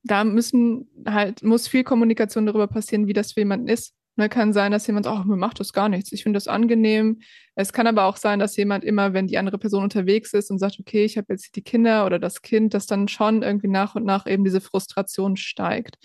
Da 0.03 0.23
müssen 0.23 0.87
halt, 1.05 1.43
muss 1.43 1.67
viel 1.67 1.83
Kommunikation 1.83 2.45
darüber 2.45 2.67
passieren, 2.67 3.07
wie 3.07 3.13
das 3.13 3.33
für 3.33 3.41
jemanden 3.41 3.67
ist. 3.67 3.93
Ne, 4.19 4.29
kann 4.29 4.51
sein, 4.51 4.71
dass 4.71 4.87
jemand, 4.87 5.05
oh, 5.05 5.23
mir 5.25 5.35
macht 5.35 5.59
das 5.59 5.73
gar 5.73 5.89
nichts. 5.89 6.11
Ich 6.11 6.23
finde 6.23 6.37
das 6.37 6.47
angenehm. 6.47 7.19
Es 7.53 7.71
kann 7.71 7.85
aber 7.85 8.05
auch 8.05 8.17
sein, 8.17 8.39
dass 8.39 8.57
jemand 8.57 8.83
immer, 8.83 9.13
wenn 9.13 9.27
die 9.27 9.37
andere 9.37 9.59
Person 9.59 9.83
unterwegs 9.83 10.33
ist 10.33 10.49
und 10.49 10.57
sagt, 10.57 10.79
okay, 10.79 11.05
ich 11.05 11.17
habe 11.17 11.27
jetzt 11.29 11.55
die 11.55 11.61
Kinder 11.61 12.03
oder 12.03 12.17
das 12.17 12.41
Kind, 12.41 12.73
dass 12.73 12.87
dann 12.87 13.07
schon 13.09 13.43
irgendwie 13.43 13.67
nach 13.67 13.93
und 13.93 14.05
nach 14.05 14.25
eben 14.25 14.43
diese 14.43 14.59
Frustration 14.59 15.37
steigt. 15.37 15.97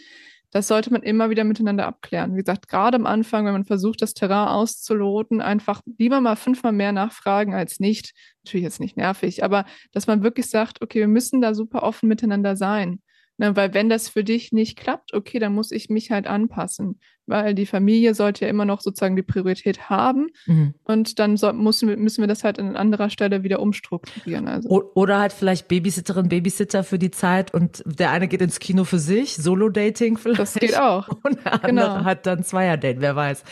Das 0.53 0.69
sollte 0.69 0.93
man 0.93 1.03
immer 1.03 1.31
wieder 1.31 1.45
miteinander 1.45 1.87
abklären. 1.87 2.35
Wie 2.35 2.41
gesagt, 2.41 2.69
gerade 2.69 2.97
am 2.97 3.07
Anfang, 3.07 3.47
wenn 3.47 3.55
man 3.55 3.65
versucht, 3.65 4.03
das 4.03 4.13
Terrain 4.13 4.49
auszuloten, 4.49 5.41
einfach 5.41 5.81
lieber 5.99 6.21
mal 6.21 6.37
fünfmal 6.37 6.73
mehr 6.73 6.93
nachfragen 6.93 7.55
als 7.55 7.81
nicht. 7.81 8.13
Natürlich 8.45 8.65
jetzt 8.65 8.81
nicht 8.81 8.99
nervig, 8.99 9.43
aber 9.43 9.65
dass 9.93 10.07
man 10.07 10.23
wirklich 10.23 10.51
sagt, 10.51 10.83
okay, 10.83 11.01
wir 11.01 11.09
müssen 11.09 11.41
da 11.41 11.55
super 11.55 11.83
offen 11.83 12.09
miteinander 12.09 12.55
sein. 12.55 13.01
Ne, 13.39 13.57
weil 13.57 13.73
wenn 13.73 13.89
das 13.89 14.11
für 14.11 14.25
dich 14.25 14.53
nicht 14.53 14.79
klappt, 14.79 15.15
okay, 15.15 15.39
dann 15.39 15.55
muss 15.55 15.71
ich 15.71 15.89
mich 15.89 16.11
halt 16.11 16.27
anpassen 16.27 17.01
weil 17.27 17.55
die 17.55 17.67
Familie 17.67 18.15
sollte 18.15 18.45
ja 18.45 18.51
immer 18.51 18.65
noch 18.65 18.81
sozusagen 18.81 19.17
die 19.17 19.23
Priorität 19.23 19.89
haben. 19.89 20.29
Mhm. 20.47 20.75
Und 20.85 21.19
dann 21.19 21.37
so, 21.37 21.53
müssen, 21.53 21.89
wir, 21.89 21.97
müssen 21.97 22.21
wir 22.21 22.29
das 22.29 22.43
halt 22.43 22.59
an 22.59 22.77
anderer 22.77 23.11
Stelle 23.11 23.43
wieder 23.45 23.61
umstrukturieren. 23.61 24.49
Also. 24.49 24.69
Oder 24.95 25.21
halt 25.21 25.33
vielleicht 25.33 25.69
Babysitterin, 25.69 26.29
Babysitter 26.29 26.83
für 26.83 26.99
die 26.99 27.11
Zeit 27.11 27.55
und 27.55 27.83
der 27.87 28.11
eine 28.11 28.29
geht 28.29 28.43
ins 28.43 28.59
Kino 28.59 28.85
für 28.85 28.99
sich, 28.99 29.37
Solo-Dating 29.37 30.19
vielleicht. 30.19 30.41
Das 30.41 30.55
geht 30.55 30.79
auch. 30.79 31.09
Und 31.23 31.39
der 31.45 31.65
andere 31.65 31.69
genau. 31.69 32.05
hat 32.05 32.27
dann 32.27 32.43
Zweier-Date, 32.43 33.01
wer 33.01 33.15
weiß. 33.15 33.45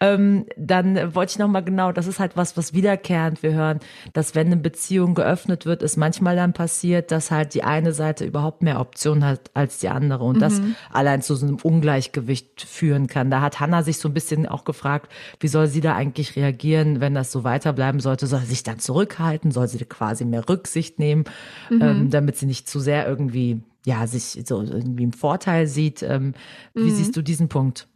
Ähm, 0.00 0.46
dann 0.56 1.14
wollte 1.14 1.32
ich 1.32 1.38
nochmal 1.38 1.64
genau, 1.64 1.92
das 1.92 2.06
ist 2.06 2.20
halt 2.20 2.36
was, 2.36 2.56
was 2.56 2.74
wiederkehrend 2.74 3.42
wir 3.42 3.54
hören, 3.54 3.80
dass 4.12 4.34
wenn 4.34 4.48
eine 4.48 4.56
Beziehung 4.56 5.14
geöffnet 5.14 5.64
wird, 5.64 5.82
es 5.82 5.96
manchmal 5.96 6.36
dann 6.36 6.52
passiert, 6.52 7.10
dass 7.10 7.30
halt 7.30 7.54
die 7.54 7.64
eine 7.64 7.92
Seite 7.92 8.24
überhaupt 8.24 8.62
mehr 8.62 8.80
Optionen 8.80 9.24
hat 9.24 9.50
als 9.54 9.78
die 9.78 9.88
andere 9.88 10.24
und 10.24 10.36
mhm. 10.36 10.40
das 10.40 10.60
allein 10.92 11.22
zu 11.22 11.34
so 11.34 11.46
einem 11.46 11.56
Ungleichgewicht 11.56 12.60
führen 12.62 13.06
kann 13.06 13.13
kann. 13.14 13.30
Da 13.30 13.40
hat 13.40 13.60
Hanna 13.60 13.82
sich 13.82 13.98
so 13.98 14.08
ein 14.08 14.14
bisschen 14.14 14.46
auch 14.46 14.64
gefragt, 14.64 15.10
wie 15.40 15.48
soll 15.48 15.68
sie 15.68 15.80
da 15.80 15.94
eigentlich 15.94 16.36
reagieren, 16.36 17.00
wenn 17.00 17.14
das 17.14 17.32
so 17.32 17.44
weiterbleiben 17.44 18.00
sollte? 18.00 18.26
Soll 18.26 18.40
sie 18.40 18.46
sich 18.46 18.62
dann 18.64 18.78
zurückhalten? 18.78 19.52
Soll 19.52 19.68
sie 19.68 19.78
quasi 19.84 20.24
mehr 20.24 20.48
Rücksicht 20.48 20.98
nehmen, 20.98 21.24
mhm. 21.70 21.82
ähm, 21.82 22.10
damit 22.10 22.36
sie 22.36 22.46
nicht 22.46 22.68
zu 22.68 22.80
sehr 22.80 23.08
irgendwie, 23.08 23.60
ja, 23.86 24.06
sich 24.06 24.42
so 24.46 24.62
irgendwie 24.62 25.04
im 25.04 25.12
Vorteil 25.12 25.66
sieht? 25.66 26.02
Ähm, 26.02 26.34
wie 26.74 26.90
mhm. 26.90 26.94
siehst 26.94 27.16
du 27.16 27.22
diesen 27.22 27.48
Punkt? 27.48 27.88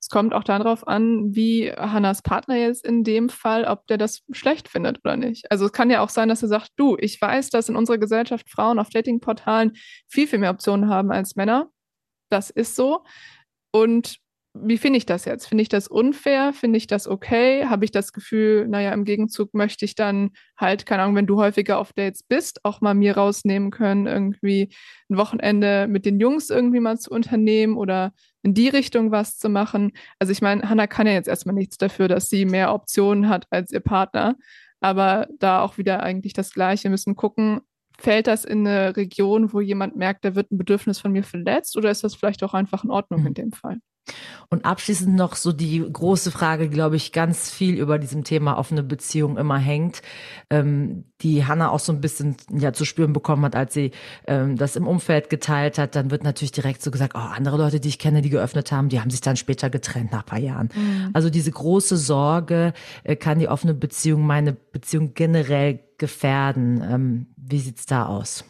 Es 0.00 0.08
kommt 0.08 0.32
auch 0.32 0.44
darauf 0.44 0.86
an, 0.86 1.34
wie 1.34 1.72
Hannas 1.72 2.22
Partner 2.22 2.56
jetzt 2.56 2.86
in 2.86 3.02
dem 3.02 3.28
Fall, 3.28 3.64
ob 3.64 3.86
der 3.88 3.98
das 3.98 4.22
schlecht 4.30 4.68
findet 4.68 5.00
oder 5.04 5.16
nicht. 5.16 5.50
Also 5.50 5.66
es 5.66 5.72
kann 5.72 5.90
ja 5.90 6.00
auch 6.00 6.08
sein, 6.08 6.28
dass 6.28 6.42
er 6.42 6.48
sagt, 6.48 6.70
du, 6.76 6.96
ich 6.98 7.20
weiß, 7.20 7.50
dass 7.50 7.68
in 7.68 7.76
unserer 7.76 7.98
Gesellschaft 7.98 8.48
Frauen 8.48 8.78
auf 8.78 8.90
Datingportalen 8.90 9.72
viel, 10.06 10.28
viel 10.28 10.38
mehr 10.38 10.52
Optionen 10.52 10.88
haben 10.88 11.10
als 11.10 11.34
Männer. 11.34 11.70
Das 12.30 12.50
ist 12.50 12.76
so. 12.76 13.04
Und 13.72 14.18
wie 14.54 14.78
finde 14.78 14.98
ich 14.98 15.06
das 15.06 15.24
jetzt? 15.24 15.46
Finde 15.46 15.62
ich 15.62 15.68
das 15.68 15.88
unfair? 15.88 16.52
Finde 16.52 16.78
ich 16.78 16.86
das 16.86 17.06
okay? 17.06 17.66
Habe 17.66 17.84
ich 17.84 17.90
das 17.90 18.12
Gefühl, 18.12 18.66
naja, 18.66 18.92
im 18.92 19.04
Gegenzug 19.04 19.54
möchte 19.54 19.84
ich 19.84 19.94
dann 19.94 20.30
halt, 20.56 20.86
keine 20.86 21.02
Ahnung, 21.02 21.16
wenn 21.16 21.26
du 21.26 21.36
häufiger 21.36 21.78
auf 21.78 21.92
Dates 21.92 22.22
bist, 22.22 22.64
auch 22.64 22.80
mal 22.80 22.94
mir 22.94 23.16
rausnehmen 23.16 23.70
können, 23.70 24.06
irgendwie 24.06 24.70
ein 25.08 25.16
Wochenende 25.16 25.86
mit 25.88 26.04
den 26.06 26.18
Jungs 26.18 26.50
irgendwie 26.50 26.80
mal 26.80 26.98
zu 26.98 27.10
unternehmen 27.10 27.76
oder 27.76 28.12
in 28.42 28.54
die 28.54 28.68
Richtung 28.68 29.10
was 29.10 29.38
zu 29.38 29.48
machen. 29.48 29.92
Also 30.18 30.32
ich 30.32 30.42
meine, 30.42 30.68
Hannah 30.68 30.86
kann 30.86 31.06
ja 31.06 31.12
jetzt 31.12 31.28
erstmal 31.28 31.54
nichts 31.54 31.76
dafür, 31.76 32.08
dass 32.08 32.28
sie 32.28 32.44
mehr 32.44 32.72
Optionen 32.72 33.28
hat 33.28 33.46
als 33.50 33.70
ihr 33.72 33.80
Partner. 33.80 34.36
Aber 34.80 35.28
da 35.38 35.62
auch 35.62 35.76
wieder 35.76 36.02
eigentlich 36.02 36.32
das 36.32 36.52
Gleiche. 36.52 36.84
Wir 36.84 36.90
müssen 36.90 37.16
gucken, 37.16 37.60
fällt 37.98 38.28
das 38.28 38.44
in 38.44 38.66
eine 38.66 38.96
Region, 38.96 39.52
wo 39.52 39.60
jemand 39.60 39.96
merkt, 39.96 40.24
da 40.24 40.34
wird 40.34 40.50
ein 40.52 40.58
Bedürfnis 40.58 41.00
von 41.00 41.12
mir 41.12 41.24
verletzt 41.24 41.76
oder 41.76 41.90
ist 41.90 42.04
das 42.04 42.14
vielleicht 42.14 42.44
auch 42.44 42.54
einfach 42.54 42.84
in 42.84 42.90
Ordnung 42.90 43.22
mhm. 43.22 43.26
in 43.28 43.34
dem 43.34 43.52
Fall? 43.52 43.78
Und 44.50 44.64
abschließend 44.64 45.14
noch 45.14 45.36
so 45.36 45.52
die 45.52 45.80
große 45.80 46.30
Frage, 46.30 46.70
glaube 46.70 46.96
ich, 46.96 47.12
ganz 47.12 47.50
viel 47.50 47.74
über 47.74 47.98
diesem 47.98 48.24
Thema 48.24 48.56
offene 48.56 48.82
Beziehung 48.82 49.36
immer 49.36 49.58
hängt, 49.58 50.00
ähm, 50.48 51.04
die 51.20 51.44
Hanna 51.44 51.70
auch 51.70 51.80
so 51.80 51.92
ein 51.92 52.00
bisschen 52.00 52.36
ja 52.50 52.72
zu 52.72 52.86
spüren 52.86 53.12
bekommen 53.12 53.44
hat, 53.44 53.54
als 53.54 53.74
sie 53.74 53.90
ähm, 54.26 54.56
das 54.56 54.76
im 54.76 54.86
Umfeld 54.86 55.28
geteilt 55.28 55.76
hat. 55.76 55.94
Dann 55.94 56.10
wird 56.10 56.24
natürlich 56.24 56.52
direkt 56.52 56.82
so 56.82 56.90
gesagt, 56.90 57.12
oh, 57.14 57.18
andere 57.18 57.58
Leute, 57.58 57.78
die 57.78 57.88
ich 57.88 57.98
kenne, 57.98 58.22
die 58.22 58.30
geöffnet 58.30 58.72
haben, 58.72 58.88
die 58.88 59.00
haben 59.00 59.10
sich 59.10 59.20
dann 59.20 59.36
später 59.36 59.68
getrennt 59.68 60.12
nach 60.12 60.24
paar 60.24 60.38
Jahren. 60.38 60.70
Mhm. 60.74 61.10
Also 61.12 61.28
diese 61.28 61.50
große 61.50 61.98
Sorge, 61.98 62.72
äh, 63.04 63.16
kann 63.16 63.40
die 63.40 63.48
offene 63.48 63.74
Beziehung 63.74 64.26
meine 64.26 64.54
Beziehung 64.54 65.12
generell 65.12 65.80
gefährden? 65.98 66.82
Ähm, 66.82 67.26
wie 67.36 67.58
sieht's 67.58 67.84
da 67.84 68.06
aus? 68.06 68.44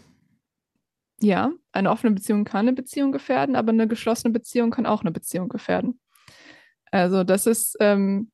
Ja, 1.21 1.51
eine 1.79 1.91
offene 1.91 2.13
Beziehung 2.13 2.45
kann 2.45 2.61
eine 2.61 2.73
Beziehung 2.73 3.13
gefährden, 3.13 3.57
aber 3.57 3.71
eine 3.71 3.89
geschlossene 3.89 4.33
Beziehung 4.33 4.71
kann 4.71 4.87
auch 4.87 5.03
eine 5.03 5.13
Beziehung 5.13 5.49
gefährden. 5.49 6.01
Also 6.91 7.25
das 7.25 7.47
ist 7.47 7.77
ähm, 7.81 8.31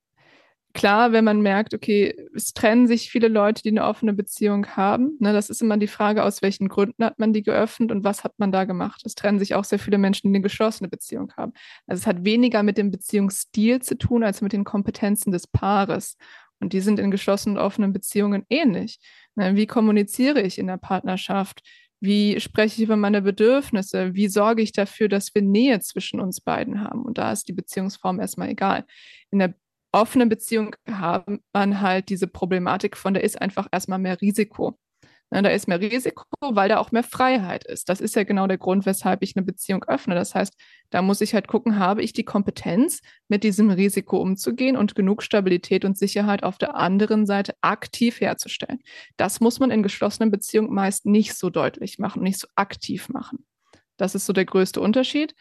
klar, 0.74 1.12
wenn 1.12 1.24
man 1.24 1.40
merkt, 1.40 1.72
okay, 1.72 2.14
es 2.34 2.52
trennen 2.52 2.86
sich 2.86 3.10
viele 3.10 3.28
Leute, 3.28 3.62
die 3.62 3.70
eine 3.70 3.84
offene 3.84 4.12
Beziehung 4.12 4.66
haben. 4.66 5.16
Ne, 5.20 5.32
das 5.32 5.48
ist 5.48 5.62
immer 5.62 5.78
die 5.78 5.86
Frage, 5.86 6.24
aus 6.24 6.42
welchen 6.42 6.68
Gründen 6.68 7.04
hat 7.04 7.18
man 7.18 7.32
die 7.32 7.42
geöffnet 7.42 7.92
und 7.92 8.04
was 8.04 8.24
hat 8.24 8.34
man 8.38 8.52
da 8.52 8.64
gemacht. 8.64 9.02
Es 9.04 9.14
trennen 9.14 9.38
sich 9.38 9.54
auch 9.54 9.64
sehr 9.64 9.78
viele 9.78 9.98
Menschen, 9.98 10.28
die 10.28 10.36
eine 10.36 10.42
geschlossene 10.42 10.88
Beziehung 10.88 11.32
haben. 11.36 11.52
Also 11.86 12.02
es 12.02 12.06
hat 12.06 12.24
weniger 12.24 12.62
mit 12.62 12.76
dem 12.76 12.90
Beziehungsstil 12.90 13.80
zu 13.80 13.96
tun, 13.96 14.24
als 14.24 14.42
mit 14.42 14.52
den 14.52 14.64
Kompetenzen 14.64 15.30
des 15.32 15.46
Paares. 15.46 16.16
Und 16.60 16.72
die 16.72 16.80
sind 16.80 16.98
in 16.98 17.10
geschlossenen 17.10 17.56
und 17.56 17.64
offenen 17.64 17.92
Beziehungen 17.92 18.44
ähnlich. 18.50 18.98
Ne, 19.36 19.56
wie 19.56 19.66
kommuniziere 19.66 20.42
ich 20.42 20.58
in 20.58 20.66
der 20.66 20.76
Partnerschaft? 20.76 21.62
Wie 22.04 22.38
spreche 22.38 22.76
ich 22.76 22.82
über 22.82 22.96
meine 22.96 23.22
Bedürfnisse? 23.22 24.14
Wie 24.14 24.28
sorge 24.28 24.62
ich 24.62 24.72
dafür, 24.72 25.08
dass 25.08 25.34
wir 25.34 25.40
Nähe 25.42 25.80
zwischen 25.80 26.20
uns 26.20 26.40
beiden 26.40 26.82
haben? 26.82 27.02
Und 27.02 27.16
da 27.16 27.32
ist 27.32 27.48
die 27.48 27.52
Beziehungsform 27.54 28.20
erstmal 28.20 28.50
egal. 28.50 28.84
In 29.30 29.38
der 29.38 29.54
offenen 29.90 30.28
Beziehung 30.28 30.76
hat 30.86 31.26
man 31.52 31.80
halt 31.80 32.10
diese 32.10 32.26
Problematik 32.26 32.96
von, 32.96 33.14
da 33.14 33.20
ist 33.20 33.40
einfach 33.40 33.68
erstmal 33.72 33.98
mehr 33.98 34.20
Risiko. 34.20 34.78
Ne, 35.30 35.42
da 35.42 35.48
ist 35.48 35.66
mehr 35.66 35.80
Risiko, 35.80 36.24
weil 36.40 36.68
da 36.68 36.78
auch 36.78 36.92
mehr 36.92 37.02
Freiheit 37.02 37.64
ist. 37.64 37.88
Das 37.88 38.00
ist 38.00 38.14
ja 38.14 38.24
genau 38.24 38.46
der 38.46 38.58
Grund, 38.58 38.86
weshalb 38.86 39.22
ich 39.22 39.34
eine 39.36 39.44
Beziehung 39.44 39.82
öffne. 39.84 40.14
Das 40.14 40.34
heißt, 40.34 40.54
da 40.90 41.02
muss 41.02 41.20
ich 41.20 41.34
halt 41.34 41.48
gucken, 41.48 41.78
habe 41.78 42.02
ich 42.02 42.12
die 42.12 42.24
Kompetenz, 42.24 43.00
mit 43.28 43.42
diesem 43.42 43.70
Risiko 43.70 44.18
umzugehen 44.18 44.76
und 44.76 44.94
genug 44.94 45.22
Stabilität 45.22 45.84
und 45.84 45.98
Sicherheit 45.98 46.42
auf 46.42 46.58
der 46.58 46.76
anderen 46.76 47.26
Seite 47.26 47.54
aktiv 47.62 48.20
herzustellen. 48.20 48.80
Das 49.16 49.40
muss 49.40 49.58
man 49.58 49.70
in 49.70 49.82
geschlossenen 49.82 50.30
Beziehungen 50.30 50.72
meist 50.72 51.06
nicht 51.06 51.34
so 51.34 51.50
deutlich 51.50 51.98
machen, 51.98 52.22
nicht 52.22 52.38
so 52.38 52.46
aktiv 52.54 53.08
machen. 53.08 53.44
Das 53.96 54.14
ist 54.14 54.26
so 54.26 54.32
der 54.32 54.44
größte 54.44 54.80
Unterschied. 54.80 55.34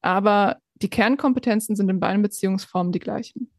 Aber 0.00 0.56
die 0.74 0.90
Kernkompetenzen 0.90 1.76
sind 1.76 1.88
in 1.90 2.00
beiden 2.00 2.22
Beziehungsformen 2.22 2.92
die 2.92 3.00
gleichen 3.00 3.50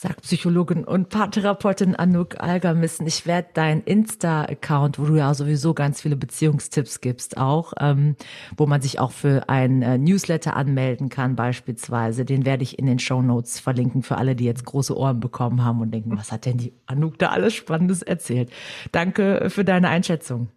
sagt 0.00 0.22
Psychologin 0.22 0.84
und 0.84 1.10
Paartherapeutin 1.10 1.94
Anouk 1.94 2.40
Algermissen. 2.40 3.06
Ich 3.06 3.26
werde 3.26 3.48
dein 3.52 3.82
Insta-Account, 3.82 4.98
wo 4.98 5.04
du 5.04 5.16
ja 5.16 5.34
sowieso 5.34 5.74
ganz 5.74 6.00
viele 6.00 6.16
Beziehungstipps 6.16 7.02
gibst, 7.02 7.36
auch, 7.36 7.74
ähm, 7.78 8.16
wo 8.56 8.66
man 8.66 8.80
sich 8.80 8.98
auch 8.98 9.10
für 9.10 9.50
ein 9.50 9.82
äh, 9.82 9.98
Newsletter 9.98 10.56
anmelden 10.56 11.10
kann, 11.10 11.36
beispielsweise. 11.36 12.24
Den 12.24 12.46
werde 12.46 12.62
ich 12.62 12.78
in 12.78 12.86
den 12.86 12.98
Show 12.98 13.20
Notes 13.20 13.60
verlinken 13.60 14.02
für 14.02 14.16
alle, 14.16 14.34
die 14.34 14.46
jetzt 14.46 14.64
große 14.64 14.96
Ohren 14.96 15.20
bekommen 15.20 15.62
haben 15.62 15.82
und 15.82 15.92
denken, 15.92 16.16
was 16.16 16.32
hat 16.32 16.46
denn 16.46 16.56
die 16.56 16.72
Anouk 16.86 17.18
da 17.18 17.28
alles 17.28 17.52
Spannendes 17.52 18.00
erzählt? 18.00 18.50
Danke 18.92 19.50
für 19.50 19.66
deine 19.66 19.90
Einschätzung. 19.90 20.48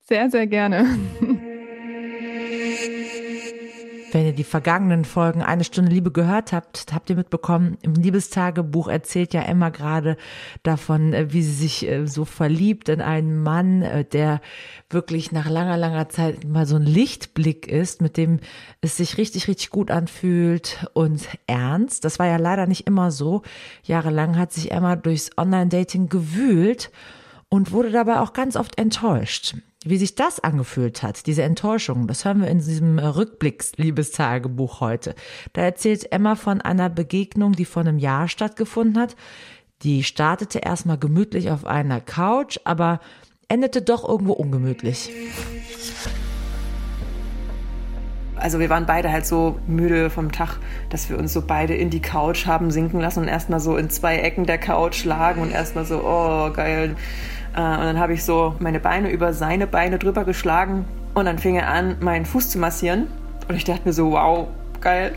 Sehr, 0.00 0.30
sehr 0.30 0.46
gerne. 0.46 0.86
Wenn 4.16 4.24
ihr 4.24 4.32
die 4.32 4.44
vergangenen 4.44 5.04
Folgen 5.04 5.42
eine 5.42 5.62
Stunde 5.62 5.92
Liebe 5.92 6.10
gehört 6.10 6.54
habt, 6.54 6.86
habt 6.94 7.10
ihr 7.10 7.16
mitbekommen, 7.16 7.76
im 7.82 7.92
Liebestagebuch 7.92 8.88
erzählt 8.88 9.34
ja 9.34 9.42
Emma 9.42 9.68
gerade 9.68 10.16
davon, 10.62 11.12
äh, 11.12 11.34
wie 11.34 11.42
sie 11.42 11.52
sich 11.52 11.86
äh, 11.86 12.06
so 12.06 12.24
verliebt 12.24 12.88
in 12.88 13.02
einen 13.02 13.42
Mann, 13.42 13.82
äh, 13.82 14.06
der 14.06 14.40
wirklich 14.88 15.32
nach 15.32 15.50
langer, 15.50 15.76
langer 15.76 16.08
Zeit 16.08 16.48
mal 16.48 16.64
so 16.64 16.76
ein 16.76 16.86
Lichtblick 16.86 17.68
ist, 17.68 18.00
mit 18.00 18.16
dem 18.16 18.40
es 18.80 18.96
sich 18.96 19.18
richtig, 19.18 19.48
richtig 19.48 19.68
gut 19.68 19.90
anfühlt 19.90 20.86
und 20.94 21.28
ernst. 21.46 22.06
Das 22.06 22.18
war 22.18 22.26
ja 22.26 22.38
leider 22.38 22.66
nicht 22.66 22.86
immer 22.86 23.10
so. 23.10 23.42
Jahrelang 23.82 24.38
hat 24.38 24.50
sich 24.50 24.70
Emma 24.70 24.96
durchs 24.96 25.28
Online-Dating 25.36 26.08
gewühlt 26.08 26.90
und 27.50 27.70
wurde 27.70 27.90
dabei 27.90 28.20
auch 28.20 28.32
ganz 28.32 28.56
oft 28.56 28.78
enttäuscht. 28.78 29.56
Wie 29.88 29.98
sich 29.98 30.16
das 30.16 30.40
angefühlt 30.40 31.04
hat, 31.04 31.26
diese 31.26 31.44
Enttäuschung, 31.44 32.08
das 32.08 32.24
hören 32.24 32.40
wir 32.40 32.48
in 32.48 32.58
diesem 32.58 32.98
Rückblicks-Liebestagebuch 32.98 34.80
heute. 34.80 35.14
Da 35.52 35.62
erzählt 35.62 36.10
Emma 36.10 36.34
von 36.34 36.60
einer 36.60 36.90
Begegnung, 36.90 37.52
die 37.52 37.64
vor 37.64 37.82
einem 37.82 38.00
Jahr 38.00 38.26
stattgefunden 38.26 39.00
hat. 39.00 39.14
Die 39.82 40.02
startete 40.02 40.58
erstmal 40.58 40.98
gemütlich 40.98 41.52
auf 41.52 41.64
einer 41.64 42.00
Couch, 42.00 42.58
aber 42.64 42.98
endete 43.46 43.80
doch 43.80 44.08
irgendwo 44.08 44.32
ungemütlich. 44.32 45.08
Also 48.34 48.58
wir 48.58 48.68
waren 48.68 48.86
beide 48.86 49.12
halt 49.12 49.24
so 49.24 49.60
müde 49.68 50.10
vom 50.10 50.32
Tag, 50.32 50.58
dass 50.90 51.08
wir 51.08 51.16
uns 51.16 51.32
so 51.32 51.42
beide 51.46 51.76
in 51.76 51.90
die 51.90 52.02
Couch 52.02 52.46
haben 52.46 52.72
sinken 52.72 52.98
lassen 52.98 53.20
und 53.20 53.28
erstmal 53.28 53.60
so 53.60 53.76
in 53.76 53.88
zwei 53.88 54.18
Ecken 54.18 54.46
der 54.46 54.58
Couch 54.58 55.04
lagen 55.04 55.42
und 55.42 55.52
erstmal 55.52 55.84
so, 55.84 56.02
oh 56.04 56.52
geil, 56.52 56.96
äh, 57.56 57.60
und 57.60 57.84
dann 57.84 57.98
habe 57.98 58.12
ich 58.12 58.24
so 58.24 58.54
meine 58.58 58.80
Beine 58.80 59.10
über 59.10 59.32
seine 59.32 59.66
Beine 59.66 59.98
drüber 59.98 60.24
geschlagen 60.24 60.84
und 61.14 61.24
dann 61.24 61.38
fing 61.38 61.56
er 61.56 61.68
an, 61.68 61.96
meinen 62.00 62.26
Fuß 62.26 62.50
zu 62.50 62.58
massieren. 62.58 63.06
Und 63.48 63.54
ich 63.56 63.64
dachte 63.64 63.82
mir 63.84 63.92
so, 63.92 64.12
wow, 64.12 64.48
geil. 64.80 65.14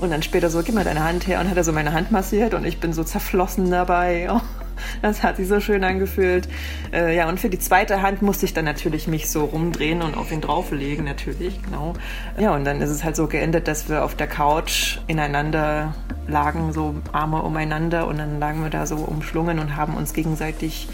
Und 0.00 0.10
dann 0.10 0.22
später 0.22 0.50
so, 0.50 0.62
gib 0.62 0.74
mal 0.74 0.84
deine 0.84 1.04
Hand 1.04 1.26
her 1.26 1.40
und 1.40 1.48
hat 1.48 1.56
er 1.56 1.64
so 1.64 1.72
meine 1.72 1.92
Hand 1.92 2.10
massiert 2.10 2.54
und 2.54 2.66
ich 2.66 2.80
bin 2.80 2.92
so 2.92 3.04
zerflossen 3.04 3.70
dabei. 3.70 4.28
Das 5.02 5.22
hat 5.22 5.36
sich 5.36 5.48
so 5.48 5.60
schön 5.60 5.84
angefühlt. 5.84 6.48
Äh, 6.92 7.16
ja, 7.16 7.28
und 7.28 7.40
für 7.40 7.48
die 7.48 7.58
zweite 7.58 8.02
Hand 8.02 8.22
musste 8.22 8.46
ich 8.46 8.54
dann 8.54 8.64
natürlich 8.64 9.06
mich 9.06 9.30
so 9.30 9.44
rumdrehen 9.44 10.02
und 10.02 10.16
auf 10.16 10.32
ihn 10.32 10.40
drauflegen, 10.40 11.04
natürlich, 11.04 11.62
genau. 11.62 11.94
Ja, 12.38 12.54
und 12.54 12.64
dann 12.64 12.80
ist 12.80 12.90
es 12.90 13.04
halt 13.04 13.16
so 13.16 13.26
geendet, 13.26 13.68
dass 13.68 13.88
wir 13.88 14.04
auf 14.04 14.14
der 14.14 14.26
Couch 14.26 14.98
ineinander 15.06 15.94
lagen, 16.28 16.72
so 16.72 16.94
Arme 17.12 17.42
umeinander 17.42 18.06
und 18.06 18.18
dann 18.18 18.40
lagen 18.40 18.62
wir 18.62 18.70
da 18.70 18.86
so 18.86 18.96
umschlungen 18.96 19.58
und 19.58 19.76
haben 19.76 19.96
uns 19.96 20.12
gegenseitig 20.12 20.88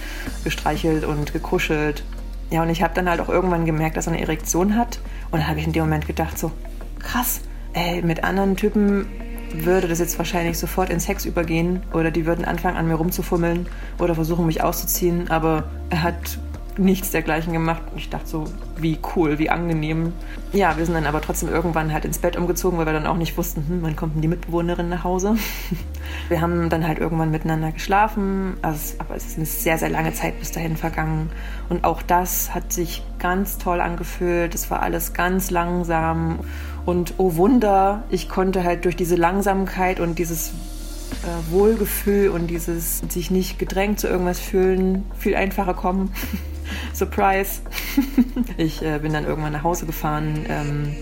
gestreichelt 0.45 1.05
und 1.05 1.33
gekuschelt. 1.33 2.05
Ja, 2.51 2.63
und 2.63 2.69
ich 2.69 2.83
habe 2.83 2.93
dann 2.95 3.09
halt 3.09 3.21
auch 3.21 3.31
irgendwann 3.31 3.65
gemerkt, 3.65 3.97
dass 3.97 4.07
er 4.07 4.13
eine 4.13 4.23
Erektion 4.23 4.77
hat. 4.77 5.01
Und 5.31 5.41
dann 5.41 5.49
habe 5.49 5.59
ich 5.59 5.67
in 5.67 5.73
dem 5.73 5.85
Moment 5.85 6.07
gedacht, 6.07 6.39
so 6.39 6.53
krass, 6.99 7.41
ey, 7.73 8.03
mit 8.03 8.25
anderen 8.25 8.57
Typen 8.57 9.07
würde 9.65 9.89
das 9.89 9.99
jetzt 9.99 10.19
wahrscheinlich 10.19 10.59
sofort 10.59 10.91
in 10.91 11.01
Sex 11.01 11.25
übergehen 11.25 11.83
oder 11.93 12.11
die 12.11 12.27
würden 12.27 12.45
anfangen 12.45 12.77
an 12.77 12.89
mir 12.89 12.95
rumzufummeln 12.95 13.67
oder 13.99 14.15
versuchen 14.15 14.47
mich 14.47 14.63
auszuziehen, 14.63 15.31
aber 15.31 15.65
er 15.91 16.03
hat 16.03 16.39
nichts 16.79 17.11
dergleichen 17.11 17.53
gemacht. 17.53 17.83
Ich 17.97 18.09
dachte 18.11 18.27
so, 18.27 18.45
wie 18.77 18.99
cool, 19.15 19.39
wie 19.39 19.51
angenehm. 19.51 20.13
Ja, 20.53 20.77
wir 20.77 20.85
sind 20.85 20.95
dann 20.95 21.07
aber 21.07 21.21
trotzdem 21.21 21.49
irgendwann 21.49 21.93
halt 21.93 22.05
ins 22.05 22.19
Bett 22.19 22.37
umgezogen, 22.37 22.79
weil 22.79 22.87
wir 22.87 22.93
dann 22.93 23.07
auch 23.07 23.17
nicht 23.17 23.37
wussten, 23.37 23.65
hm, 23.67 23.83
wann 23.83 23.97
kommt 23.97 24.15
denn 24.15 24.23
die 24.23 24.29
Mitbewohnerin 24.29 24.89
nach 24.89 25.05
Hause. 25.05 25.37
Wir 26.29 26.41
haben 26.41 26.69
dann 26.69 26.87
halt 26.87 26.99
irgendwann 26.99 27.31
miteinander 27.31 27.73
geschlafen, 27.73 28.55
also, 28.63 28.95
aber 28.99 29.17
es 29.17 29.27
ist 29.27 29.37
eine 29.37 29.47
sehr, 29.47 29.79
sehr 29.79 29.89
lange 29.89 30.13
Zeit 30.13 30.39
bis 30.39 30.53
dahin 30.53 30.77
vergangen. 30.77 31.31
Und 31.69 31.85
auch 31.85 32.03
das 32.03 32.55
hat 32.55 32.73
sich 32.73 33.03
ganz 33.19 33.59
toll 33.59 33.81
angefühlt. 33.81 34.55
Es 34.55 34.71
war 34.71 34.83
alles 34.83 35.15
ganz 35.15 35.51
langsam. 35.51 36.41
Und 36.85 37.15
oh 37.19 37.37
Wunder, 37.37 38.03
ich 38.11 38.29
konnte 38.29 38.65
halt 38.65 38.85
durch 38.85 38.97
diese 38.97 39.17
Langsamkeit 39.17 40.01
und 40.01 40.19
dieses 40.19 40.53
äh, 41.23 41.53
Wohlgefühl 41.53 42.31
und 42.31 42.49
dieses 42.49 42.99
sich 43.09 43.31
nicht 43.31 43.59
gedrängt 43.59 44.01
zu 44.01 44.09
irgendwas 44.09 44.39
fühlen 44.39 45.05
viel 45.19 45.37
einfacher 45.37 45.75
kommen. 45.75 46.13
Surprise. 46.93 47.63
ich 48.57 48.83
äh, 48.83 48.99
bin 48.99 49.13
dann 49.13 49.25
irgendwann 49.25 49.53
nach 49.53 49.63
Hause 49.63 49.87
gefahren. 49.87 50.45
Ähm, 50.49 50.97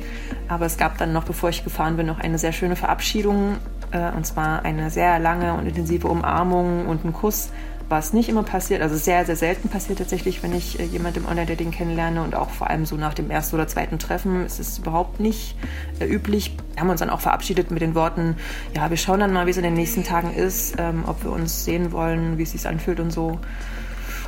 aber 0.48 0.66
es 0.66 0.76
gab 0.76 0.98
dann 0.98 1.12
noch, 1.12 1.24
bevor 1.24 1.50
ich 1.50 1.64
gefahren 1.64 1.96
bin, 1.96 2.06
noch 2.06 2.18
eine 2.18 2.38
sehr 2.38 2.52
schöne 2.52 2.76
Verabschiedung. 2.76 3.56
Äh, 3.90 4.12
und 4.12 4.26
zwar 4.26 4.64
eine 4.64 4.90
sehr 4.90 5.18
lange 5.18 5.54
und 5.54 5.66
intensive 5.66 6.08
Umarmung 6.08 6.86
und 6.86 7.04
ein 7.04 7.12
Kuss 7.12 7.50
was 7.90 8.12
nicht 8.12 8.28
immer 8.28 8.44
passiert, 8.44 8.82
also 8.82 8.96
sehr, 8.96 9.26
sehr 9.26 9.34
selten 9.34 9.68
passiert 9.68 9.98
tatsächlich, 9.98 10.42
wenn 10.44 10.54
ich 10.54 10.78
äh, 10.78 10.84
jemand 10.84 11.16
im 11.16 11.26
Online-Dating 11.26 11.72
kennenlerne 11.72 12.22
und 12.22 12.36
auch 12.36 12.48
vor 12.50 12.70
allem 12.70 12.86
so 12.86 12.96
nach 12.96 13.14
dem 13.14 13.30
ersten 13.30 13.56
oder 13.56 13.66
zweiten 13.66 13.98
Treffen 13.98 14.46
ist 14.46 14.60
es 14.60 14.78
überhaupt 14.78 15.18
nicht 15.18 15.56
äh, 15.98 16.06
üblich. 16.06 16.56
Wir 16.72 16.82
haben 16.82 16.90
uns 16.90 17.00
dann 17.00 17.10
auch 17.10 17.20
verabschiedet 17.20 17.72
mit 17.72 17.82
den 17.82 17.96
Worten, 17.96 18.36
ja, 18.74 18.88
wir 18.88 18.96
schauen 18.96 19.20
dann 19.20 19.32
mal, 19.32 19.46
wie 19.46 19.50
es 19.50 19.56
in 19.56 19.64
den 19.64 19.74
nächsten 19.74 20.04
Tagen 20.04 20.32
ist, 20.32 20.76
ähm, 20.78 21.02
ob 21.06 21.24
wir 21.24 21.32
uns 21.32 21.64
sehen 21.64 21.90
wollen, 21.90 22.38
wie 22.38 22.44
es 22.44 22.52
sich 22.52 22.66
anfühlt 22.66 23.00
und 23.00 23.10
so. 23.10 23.40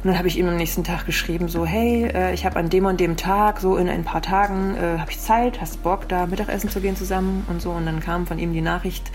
Und 0.02 0.08
dann 0.08 0.18
habe 0.18 0.26
ich 0.26 0.36
ihm 0.36 0.48
am 0.48 0.56
nächsten 0.56 0.82
Tag 0.82 1.06
geschrieben, 1.06 1.48
so, 1.48 1.64
hey, 1.64 2.06
äh, 2.12 2.34
ich 2.34 2.44
habe 2.44 2.56
an 2.56 2.68
dem 2.68 2.86
und 2.86 2.98
dem 2.98 3.16
Tag, 3.16 3.60
so 3.60 3.76
in 3.76 3.88
ein 3.88 4.02
paar 4.02 4.20
Tagen, 4.20 4.74
äh, 4.74 4.98
habe 4.98 5.12
ich 5.12 5.20
Zeit, 5.20 5.60
hast 5.60 5.82
Bock, 5.84 6.08
da 6.08 6.26
Mittagessen 6.26 6.70
zu 6.70 6.80
gehen 6.80 6.96
zusammen 6.96 7.46
und 7.48 7.62
so. 7.62 7.70
Und 7.70 7.86
dann 7.86 8.00
kam 8.00 8.26
von 8.26 8.40
ihm 8.40 8.52
die 8.52 8.62
Nachricht, 8.62 9.12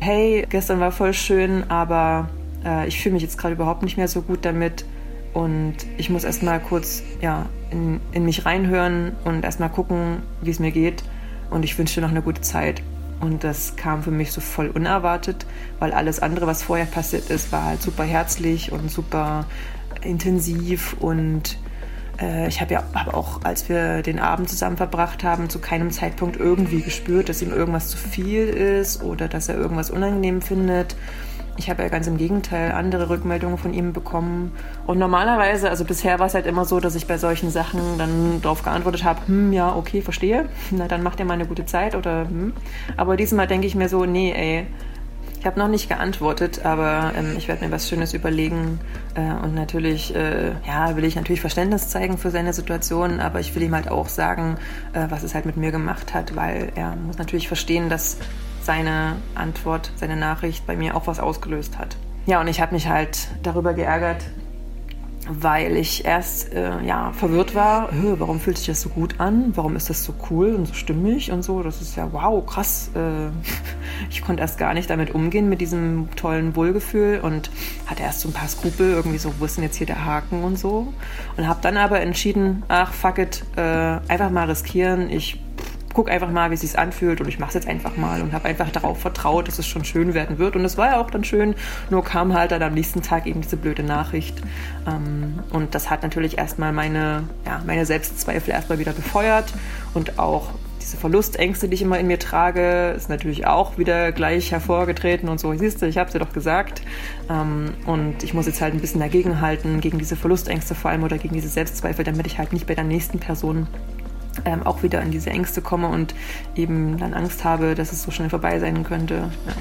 hey, 0.00 0.46
gestern 0.50 0.80
war 0.80 0.92
voll 0.92 1.14
schön, 1.14 1.70
aber 1.70 2.28
äh, 2.64 2.86
ich 2.86 3.00
fühle 3.00 3.14
mich 3.14 3.22
jetzt 3.22 3.38
gerade 3.38 3.54
überhaupt 3.54 3.82
nicht 3.82 3.96
mehr 3.96 4.08
so 4.08 4.20
gut 4.20 4.44
damit 4.44 4.84
und 5.32 5.76
ich 5.96 6.10
muss 6.10 6.24
erstmal 6.24 6.60
kurz 6.60 7.02
ja, 7.20 7.46
in, 7.70 8.00
in 8.12 8.24
mich 8.24 8.44
reinhören 8.44 9.12
und 9.24 9.44
erstmal 9.44 9.70
gucken, 9.70 10.22
wie 10.42 10.50
es 10.50 10.58
mir 10.58 10.72
geht 10.72 11.04
und 11.50 11.64
ich 11.64 11.78
wünsche 11.78 11.96
dir 11.96 12.00
noch 12.02 12.10
eine 12.10 12.22
gute 12.22 12.40
Zeit. 12.40 12.82
Und 13.20 13.42
das 13.42 13.74
kam 13.74 14.02
für 14.04 14.12
mich 14.12 14.30
so 14.30 14.40
voll 14.40 14.68
unerwartet, 14.68 15.44
weil 15.80 15.92
alles 15.92 16.20
andere, 16.20 16.46
was 16.46 16.62
vorher 16.62 16.86
passiert 16.86 17.30
ist, 17.30 17.50
war 17.50 17.64
halt 17.64 17.82
super 17.82 18.04
herzlich 18.04 18.70
und 18.70 18.90
super 18.90 19.44
intensiv 20.02 20.96
und 21.00 21.58
äh, 22.20 22.48
ich 22.48 22.60
habe 22.60 22.74
ja 22.74 22.82
hab 22.94 23.14
auch, 23.14 23.40
als 23.44 23.68
wir 23.68 24.02
den 24.02 24.18
Abend 24.18 24.48
zusammen 24.48 24.76
verbracht 24.76 25.24
haben, 25.24 25.48
zu 25.48 25.58
keinem 25.58 25.90
Zeitpunkt 25.90 26.38
irgendwie 26.38 26.82
gespürt, 26.82 27.28
dass 27.28 27.42
ihm 27.42 27.52
irgendwas 27.52 27.88
zu 27.88 27.96
viel 27.96 28.48
ist 28.48 29.02
oder 29.02 29.28
dass 29.28 29.48
er 29.48 29.56
irgendwas 29.56 29.90
unangenehm 29.90 30.42
findet. 30.42 30.96
Ich 31.56 31.68
habe 31.68 31.82
ja 31.82 31.88
ganz 31.88 32.06
im 32.06 32.18
Gegenteil 32.18 32.70
andere 32.70 33.10
Rückmeldungen 33.10 33.58
von 33.58 33.74
ihm 33.74 33.92
bekommen. 33.92 34.52
Und 34.86 35.00
normalerweise, 35.00 35.68
also 35.68 35.84
bisher 35.84 36.20
war 36.20 36.26
es 36.28 36.34
halt 36.34 36.46
immer 36.46 36.64
so, 36.64 36.78
dass 36.78 36.94
ich 36.94 37.08
bei 37.08 37.18
solchen 37.18 37.50
Sachen 37.50 37.80
dann 37.98 38.40
darauf 38.40 38.62
geantwortet 38.62 39.02
habe, 39.02 39.26
hm, 39.26 39.52
ja, 39.52 39.74
okay, 39.74 40.00
verstehe. 40.00 40.48
Na, 40.70 40.86
dann 40.86 41.02
macht 41.02 41.18
ihr 41.18 41.24
mal 41.24 41.34
eine 41.34 41.46
gute 41.46 41.66
Zeit 41.66 41.96
oder 41.96 42.28
hm. 42.28 42.52
Aber 42.96 43.16
diesmal 43.16 43.48
denke 43.48 43.66
ich 43.66 43.74
mir 43.74 43.88
so, 43.88 44.06
nee, 44.06 44.32
ey, 44.32 44.66
ich 45.38 45.46
habe 45.46 45.58
noch 45.58 45.68
nicht 45.68 45.88
geantwortet, 45.88 46.64
aber 46.64 47.12
ähm, 47.16 47.34
ich 47.36 47.46
werde 47.46 47.64
mir 47.64 47.70
was 47.70 47.88
Schönes 47.88 48.12
überlegen. 48.12 48.80
Äh, 49.14 49.20
und 49.44 49.54
natürlich, 49.54 50.14
äh, 50.14 50.52
ja, 50.66 50.96
will 50.96 51.04
ich 51.04 51.14
natürlich 51.14 51.40
Verständnis 51.40 51.88
zeigen 51.88 52.18
für 52.18 52.30
seine 52.30 52.52
Situation, 52.52 53.20
aber 53.20 53.38
ich 53.40 53.54
will 53.54 53.62
ihm 53.62 53.74
halt 53.74 53.88
auch 53.88 54.08
sagen, 54.08 54.56
äh, 54.92 55.06
was 55.10 55.22
es 55.22 55.34
halt 55.34 55.46
mit 55.46 55.56
mir 55.56 55.70
gemacht 55.70 56.12
hat, 56.12 56.34
weil 56.34 56.72
er 56.74 56.96
muss 56.96 57.18
natürlich 57.18 57.46
verstehen, 57.46 57.88
dass 57.88 58.18
seine 58.62 59.16
Antwort, 59.34 59.92
seine 59.96 60.16
Nachricht 60.16 60.66
bei 60.66 60.76
mir 60.76 60.96
auch 60.96 61.06
was 61.06 61.20
ausgelöst 61.20 61.78
hat. 61.78 61.96
Ja, 62.26 62.40
und 62.40 62.48
ich 62.48 62.60
habe 62.60 62.74
mich 62.74 62.88
halt 62.88 63.28
darüber 63.42 63.72
geärgert, 63.72 64.22
weil 65.28 65.76
ich 65.76 66.04
erst 66.04 66.52
äh, 66.54 66.82
ja, 66.82 67.12
verwirrt 67.12 67.54
war, 67.54 67.90
warum 68.18 68.40
fühlt 68.40 68.58
sich 68.58 68.66
das 68.66 68.80
so 68.80 68.88
gut 68.88 69.20
an, 69.20 69.52
warum 69.54 69.76
ist 69.76 69.90
das 69.90 70.04
so 70.04 70.14
cool 70.30 70.54
und 70.54 70.66
so 70.66 70.74
stimmig 70.74 71.30
und 71.30 71.42
so, 71.42 71.62
das 71.62 71.80
ist 71.80 71.96
ja 71.96 72.08
wow, 72.12 72.44
krass. 72.44 72.90
Äh, 72.94 73.28
ich 74.10 74.22
konnte 74.22 74.40
erst 74.40 74.58
gar 74.58 74.74
nicht 74.74 74.88
damit 74.88 75.14
umgehen, 75.14 75.48
mit 75.48 75.60
diesem 75.60 76.08
tollen 76.16 76.56
Wohlgefühl 76.56 77.20
und 77.20 77.50
hatte 77.86 78.02
erst 78.02 78.20
so 78.20 78.28
ein 78.28 78.32
paar 78.32 78.48
Skrupel, 78.48 78.92
irgendwie 78.92 79.18
so, 79.18 79.32
wo 79.38 79.44
ist 79.44 79.56
denn 79.56 79.64
jetzt 79.64 79.76
hier 79.76 79.86
der 79.86 80.04
Haken 80.04 80.42
und 80.42 80.58
so. 80.58 80.92
Und 81.36 81.46
habe 81.46 81.60
dann 81.62 81.76
aber 81.76 82.00
entschieden, 82.00 82.62
ach 82.68 82.92
fuck 82.92 83.18
it, 83.18 83.44
äh, 83.56 83.60
einfach 84.08 84.30
mal 84.30 84.48
riskieren, 84.48 85.10
ich 85.10 85.40
guck 85.98 86.12
einfach 86.12 86.30
mal, 86.30 86.50
wie 86.50 86.54
es 86.54 86.60
sich 86.60 86.78
anfühlt 86.78 87.20
und 87.20 87.26
ich 87.26 87.40
mache 87.40 87.48
es 87.48 87.54
jetzt 87.54 87.66
einfach 87.66 87.96
mal 87.96 88.22
und 88.22 88.32
habe 88.32 88.44
einfach 88.44 88.70
darauf 88.70 89.00
vertraut, 89.00 89.48
dass 89.48 89.58
es 89.58 89.66
schon 89.66 89.84
schön 89.84 90.14
werden 90.14 90.38
wird. 90.38 90.54
Und 90.54 90.64
es 90.64 90.78
war 90.78 90.92
ja 90.92 91.00
auch 91.00 91.10
dann 91.10 91.24
schön, 91.24 91.56
nur 91.90 92.04
kam 92.04 92.34
halt 92.34 92.52
dann 92.52 92.62
am 92.62 92.72
nächsten 92.72 93.02
Tag 93.02 93.26
eben 93.26 93.40
diese 93.40 93.56
blöde 93.56 93.82
Nachricht. 93.82 94.40
Ähm, 94.86 95.40
und 95.50 95.74
das 95.74 95.90
hat 95.90 96.04
natürlich 96.04 96.38
erstmal 96.38 96.72
meine, 96.72 97.24
ja, 97.44 97.60
meine 97.66 97.84
Selbstzweifel 97.84 98.54
erstmal 98.54 98.78
wieder 98.78 98.92
befeuert 98.92 99.52
und 99.92 100.20
auch 100.20 100.50
diese 100.80 100.96
Verlustängste, 100.98 101.66
die 101.66 101.74
ich 101.74 101.82
immer 101.82 101.98
in 101.98 102.06
mir 102.06 102.20
trage, 102.20 102.94
ist 102.96 103.08
natürlich 103.08 103.48
auch 103.48 103.76
wieder 103.76 104.12
gleich 104.12 104.52
hervorgetreten 104.52 105.28
und 105.28 105.40
so. 105.40 105.52
Siehst 105.52 105.82
du, 105.82 105.86
ich 105.86 105.98
habe 105.98 106.06
es 106.06 106.12
dir 106.12 106.20
doch 106.20 106.32
gesagt. 106.32 106.80
Ähm, 107.28 107.74
und 107.86 108.22
ich 108.22 108.34
muss 108.34 108.46
jetzt 108.46 108.60
halt 108.60 108.72
ein 108.72 108.80
bisschen 108.80 109.00
dagegenhalten, 109.00 109.80
gegen 109.80 109.98
diese 109.98 110.14
Verlustängste 110.14 110.76
vor 110.76 110.92
allem 110.92 111.02
oder 111.02 111.18
gegen 111.18 111.34
diese 111.34 111.48
Selbstzweifel, 111.48 112.04
damit 112.04 112.28
ich 112.28 112.38
halt 112.38 112.52
nicht 112.52 112.68
bei 112.68 112.76
der 112.76 112.84
nächsten 112.84 113.18
Person 113.18 113.66
ähm, 114.44 114.66
auch 114.66 114.82
wieder 114.82 115.00
an 115.00 115.10
diese 115.10 115.30
Ängste 115.30 115.62
komme 115.62 115.88
und 115.88 116.14
eben 116.54 116.98
dann 116.98 117.14
Angst 117.14 117.44
habe, 117.44 117.74
dass 117.74 117.92
es 117.92 118.02
so 118.02 118.10
schnell 118.10 118.30
vorbei 118.30 118.58
sein 118.58 118.84
könnte. 118.84 119.14
Ja. 119.46 119.52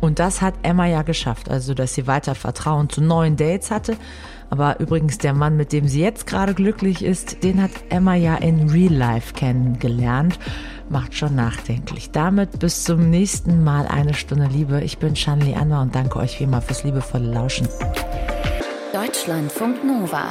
Und 0.00 0.18
das 0.18 0.40
hat 0.40 0.54
Emma 0.62 0.86
ja 0.86 1.02
geschafft, 1.02 1.50
also 1.50 1.74
dass 1.74 1.94
sie 1.94 2.06
weiter 2.06 2.34
Vertrauen 2.34 2.88
zu 2.88 3.02
neuen 3.02 3.36
Dates 3.36 3.70
hatte. 3.70 3.96
Aber 4.48 4.80
übrigens 4.80 5.18
der 5.18 5.32
Mann, 5.32 5.56
mit 5.56 5.72
dem 5.72 5.86
sie 5.86 6.00
jetzt 6.00 6.26
gerade 6.26 6.54
glücklich 6.54 7.04
ist, 7.04 7.44
den 7.44 7.62
hat 7.62 7.70
Emma 7.88 8.14
ja 8.14 8.34
in 8.36 8.68
Real 8.68 8.92
Life 8.92 9.34
kennengelernt. 9.34 10.38
Macht 10.88 11.14
schon 11.14 11.36
nachdenklich. 11.36 12.10
Damit 12.10 12.58
bis 12.58 12.82
zum 12.82 13.10
nächsten 13.10 13.62
Mal 13.62 13.86
eine 13.86 14.14
Stunde 14.14 14.46
Liebe. 14.46 14.82
Ich 14.82 14.98
bin 14.98 15.14
Shanli 15.14 15.54
Anwar 15.54 15.82
und 15.82 15.94
danke 15.94 16.18
euch 16.18 16.40
wie 16.40 16.44
immer 16.44 16.62
fürs 16.62 16.82
liebevolle 16.82 17.30
Lauschen. 17.30 17.68
Deutschlandfunk 18.92 19.84
Nova. 19.84 20.30